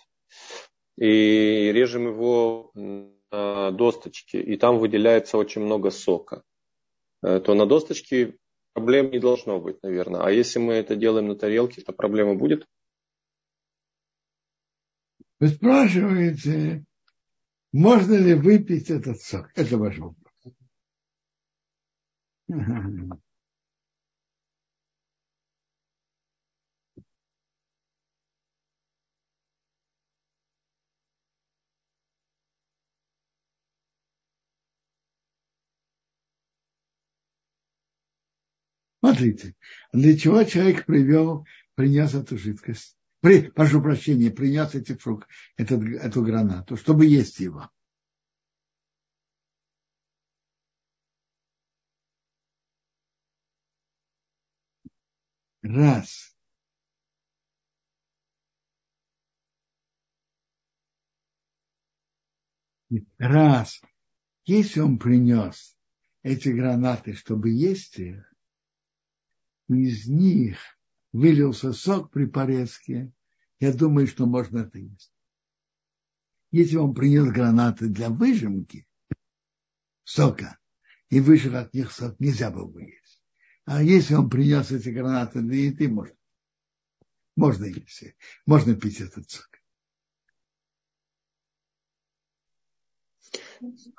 и 0.98 1.72
режем 1.74 2.08
его 2.08 2.72
на 2.74 3.72
досточке, 3.72 4.42
и 4.42 4.58
там 4.58 4.80
выделяется 4.80 5.38
очень 5.38 5.62
много 5.62 5.92
сока, 5.92 6.44
э, 7.24 7.40
то 7.40 7.54
на 7.54 7.66
досточке 7.66 8.38
проблем 8.74 9.12
не 9.12 9.20
должно 9.20 9.60
быть, 9.60 9.82
наверное. 9.84 10.22
А 10.22 10.32
если 10.32 10.60
мы 10.60 10.74
это 10.74 10.96
делаем 10.96 11.28
на 11.28 11.36
тарелке, 11.36 11.82
то 11.82 11.94
проблема 11.94 12.36
будет? 12.36 12.66
Вы 15.40 15.50
спрашиваете, 15.50 16.84
можно 17.72 18.16
ли 18.16 18.34
выпить 18.34 18.90
этот 18.90 19.22
сок? 19.22 19.52
Это 19.56 19.78
ваш 19.78 19.98
вопрос. 20.00 20.34
Смотрите, 39.00 39.54
для 39.94 40.18
чего 40.18 40.44
человек 40.44 40.86
привел, 40.86 41.46
принес 41.76 42.16
эту 42.16 42.38
жидкость? 42.38 42.97
При, 43.20 43.50
прошу 43.50 43.82
прощения, 43.82 44.30
принес 44.30 44.76
эти 44.76 44.94
фрукты, 44.94 45.28
этот, 45.56 45.82
эту 45.84 46.24
гранату, 46.24 46.78
чтобы 46.78 47.06
есть 47.06 47.40
его. 47.40 47.70
Раз. 55.64 56.36
Раз. 63.18 63.82
Если 64.46 64.80
он 64.80 64.98
принес 64.98 65.78
эти 66.24 66.50
гранаты, 66.50 67.14
чтобы 67.14 67.50
есть 67.50 67.98
их, 67.98 68.34
из 69.68 70.08
них 70.08 70.77
вылился 71.18 71.74
сок 71.74 72.12
при 72.12 72.26
порезке, 72.26 73.12
я 73.60 73.74
думаю, 73.74 74.08
что 74.08 74.26
можно 74.28 74.60
это 74.60 74.78
есть. 74.78 75.12
Если 76.52 76.78
он 76.78 76.94
принес 76.94 77.26
гранаты 77.32 77.88
для 77.88 78.10
выжимки 78.10 78.88
сока 80.04 80.60
и 81.10 81.20
выжил 81.20 81.56
от 81.56 81.74
них 81.74 81.92
сок, 81.92 82.20
нельзя 82.20 82.52
было 82.52 82.68
бы 82.68 82.84
есть. 82.84 83.24
А 83.66 83.82
если 83.84 84.14
он 84.14 84.30
принес 84.30 84.72
эти 84.72 84.90
гранаты 84.90 85.42
для 85.42 85.66
еды, 85.66 85.90
можно. 85.90 86.16
Можно 87.36 87.66
есть. 87.66 88.16
Можно 88.46 88.76
пить 88.76 89.02
этот 89.02 89.30
сок. 89.30 89.50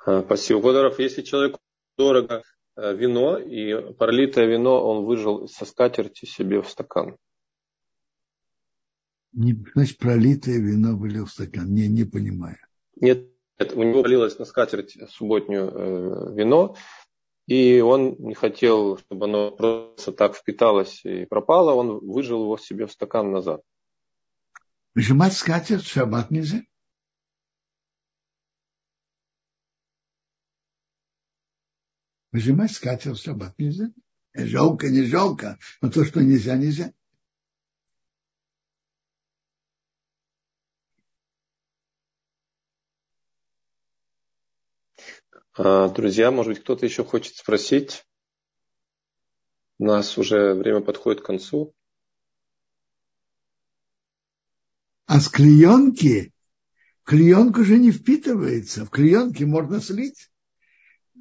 А, 0.05 0.23
спасибо, 0.23 0.61
Ходоров. 0.61 0.99
Если 0.99 1.21
человеку 1.21 1.59
дорого 1.97 2.43
вино, 2.93 3.37
и 3.37 3.93
пролитое 3.93 4.45
вино 4.45 4.83
он 4.83 5.05
выжил 5.05 5.47
со 5.47 5.65
скатерти 5.65 6.25
себе 6.25 6.61
в 6.61 6.69
стакан. 6.69 7.17
Не, 9.31 9.55
значит, 9.75 9.97
пролитое 9.97 10.59
вино 10.59 10.97
вылил 10.97 11.25
в 11.25 11.31
стакан. 11.31 11.73
Не, 11.73 11.87
не 11.87 12.03
понимаю. 12.03 12.57
Нет, 12.95 13.27
нет 13.59 13.73
у 13.73 13.83
него 13.83 14.01
полилось 14.01 14.39
на 14.39 14.45
скатерть 14.45 14.97
субботнюю 15.09 15.69
э, 15.69 16.35
вино, 16.35 16.75
и 17.45 17.79
он 17.79 18.15
не 18.19 18.33
хотел, 18.33 18.97
чтобы 18.97 19.25
оно 19.25 19.51
просто 19.51 20.11
так 20.11 20.35
впиталось 20.35 21.03
и 21.03 21.25
пропало, 21.25 21.73
он 21.73 21.99
выжил 21.99 22.43
его 22.43 22.57
себе 22.57 22.87
в 22.87 22.91
стакан 22.91 23.31
назад. 23.31 23.61
Выжимать 24.95 25.33
скатерть 25.33 25.83
в 25.83 25.91
шаббат 25.91 26.31
нельзя? 26.31 26.61
Выжимать 32.31 32.71
скатерть 32.71 33.17
в 33.17 33.23
шаббат 33.23 33.57
нельзя. 33.57 33.91
Жалко, 34.35 34.89
не 34.89 35.03
жалко, 35.03 35.57
но 35.81 35.89
то, 35.89 36.05
что 36.05 36.21
нельзя, 36.21 36.55
нельзя. 36.55 36.93
А, 45.53 45.89
друзья, 45.89 46.31
может 46.31 46.53
быть, 46.53 46.61
кто-то 46.61 46.85
еще 46.85 47.03
хочет 47.03 47.35
спросить? 47.35 48.05
У 49.79 49.85
нас 49.85 50.17
уже 50.17 50.53
время 50.53 50.81
подходит 50.81 51.21
к 51.21 51.25
концу. 51.25 51.73
А 55.07 55.19
с 55.19 55.27
клеенки, 55.27 56.31
клеенка 57.03 57.61
уже 57.61 57.79
не 57.79 57.91
впитывается. 57.91 58.85
В 58.85 58.91
клеенке 58.91 59.47
можно 59.47 59.81
слить 59.81 60.28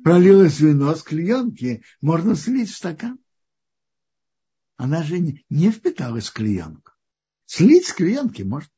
пролилось 0.04 0.60
вино 0.60 0.94
с 0.94 1.02
клеенки, 1.02 1.82
можно 2.00 2.34
слить 2.34 2.70
в 2.70 2.76
стакан. 2.76 3.18
Она 4.76 5.02
же 5.02 5.18
не, 5.18 5.44
не 5.50 5.70
впиталась 5.70 6.28
в 6.28 6.32
клеенку. 6.32 6.92
Слить 7.46 7.86
с 7.86 7.92
клеенки 7.92 8.42
можно. 8.42 8.70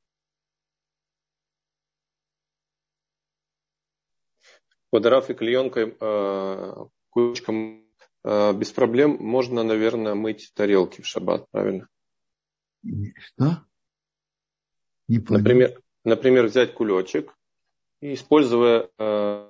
Водорав 4.93 5.31
и 5.31 5.35
клеенкой 5.35 5.97
э, 6.01 6.75
кулечком 7.11 7.87
э, 8.25 8.53
без 8.55 8.73
проблем 8.73 9.19
можно, 9.21 9.63
наверное, 9.63 10.15
мыть 10.15 10.53
тарелки 10.55 11.01
в 11.01 11.07
шаббат, 11.07 11.49
правильно? 11.51 11.89
Что? 13.19 13.65
Не 15.07 15.19
понял. 15.19 15.41
Например, 15.41 15.83
например, 16.05 16.47
взять 16.47 16.75
кулечек 16.75 17.37
и, 18.01 18.15
используя 18.15 18.89
э, 18.99 19.50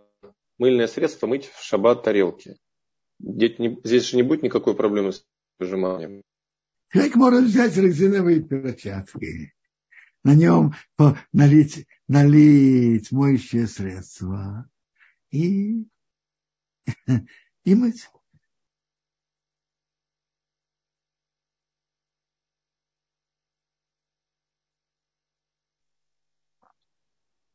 мыльное 0.61 0.87
средство 0.87 1.27
мыть 1.27 1.47
в 1.47 1.65
шаббат 1.65 2.05
тарелки. 2.05 2.57
Здесь 3.19 4.11
же 4.11 4.17
не 4.17 4.23
будет 4.23 4.43
никакой 4.43 4.77
проблемы 4.77 5.13
с 5.13 5.25
выжиманием. 5.59 6.23
Человек 6.93 7.15
может 7.17 7.45
взять 7.45 7.77
резиновые 7.77 8.43
перчатки, 8.43 9.55
на 10.23 10.35
нем 10.35 10.75
налить, 11.33 11.87
налить 12.09 13.11
моющее 13.11 13.67
средство 13.67 14.69
и, 15.31 15.87
и 17.65 17.75
мыть. 17.75 18.09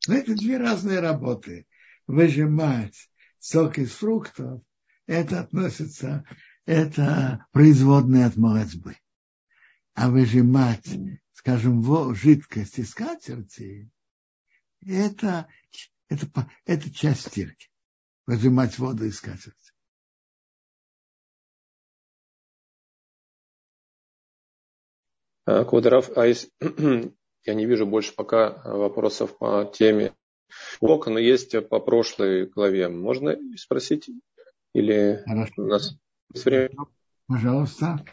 Это 0.07 0.35
две 0.35 0.57
разные 0.57 0.99
работы 0.99 1.67
выжимать 2.07 3.09
сок 3.39 3.77
из 3.77 3.91
фруктов, 3.91 4.61
это 5.07 5.41
относится, 5.41 6.25
это 6.65 7.45
производные 7.51 8.25
от 8.25 8.35
молодьбы. 8.35 8.97
А 9.93 10.09
выжимать, 10.09 10.87
скажем, 11.33 11.83
жидкость 12.15 12.79
из 12.79 12.91
скатерти, 12.91 13.89
это, 14.85 15.47
это, 16.09 16.51
это 16.65 16.91
часть 16.91 17.27
стирки. 17.27 17.69
Выжимать 18.25 18.77
воду 18.79 19.05
из 19.05 19.17
скатерти. 19.17 19.71
Квадраф, 25.45 26.09
а 26.17 26.25
если, 26.25 26.51
я 27.43 27.53
не 27.53 27.65
вижу 27.67 27.85
больше 27.85 28.15
пока 28.15 28.61
вопросов 28.63 29.37
по 29.37 29.71
теме 29.71 30.15
но 31.09 31.19
есть 31.19 31.55
по 31.69 31.79
прошлой 31.79 32.47
главе. 32.47 32.89
Можно 32.89 33.37
спросить? 33.57 34.09
Или 34.73 35.23
Хорошо. 35.25 35.53
у 35.57 35.65
нас 35.65 35.97
есть 36.33 36.45
время? 36.45 36.75
Пожалуйста. 37.27 38.03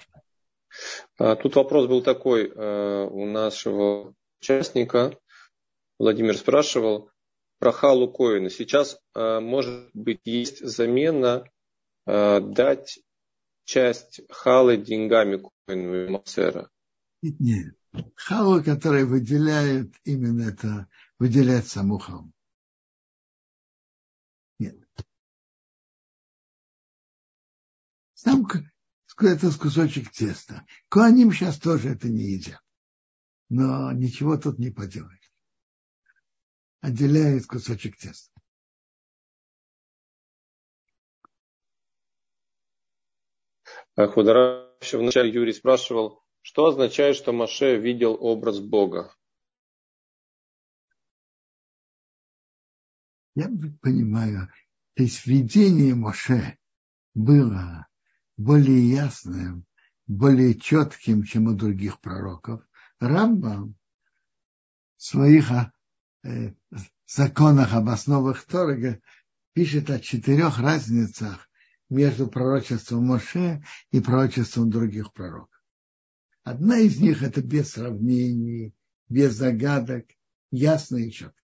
А, 1.18 1.37
тут 1.37 1.57
вопрос 1.57 1.87
был 1.87 2.03
такой 2.03 2.49
э, 2.49 3.09
у 3.11 3.26
нашего 3.26 4.14
участника. 4.41 5.18
Владимир 5.99 6.37
спрашивал 6.37 7.11
про 7.59 7.72
халу 7.72 8.11
коина. 8.11 8.49
Сейчас, 8.51 8.99
э, 9.14 9.41
может 9.41 9.91
быть, 9.93 10.20
есть 10.24 10.66
замена 10.66 11.45
э, 12.07 12.41
дать 12.41 13.01
часть 13.64 14.20
халы 14.30 14.76
деньгами 14.76 15.43
коину 15.66 16.11
и. 16.11 16.70
Нет. 17.22 17.74
Халу, 18.16 18.62
который 18.64 19.05
выделяет 19.05 19.93
именно 20.05 20.49
это, 20.49 20.89
выделяет 21.18 21.66
саму 21.66 21.98
халу. 21.98 22.32
Нет. 24.58 24.78
Сам 28.14 28.46
это 29.18 29.58
кусочек 29.58 30.10
теста. 30.10 30.66
Куаним 30.88 31.32
сейчас 31.32 31.58
тоже 31.58 31.90
это 31.90 32.08
не 32.08 32.32
едят. 32.32 32.60
Но 33.48 33.92
ничего 33.92 34.36
тут 34.36 34.58
не 34.58 34.70
поделаешь. 34.70 35.32
Отделяет 36.80 37.46
кусочек 37.46 37.96
теста. 37.96 38.32
Худара 43.96 44.70
вначале 44.92 45.30
Юрий 45.30 45.52
спрашивал, 45.52 46.24
что 46.40 46.66
означает, 46.66 47.16
что 47.16 47.32
Маше 47.32 47.76
видел 47.76 48.16
образ 48.18 48.58
Бога? 48.58 49.14
Я 53.35 53.51
понимаю, 53.80 54.49
то 54.95 55.03
есть 55.03 55.26
видение 55.26 55.95
Моше 55.95 56.59
было 57.14 57.87
более 58.37 58.91
ясным, 58.91 59.64
более 60.07 60.55
четким, 60.55 61.24
чем 61.24 61.47
у 61.47 61.55
других 61.55 62.01
пророков. 62.01 62.62
Рамбам 63.01 63.76
в 64.97 65.03
своих 65.03 65.51
э, 66.22 66.53
законах 67.07 67.72
об 67.72 67.89
основах 67.89 68.45
Торга 68.45 69.01
пишет 69.55 69.91
о 69.91 69.99
четырех 69.99 70.59
разницах 70.59 71.49
между 71.89 72.26
пророчеством 72.26 73.07
Моше 73.07 73.64
и 73.91 74.01
пророчеством 74.01 74.70
других 74.70 75.12
пророков. 75.12 75.62
Одна 76.43 76.78
из 76.78 77.01
них 77.01 77.22
это 77.22 77.41
без 77.43 77.72
сравнений, 77.72 78.74
без 79.09 79.35
загадок, 79.35 80.07
ясно 80.51 80.97
и 80.97 81.11
четко. 81.11 81.37